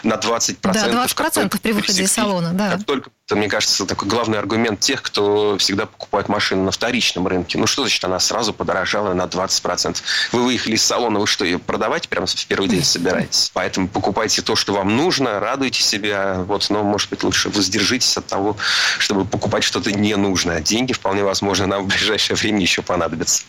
на 0.02 0.14
20%. 0.14 0.56
Да, 0.62 0.88
20% 0.88 1.60
при 1.60 1.72
выходе 1.72 2.04
из 2.04 2.12
салона. 2.12 2.52
Да. 2.52 2.76
Как 2.76 2.84
только 2.84 3.10
это, 3.26 3.36
мне 3.36 3.48
кажется, 3.48 3.86
такой 3.86 4.08
главный 4.08 4.38
аргумент 4.38 4.80
тех, 4.80 5.00
кто 5.00 5.56
всегда 5.58 5.86
покупает 5.86 6.28
машину 6.28 6.64
на 6.64 6.70
вторичном 6.70 7.26
рынке. 7.28 7.56
Ну, 7.56 7.66
что 7.66 7.82
значит, 7.82 8.04
она 8.04 8.18
сразу 8.18 8.52
подорожала 8.52 9.14
на 9.14 9.22
20%? 9.22 9.96
Вы 10.32 10.44
выехали 10.44 10.74
из 10.74 10.84
салона, 10.84 11.20
вы 11.20 11.26
что, 11.26 11.44
ее 11.44 11.58
продавать 11.58 12.08
прямо 12.08 12.26
в 12.26 12.46
первый 12.46 12.68
день 12.68 12.84
собираетесь? 12.84 13.50
Поэтому 13.54 13.88
покупайте 13.88 14.42
то, 14.42 14.56
что 14.56 14.74
вам 14.74 14.96
нужно, 14.96 15.40
радуйте 15.40 15.82
себя. 15.82 16.44
Вот, 16.46 16.68
но, 16.68 16.82
может 16.82 17.10
быть, 17.10 17.22
лучше 17.22 17.48
воздержитесь 17.48 18.16
от 18.16 18.26
того, 18.26 18.56
чтобы 18.98 19.24
покупать 19.24 19.62
что-то 19.62 19.92
ненужное. 19.92 20.60
Деньги, 20.60 20.92
вполне 20.92 21.22
возможно, 21.22 21.66
нам 21.66 21.84
в 21.84 21.86
ближайшее 21.86 22.36
время 22.36 22.60
еще 22.60 22.82
понадобятся. 22.82 23.44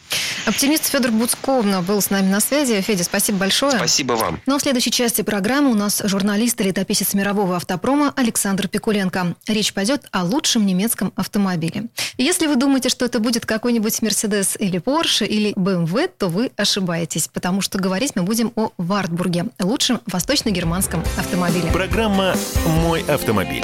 Оптимист 0.46 0.86
Федор 0.86 1.12
Буцков 1.12 1.66
был 1.86 2.02
с 2.02 2.10
нами 2.10 2.30
на 2.30 2.40
связи. 2.40 2.80
Федя, 2.82 3.04
спасибо 3.04 3.40
большое. 3.40 3.74
Спасибо 3.74 4.14
вам. 4.14 4.40
Ну, 4.46 4.56
а 4.56 4.60
в 4.60 4.62
следующей 4.62 4.92
части 4.92 5.24
программы 5.24 5.72
у 5.72 5.76
нас 5.76 6.02
журналист 6.04 6.62
и 6.62 6.66
летописец 6.66 7.14
мирового 7.14 7.56
автопрома 7.56 8.14
Александр 8.16 8.68
Пикуленко. 8.68 9.36
Речь 9.48 9.63
пойдет 9.72 10.08
о 10.12 10.24
лучшем 10.24 10.66
немецком 10.66 11.14
автомобиле. 11.16 11.86
Если 12.18 12.48
вы 12.48 12.56
думаете, 12.56 12.90
что 12.90 13.06
это 13.06 13.20
будет 13.20 13.46
какой-нибудь 13.46 14.02
Мерседес 14.02 14.56
или 14.60 14.80
Порше 14.80 15.26
или 15.26 15.54
BMW, 15.54 16.10
то 16.18 16.28
вы 16.28 16.52
ошибаетесь, 16.58 17.28
потому 17.28 17.62
что 17.62 17.78
говорить 17.78 18.14
мы 18.16 18.24
будем 18.24 18.52
о 18.56 18.72
Вартбурге, 18.78 19.46
лучшем 19.62 20.02
восточно-германском 20.08 21.02
автомобиле. 21.18 21.72
Программа 21.72 22.36
«Мой 22.66 23.04
автомобиль» 23.04 23.64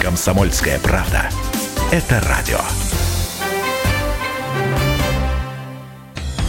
Комсомольская 0.00 0.78
правда. 0.78 1.28
Это 1.90 2.20
радио. 2.28 2.58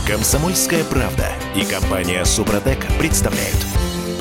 Комсомольская 0.07 0.83
правда 0.83 1.27
и 1.55 1.63
компания 1.65 2.25
Супротек 2.25 2.85
представляют. 2.99 3.57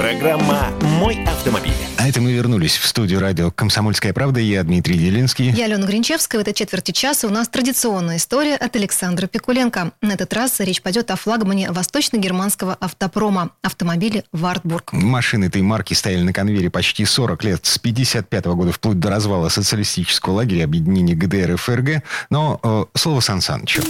Программа 0.03 0.73
«Мой 0.99 1.23
автомобиль». 1.27 1.73
А 1.97 2.09
это 2.09 2.21
мы 2.21 2.33
вернулись 2.33 2.77
в 2.77 2.85
студию 2.89 3.21
радио 3.21 3.53
«Комсомольская 3.53 4.13
правда». 4.13 4.41
Я 4.41 4.65
Дмитрий 4.65 4.99
Делинский. 4.99 5.51
Я 5.51 5.67
Алена 5.67 5.87
Гринчевская. 5.87 6.41
В 6.41 6.43
этой 6.43 6.55
четверти 6.55 6.91
часа 6.91 7.29
у 7.29 7.31
нас 7.31 7.47
традиционная 7.47 8.17
история 8.17 8.57
от 8.57 8.75
Александра 8.75 9.29
Пикуленко. 9.29 9.93
На 10.03 10.13
этот 10.15 10.33
раз 10.33 10.59
речь 10.59 10.83
пойдет 10.83 11.13
о 11.13 11.15
флагмане 11.15 11.71
восточно-германского 11.71 12.75
автопрома 12.81 13.51
автомобиле 13.63 14.25
«Вартбург». 14.33 14.93
Машины 14.93 15.45
этой 15.45 15.63
марки 15.63 15.95
стояли 15.95 16.25
на 16.25 16.33
конвейере 16.33 16.69
почти 16.69 17.05
40 17.05 17.45
лет, 17.45 17.65
с 17.65 17.79
55 17.79 18.45
года 18.47 18.73
вплоть 18.73 18.99
до 18.99 19.09
развала 19.09 19.51
социалистического 19.51 20.33
лагеря 20.33 20.65
объединения 20.65 21.15
ГДР 21.15 21.53
и 21.53 21.55
ФРГ. 21.55 22.03
Но 22.29 22.59
э, 22.61 22.99
слово 22.99 23.21
Сан 23.21 23.41
Санычу. 23.41 23.83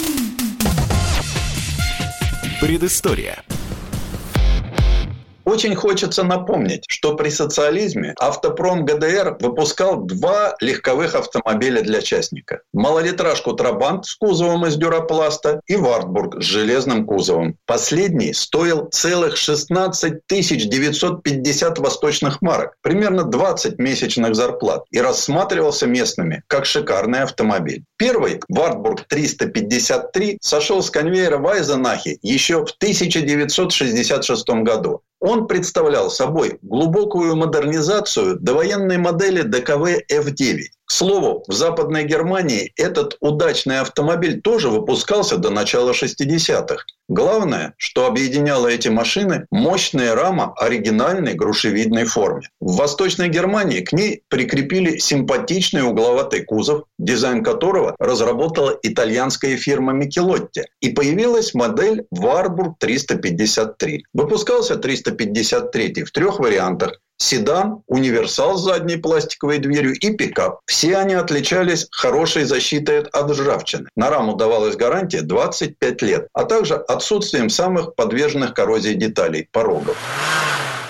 Предыстория. 2.61 3.43
Очень 5.53 5.75
хочется 5.75 6.23
напомнить, 6.23 6.85
что 6.89 7.15
при 7.15 7.29
социализме 7.29 8.15
автопром 8.19 8.87
ГДР 8.87 9.37
выпускал 9.39 10.03
два 10.03 10.57
легковых 10.61 11.15
автомобиля 11.15 11.83
для 11.83 12.01
частника. 12.01 12.63
Малолитражку 12.73 13.53
«Трабант» 13.53 14.07
с 14.07 14.15
кузовом 14.15 14.65
из 14.65 14.77
дюропласта 14.77 15.61
и 15.67 15.77
«Вартбург» 15.77 16.43
с 16.43 16.47
железным 16.47 17.05
кузовом. 17.05 17.59
Последний 17.67 18.33
стоил 18.33 18.87
целых 18.87 19.37
16 19.37 20.23
950 20.27 21.79
восточных 21.81 22.41
марок, 22.41 22.77
примерно 22.81 23.25
20 23.25 23.79
месячных 23.79 24.35
зарплат, 24.35 24.85
и 24.91 25.03
рассматривался 25.03 25.87
местными 25.87 26.43
как 26.47 26.65
шикарный 26.65 27.25
автомобиль. 27.25 27.85
Первый, 27.99 28.41
«Вартбург 28.49 29.05
353», 29.13 30.39
сошел 30.41 30.83
с 30.83 30.91
конвейера 30.91 31.37
в 31.37 31.47
Айзенахе 31.47 32.17
еще 32.23 32.65
в 32.65 32.71
1966 32.71 34.49
году. 34.63 35.03
Он 35.25 35.47
представлял 35.47 36.11
собой 36.11 36.59
глубокую 36.63 37.37
модернизацию 37.37 38.41
довоенной 38.41 38.99
модели 38.99 39.43
ДКВ 39.43 40.03
F9. 40.11 40.63
Слову, 40.93 41.43
в 41.49 41.53
Западной 41.55 42.05
Германии 42.05 42.75
этот 42.77 43.17
удачный 43.21 43.81
автомобиль 43.81 44.43
тоже 44.43 44.69
выпускался 44.69 45.39
до 45.39 45.49
начала 45.49 45.93
60-х. 45.93 46.85
Главное, 47.09 47.73
что 47.79 48.07
объединяло 48.07 48.69
эти 48.69 48.89
машины– 48.89 49.47
мощная 49.51 50.15
рама 50.15 50.53
оригинальной 50.55 51.33
грушевидной 51.33 52.05
форме. 52.05 52.51
В 52.61 52.77
Восточной 52.77 53.31
Германии 53.31 53.81
к 53.81 53.95
ней 53.95 54.23
прикрепили 54.29 54.99
симпатичный 54.99 55.83
угловатый 55.83 56.45
кузов, 56.45 56.85
дизайн 56.99 57.43
которого 57.43 57.97
разработала 57.99 58.79
итальянская 58.83 59.57
фирма 59.57 59.95
Микелотти. 59.95 60.67
И 60.83 60.91
появилась 60.91 61.55
модель 61.55 62.05
Warburg 62.15 62.75
353. 62.79 64.05
Выпускался 64.13 64.77
353 64.77 66.05
в 66.05 66.11
трех 66.13 66.39
вариантах 66.39 67.01
седан, 67.23 67.83
универсал 67.87 68.57
с 68.57 68.63
задней 68.63 68.97
пластиковой 68.97 69.59
дверью 69.59 69.95
и 69.95 70.17
пикап. 70.17 70.61
Все 70.67 70.97
они 70.97 71.15
отличались 71.15 71.87
хорошей 71.91 72.45
защитой 72.45 73.01
от 73.01 73.31
ржавчины. 73.31 73.89
На 73.97 74.11
раму 74.11 74.37
давалась 74.37 74.77
гарантия 74.77 75.23
25 75.23 76.03
лет, 76.03 76.29
а 76.33 76.45
также 76.45 76.75
отсутствием 76.75 77.49
самых 77.49 77.95
подверженных 77.95 78.55
коррозии 78.55 78.95
деталей– 78.95 79.49
порогов. 79.53 79.97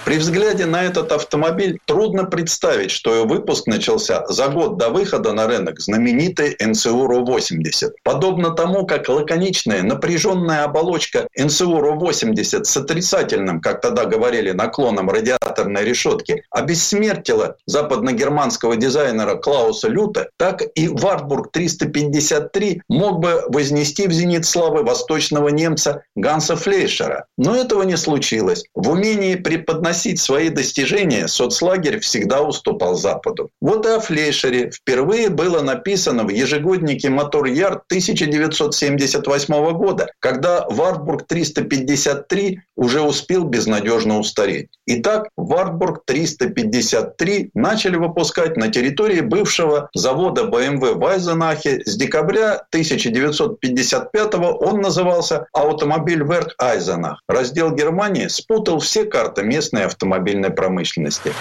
При 0.04 0.18
взгляде 0.18 0.66
на 0.66 0.82
этот 0.82 1.12
автомобиль 1.12 1.78
трудно 1.86 2.24
представить, 2.24 2.90
что 2.90 3.24
выпуск 3.24 3.68
начался 3.68 4.26
за 4.26 4.48
год 4.48 4.76
до 4.76 4.90
выхода 4.90 5.32
на 5.32 5.46
рынок 5.46 5.78
знаменитой 5.80 6.56
НСУ 6.60 7.06
РО-80. 7.06 7.92
Подобно 8.02 8.50
тому, 8.50 8.84
как 8.84 9.08
лаконичная 9.08 9.82
напряженная 9.84 10.64
оболочка 10.64 11.28
НСУ 11.38 11.80
РО-80 11.80 12.64
с 12.64 12.76
отрицательным, 12.76 13.60
как 13.60 13.80
тогда 13.80 14.04
говорили, 14.04 14.50
наклоном 14.50 15.08
радиаторной 15.08 15.84
решетки 15.84 16.42
обессмертила 16.50 17.56
западно-германского 17.66 18.76
дизайнера 18.76 19.36
Клауса 19.36 19.86
Люта, 19.86 20.30
так 20.36 20.62
и 20.74 20.88
Вартбург 20.88 21.52
353 21.52 22.82
мог 22.88 23.20
бы 23.20 23.44
вознести 23.48 24.08
в 24.08 24.12
зенит 24.12 24.46
славы 24.46 24.82
восточного 24.82 25.48
немца 25.48 26.02
Ганса 26.16 26.56
Флейшера. 26.56 27.26
Но 27.38 27.54
этого 27.54 27.84
не 27.84 27.96
случилось. 27.96 28.64
В 28.74 28.90
умении 28.90 29.36
преподносить 29.36 29.91
превозносить 29.92 30.20
свои 30.20 30.48
достижения 30.48 31.28
соцлагерь 31.28 32.00
всегда 32.00 32.40
уступал 32.40 32.94
Западу. 32.94 33.50
Вот 33.60 33.86
и 33.86 33.90
о 33.90 34.00
Флейшере 34.00 34.70
впервые 34.70 35.28
было 35.28 35.60
написано 35.60 36.24
в 36.24 36.30
ежегоднике 36.30 37.10
«Мотор 37.10 37.46
Ярд» 37.46 37.82
1978 37.88 39.72
года, 39.72 40.08
когда 40.18 40.66
Вартбург 40.68 41.26
353 41.26 42.60
уже 42.76 43.02
успел 43.02 43.44
безнадежно 43.44 44.18
устареть. 44.18 44.68
Итак, 44.86 45.28
Вартбург 45.36 46.02
353 46.06 47.50
начали 47.54 47.96
выпускать 47.96 48.56
на 48.56 48.68
территории 48.68 49.20
бывшего 49.20 49.90
завода 49.94 50.44
BMW 50.44 50.94
в 50.94 51.04
Айзенахе. 51.04 51.82
С 51.84 51.96
декабря 51.96 52.54
1955 52.70 54.34
он 54.34 54.80
назывался 54.80 55.46
«Автомобиль 55.52 56.24
Верк 56.24 56.54
Айзенах». 56.58 57.20
Раздел 57.28 57.72
Германии 57.72 58.28
спутал 58.28 58.78
все 58.78 59.04
карты 59.04 59.42
местной 59.42 59.81
автомобильной 59.86 60.50
промышленности. 60.50 61.32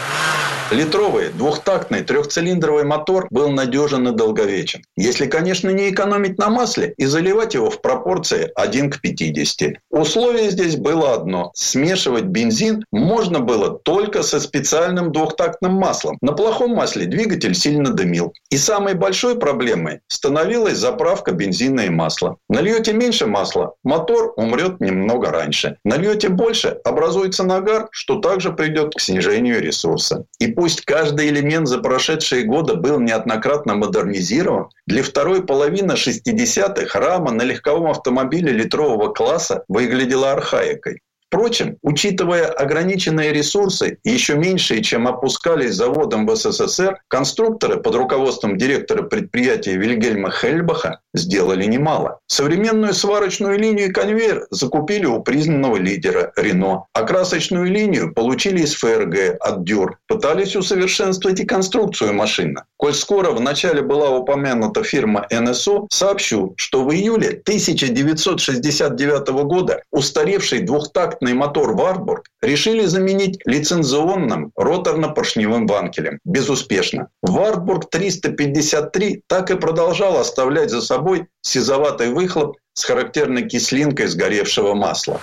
Литровый 0.72 1.34
двухтактный 1.34 2.02
трехцилиндровый 2.02 2.86
мотор 2.86 3.28
был 3.30 3.50
надежен 3.50 4.08
и 4.08 4.16
долговечен. 4.16 4.84
Если, 4.96 5.26
конечно, 5.26 5.70
не 5.70 5.90
экономить 5.90 6.38
на 6.38 6.50
масле 6.50 6.94
и 6.96 7.04
заливать 7.08 7.56
его 7.56 7.70
в 7.70 7.82
пропорции 7.82 8.50
1 8.56 8.90
к 8.90 9.02
50. 9.02 9.74
Условие 9.90 10.50
здесь 10.50 10.78
было 10.78 11.14
одно. 11.14 11.52
Смешивать 11.56 12.24
бензин 12.24 12.86
можно 12.90 13.42
было 13.42 13.80
только 13.80 14.24
со 14.24 14.40
специальным 14.40 15.12
двухтактным 15.12 15.74
маслом. 15.74 16.18
На 16.22 16.32
плохом 16.32 16.74
масле 16.74 17.06
двигатель 17.06 17.54
сильно 17.54 17.92
дымил. 17.92 18.32
И 18.50 18.56
самой 18.56 18.94
большой 18.94 19.38
проблемой 19.38 20.00
становилась 20.08 20.78
заправка 20.78 21.34
бензина 21.34 21.82
и 21.82 21.90
масла. 21.90 22.38
Нальете 22.48 22.94
меньше 22.94 23.26
масла, 23.26 23.74
мотор 23.84 24.32
умрет 24.38 24.80
немного 24.80 25.32
раньше. 25.32 25.76
Нальете 25.84 26.30
больше, 26.30 26.78
образуется 26.86 27.44
нагар, 27.44 27.90
что 27.92 28.20
также 28.20 28.31
придет 28.52 28.96
к 28.96 29.00
снижению 29.00 29.62
ресурса. 29.62 30.26
И 30.40 30.48
пусть 30.48 30.82
каждый 30.82 31.30
элемент 31.30 31.68
за 31.68 31.80
прошедшие 31.80 32.44
годы 32.44 32.76
был 32.76 33.00
неоднократно 33.00 33.76
модернизирован, 33.76 34.70
для 34.88 35.04
второй 35.04 35.46
половины 35.46 35.94
60-х 35.94 37.00
рама 37.00 37.32
на 37.32 37.44
легковом 37.44 37.92
автомобиле 37.92 38.52
литрового 38.52 39.14
класса 39.14 39.64
выглядела 39.68 40.32
архаикой. 40.32 41.02
Впрочем, 41.32 41.78
учитывая 41.82 42.48
ограниченные 42.48 43.32
ресурсы, 43.32 44.00
еще 44.04 44.36
меньшие, 44.36 44.84
чем 44.84 45.08
опускались 45.08 45.76
заводом 45.76 46.28
в 46.28 46.36
СССР, 46.36 47.00
конструкторы 47.08 47.78
под 47.78 47.96
руководством 47.96 48.58
директора 48.58 49.04
предприятия 49.04 49.78
Вильгельма 49.78 50.30
Хельбаха 50.30 51.00
сделали 51.14 51.64
немало. 51.66 52.20
Современную 52.28 52.94
сварочную 52.94 53.58
линию 53.58 53.88
и 53.88 53.92
конвейер 53.94 54.46
закупили 54.52 55.06
у 55.06 55.22
признанного 55.22 55.78
лидера 55.78 56.34
Рено, 56.36 56.88
а 56.92 57.04
красочную 57.04 57.66
линию 57.66 58.14
получили 58.14 58.64
из 58.64 58.76
ФРГ 58.76 59.38
от 59.40 59.64
Дюр. 59.64 60.00
Пытались 60.08 60.58
усовершенствовать 60.58 61.40
и 61.40 61.46
конструкцию 61.46 62.14
машины. 62.14 62.64
Коль 62.76 62.94
скоро 62.94 63.32
в 63.32 63.40
начале 63.40 63.82
была 63.82 64.10
упомянута 64.10 64.84
фирма 64.84 65.28
НСО, 65.32 65.88
сообщу, 65.90 66.56
что 66.58 66.84
в 66.84 66.92
июле 66.92 67.42
1969 67.46 69.30
года 69.46 69.84
устаревший 69.92 70.62
двухтактный 70.62 71.21
двухтактный 71.22 71.34
мотор 71.34 71.76
«Варбург» 71.76 72.26
решили 72.42 72.86
заменить 72.86 73.40
лицензионным 73.46 74.52
роторно-поршневым 74.56 75.68
ванкелем. 75.68 76.20
Безуспешно. 76.26 77.08
«Варбург 77.22 77.86
353» 77.94 79.22
так 79.28 79.52
и 79.52 79.56
продолжал 79.56 80.18
оставлять 80.18 80.72
за 80.72 80.82
собой 80.82 81.28
сизоватый 81.42 82.12
выхлоп 82.12 82.58
с 82.74 82.84
характерной 82.86 83.48
кислинкой 83.48 84.08
сгоревшего 84.08 84.74
масла. 84.74 85.20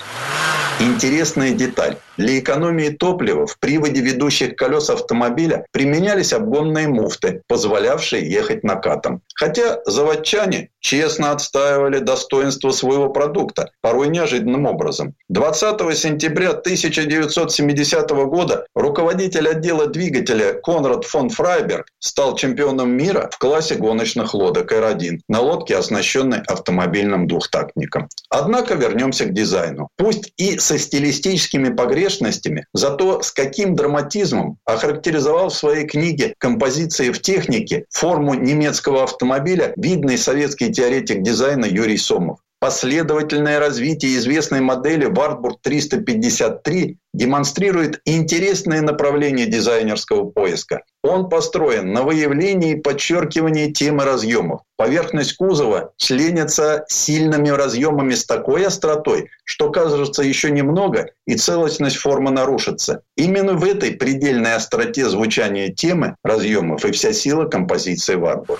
Интересная 0.79 1.51
деталь. 1.51 1.97
Для 2.15 2.39
экономии 2.39 2.89
топлива 2.89 3.45
в 3.45 3.59
приводе 3.59 4.01
ведущих 4.01 4.55
колес 4.55 4.89
автомобиля 4.89 5.65
применялись 5.71 6.31
обгонные 6.31 6.87
муфты, 6.87 7.41
позволявшие 7.47 8.29
ехать 8.29 8.63
накатом. 8.63 9.21
Хотя 9.35 9.79
заводчане 9.85 10.69
честно 10.81 11.31
отстаивали 11.31 11.99
достоинство 11.99 12.71
своего 12.71 13.09
продукта, 13.09 13.71
порой 13.81 14.09
неожиданным 14.09 14.65
образом. 14.65 15.15
20 15.29 15.97
сентября 15.97 16.49
1970 16.51 18.09
года 18.09 18.65
руководитель 18.75 19.47
отдела 19.47 19.87
двигателя 19.87 20.53
Конрад 20.53 21.05
фон 21.05 21.29
Фрайберг 21.29 21.87
стал 21.99 22.35
чемпионом 22.35 22.91
мира 22.91 23.29
в 23.31 23.37
классе 23.37 23.75
гоночных 23.75 24.33
лодок 24.33 24.71
R1 24.71 25.19
на 25.27 25.41
лодке, 25.41 25.77
оснащенной 25.77 26.41
автомобильным 26.47 27.27
двухтактником. 27.27 28.09
Однако 28.29 28.75
вернемся 28.75 29.25
к 29.25 29.33
дизайну. 29.33 29.89
Пусть 29.97 30.33
и 30.37 30.57
со 30.69 30.77
стилистическими 30.77 31.69
погрешностями, 31.69 32.67
зато 32.73 33.23
с 33.23 33.31
каким 33.31 33.73
драматизмом 33.73 34.59
охарактеризовал 34.65 35.49
в 35.49 35.55
своей 35.55 35.87
книге 35.87 36.35
«Композиции 36.37 37.09
в 37.09 37.19
технике» 37.23 37.85
форму 37.89 38.35
немецкого 38.35 39.03
автомобиля 39.03 39.73
видный 39.77 40.19
советский 40.19 40.71
теоретик 40.71 41.23
дизайна 41.23 41.65
Юрий 41.65 41.97
Сомов. 41.97 42.37
Последовательное 42.61 43.57
развитие 43.57 44.17
известной 44.17 44.59
модели 44.59 45.07
Wartburg 45.07 45.59
353 45.63 46.97
демонстрирует 47.13 48.01
интересное 48.03 48.81
направление 48.81 49.45
дизайнерского 49.45 50.29
поиска. 50.29 50.81
Он 51.01 51.29
построен 51.29 51.93
на 51.93 52.03
выявлении 52.03 52.73
и 52.73 52.81
подчеркивании 52.81 53.71
темы 53.71 54.03
разъемов. 54.03 54.63
Поверхность 54.75 55.37
кузова 55.37 55.93
членится 55.95 56.83
сильными 56.89 57.47
разъемами 57.47 58.13
с 58.13 58.25
такой 58.25 58.65
остротой, 58.65 59.29
что 59.45 59.69
кажется 59.71 60.21
еще 60.21 60.51
немного, 60.51 61.11
и 61.25 61.35
целостность 61.35 61.95
формы 61.95 62.29
нарушится. 62.29 63.03
Именно 63.15 63.53
в 63.53 63.63
этой 63.63 63.91
предельной 63.91 64.55
остроте 64.55 65.07
звучания 65.07 65.69
темы 65.69 66.17
разъемов 66.25 66.83
и 66.83 66.91
вся 66.91 67.13
сила 67.13 67.45
композиции 67.45 68.17
Wartburg. 68.17 68.59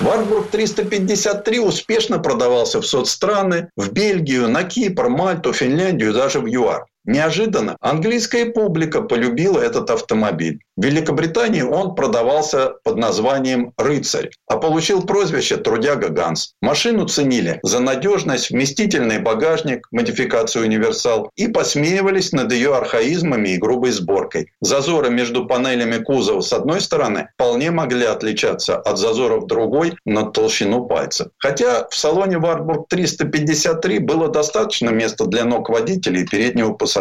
Варбург 0.00 0.48
353 0.50 1.60
успешно 1.60 2.18
продавался 2.18 2.80
в 2.80 2.86
соцстраны, 2.86 3.68
в 3.76 3.92
Бельгию, 3.92 4.48
на 4.48 4.64
Кипр, 4.64 5.08
Мальту, 5.08 5.52
Финляндию, 5.52 6.12
даже 6.12 6.40
в 6.40 6.46
ЮАР. 6.46 6.86
Неожиданно 7.04 7.76
английская 7.80 8.46
публика 8.46 9.02
полюбила 9.02 9.58
этот 9.58 9.90
автомобиль. 9.90 10.60
В 10.76 10.84
Великобритании 10.84 11.62
он 11.62 11.96
продавался 11.96 12.74
под 12.84 12.96
названием 12.96 13.72
«Рыцарь», 13.76 14.30
а 14.46 14.56
получил 14.56 15.02
прозвище 15.02 15.56
«Трудяга 15.56 16.10
Ганс». 16.10 16.54
Машину 16.62 17.06
ценили 17.08 17.58
за 17.64 17.80
надежность, 17.80 18.50
вместительный 18.50 19.18
багажник, 19.18 19.88
модификацию 19.90 20.64
«Универсал» 20.64 21.28
и 21.34 21.48
посмеивались 21.48 22.32
над 22.32 22.52
ее 22.52 22.76
архаизмами 22.76 23.50
и 23.50 23.58
грубой 23.58 23.90
сборкой. 23.90 24.52
Зазоры 24.60 25.10
между 25.10 25.46
панелями 25.46 26.02
кузова 26.02 26.40
с 26.40 26.52
одной 26.52 26.80
стороны 26.80 27.28
вполне 27.34 27.72
могли 27.72 28.06
отличаться 28.06 28.76
от 28.76 28.96
зазоров 28.96 29.46
другой 29.46 29.94
на 30.04 30.30
толщину 30.30 30.86
пальца. 30.86 31.30
Хотя 31.38 31.88
в 31.90 31.96
салоне 31.96 32.36
Wartburg 32.36 32.84
353 32.88 33.98
было 33.98 34.28
достаточно 34.28 34.90
места 34.90 35.26
для 35.26 35.44
ног 35.44 35.68
водителя 35.68 36.20
и 36.20 36.26
переднего 36.26 36.72
пассажира. 36.72 36.91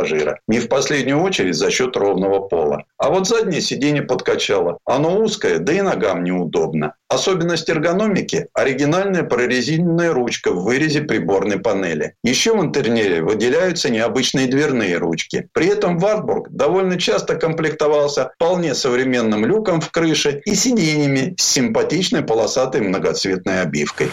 Не 0.48 0.60
в 0.60 0.68
последнюю 0.68 1.22
очередь 1.22 1.56
за 1.56 1.70
счет 1.72 1.96
ровного 1.96 2.40
пола. 2.40 2.86
А 2.98 3.10
вот 3.10 3.28
заднее 3.28 3.62
сиденье 3.62 4.04
подкачало. 4.04 4.78
Оно 4.86 5.18
узкое, 5.18 5.60
да 5.60 5.74
и 5.74 5.82
ногам 5.82 6.24
неудобно. 6.24 6.96
Особенность 7.10 7.70
эргономики– 7.70 8.48
оригинальная 8.54 9.24
прорезиненная 9.24 10.14
ручка 10.14 10.52
в 10.52 10.64
вырезе 10.64 11.02
приборной 11.02 11.60
панели. 11.60 12.16
Еще 12.24 12.56
в 12.56 12.62
интерьере 12.62 13.22
выделяются 13.22 13.90
необычные 13.90 14.48
дверные 14.48 14.98
ручки. 14.98 15.50
При 15.52 15.68
этом 15.68 16.00
Вартбург 16.00 16.48
довольно 16.50 16.98
часто 16.98 17.36
комплектовался 17.36 18.32
вполне 18.36 18.76
современным 18.76 19.46
люком 19.46 19.82
в 19.82 19.92
крыше 19.92 20.42
и 20.46 20.56
сиденьями 20.56 21.36
с 21.38 21.44
симпатичной 21.44 22.22
полосатой 22.22 22.80
многоцветной 22.80 23.62
обивкой. 23.62 24.10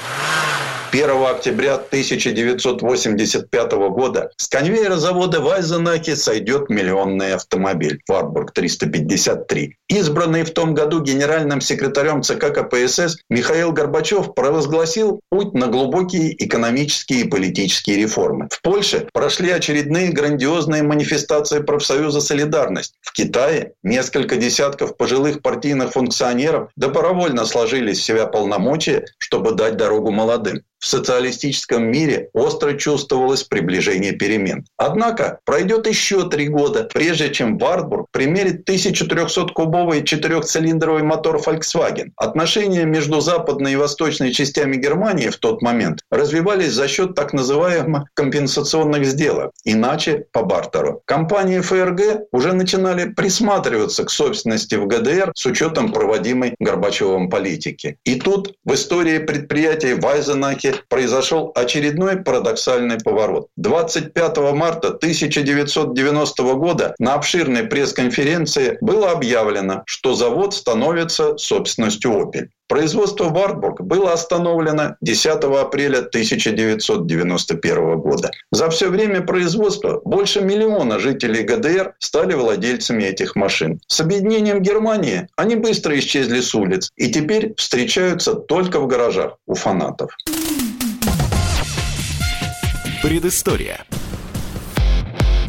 1 0.91 1.11
октября 1.26 1.74
1985 1.74 3.72
года 3.91 4.30
с 4.36 4.49
конвейера 4.49 4.97
завода 4.97 5.41
в 5.41 5.49
Айзенаке 5.49 6.16
сойдет 6.16 6.70
миллионный 6.70 7.34
автомобиль 7.34 8.01
Warburg 8.11 8.53
353. 8.55 9.76
Избранный 9.91 10.45
в 10.45 10.51
том 10.53 10.72
году 10.72 11.03
генеральным 11.03 11.61
секретарем 11.61 12.22
ЦК 12.22 12.55
КПСС 12.55 13.18
Михаил 13.28 13.72
Горбачев 13.72 14.34
провозгласил 14.34 15.20
путь 15.28 15.53
на 15.53 15.66
глубокие 15.66 16.34
экономические 16.43 17.20
и 17.20 17.28
политические 17.28 17.99
реформы. 17.99 18.49
В 18.51 18.62
Польше 18.62 19.09
прошли 19.12 19.51
очередные 19.51 20.11
грандиозные 20.11 20.82
манифестации 20.82 21.61
профсоюза 21.61 22.22
«Солидарность». 22.22 22.95
В 23.03 23.12
Китае 23.12 23.72
несколько 23.82 24.36
десятков 24.36 24.97
пожилых 24.97 25.43
партийных 25.43 25.93
функционеров 25.93 26.70
добровольно 26.76 27.45
сложили 27.45 27.93
с 27.93 28.03
себя 28.03 28.26
полномочия, 28.26 29.05
чтобы 29.18 29.53
дать 29.53 29.76
дорогу 29.76 30.11
молодым 30.11 30.62
в 30.79 30.87
социалистическом 30.87 31.91
мире 31.91 32.31
остро 32.33 32.74
чувствовалось 32.74 33.43
приближение 33.43 34.12
перемен. 34.12 34.64
Однако 34.76 35.41
пройдет 35.45 35.87
еще 35.87 36.29
три 36.29 36.49
года, 36.49 36.89
прежде 36.93 37.31
чем 37.31 37.59
Вартбург 37.59 38.07
примерит 38.11 38.68
1300-кубовый 38.68 40.05
четырехцилиндровый 40.05 41.03
мотор 41.03 41.37
Volkswagen. 41.37 42.11
Отношения 42.16 42.85
между 42.85 43.20
западной 43.20 43.72
и 43.72 43.76
восточной 43.76 44.33
частями 44.33 44.76
Германии 44.76 45.29
в 45.29 45.37
тот 45.39 45.62
момент 45.62 46.03
развивались 46.11 46.72
за 46.72 46.89
счет 46.89 47.14
так 47.14 47.33
называемых 47.33 48.05
компенсационных 48.14 49.05
сделок, 49.05 49.53
иначе 49.64 50.26
по 50.33 50.43
бартеру. 50.43 51.03
Компании 51.05 51.61
ФРГ 51.61 52.29
уже 52.33 52.53
начинали 52.53 53.12
присматриваться 53.12 54.05
к 54.05 54.11
собственности 54.11 54.76
в 54.76 54.87
ГДР 54.87 55.33
с 55.35 55.47
учетом 55.47 55.93
проводимой 55.93 56.55
Горбачевым 56.61 57.29
политики. 57.31 57.99
И 58.05 58.16
тут 58.16 58.55
в 58.64 58.74
истории 58.74 59.18
предприятий 59.18 59.95
в 59.95 60.01
Месте 60.68 60.82
произошел 60.88 61.52
очередной 61.54 62.18
парадоксальный 62.18 62.98
поворот. 62.98 63.48
25 63.56 64.36
марта 64.54 64.88
1990 64.88 66.42
года 66.54 66.94
на 66.98 67.14
обширной 67.14 67.64
пресс-конференции 67.64 68.78
было 68.80 69.10
объявлено, 69.10 69.82
что 69.86 70.14
завод 70.14 70.54
становится 70.54 71.36
собственностью 71.38 72.20
«Опель». 72.20 72.50
Производство 72.68 73.30
Вартбург 73.30 73.80
было 73.80 74.12
остановлено 74.12 74.96
10 75.00 75.42
апреля 75.44 76.00
1991 76.00 77.98
года. 77.98 78.30
За 78.52 78.68
все 78.68 78.90
время 78.90 79.22
производства 79.22 80.02
больше 80.04 80.42
миллиона 80.42 80.98
жителей 80.98 81.44
ГДР 81.44 81.94
стали 81.98 82.34
владельцами 82.34 83.04
этих 83.04 83.36
машин. 83.36 83.80
С 83.86 84.00
объединением 84.00 84.60
Германии 84.60 85.28
они 85.36 85.56
быстро 85.56 85.98
исчезли 85.98 86.42
с 86.42 86.54
улиц 86.54 86.90
и 86.96 87.10
теперь 87.10 87.54
встречаются 87.56 88.34
только 88.34 88.80
в 88.80 88.86
гаражах 88.86 89.38
у 89.46 89.54
фанатов. 89.54 90.10
Предыстория. 93.02 93.86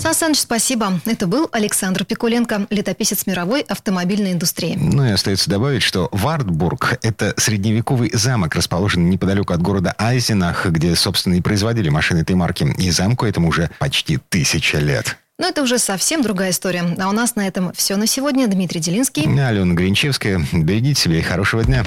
Сан 0.09 0.15
Саныч, 0.15 0.39
спасибо. 0.39 0.99
Это 1.05 1.27
был 1.27 1.49
Александр 1.51 2.03
Пикуленко, 2.03 2.65
летописец 2.71 3.27
мировой 3.27 3.61
автомобильной 3.61 4.31
индустрии. 4.31 4.75
Ну 4.75 5.05
и 5.05 5.11
остается 5.11 5.51
добавить, 5.51 5.83
что 5.83 6.09
Вартбург– 6.11 6.97
это 7.03 7.35
средневековый 7.37 8.09
замок, 8.11 8.55
расположенный 8.55 9.07
неподалеку 9.07 9.53
от 9.53 9.61
города 9.61 9.93
Айзенах, 9.99 10.65
где, 10.65 10.95
собственно, 10.95 11.35
и 11.35 11.41
производили 11.41 11.89
машины 11.89 12.21
этой 12.21 12.35
марки. 12.35 12.63
И 12.79 12.89
замку 12.89 13.27
этому 13.27 13.49
уже 13.49 13.69
почти 13.77 14.17
тысяча 14.17 14.79
лет. 14.79 15.17
Но 15.37 15.47
это 15.47 15.61
уже 15.61 15.77
совсем 15.77 16.23
другая 16.23 16.49
история. 16.49 16.83
А 16.99 17.07
у 17.07 17.11
нас 17.11 17.35
на 17.35 17.47
этом 17.47 17.71
все 17.73 17.95
на 17.95 18.07
сегодня. 18.07 18.47
Дмитрий 18.47 18.79
Делинский. 18.79 19.23
Алена 19.23 19.75
Гринчевская. 19.75 20.43
Берегите 20.51 20.99
себя 20.99 21.19
и 21.19 21.21
хорошего 21.21 21.63
дня. 21.63 21.85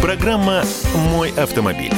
Программа 0.00 0.62
«Мой 0.94 1.32
автомобиль». 1.32 1.92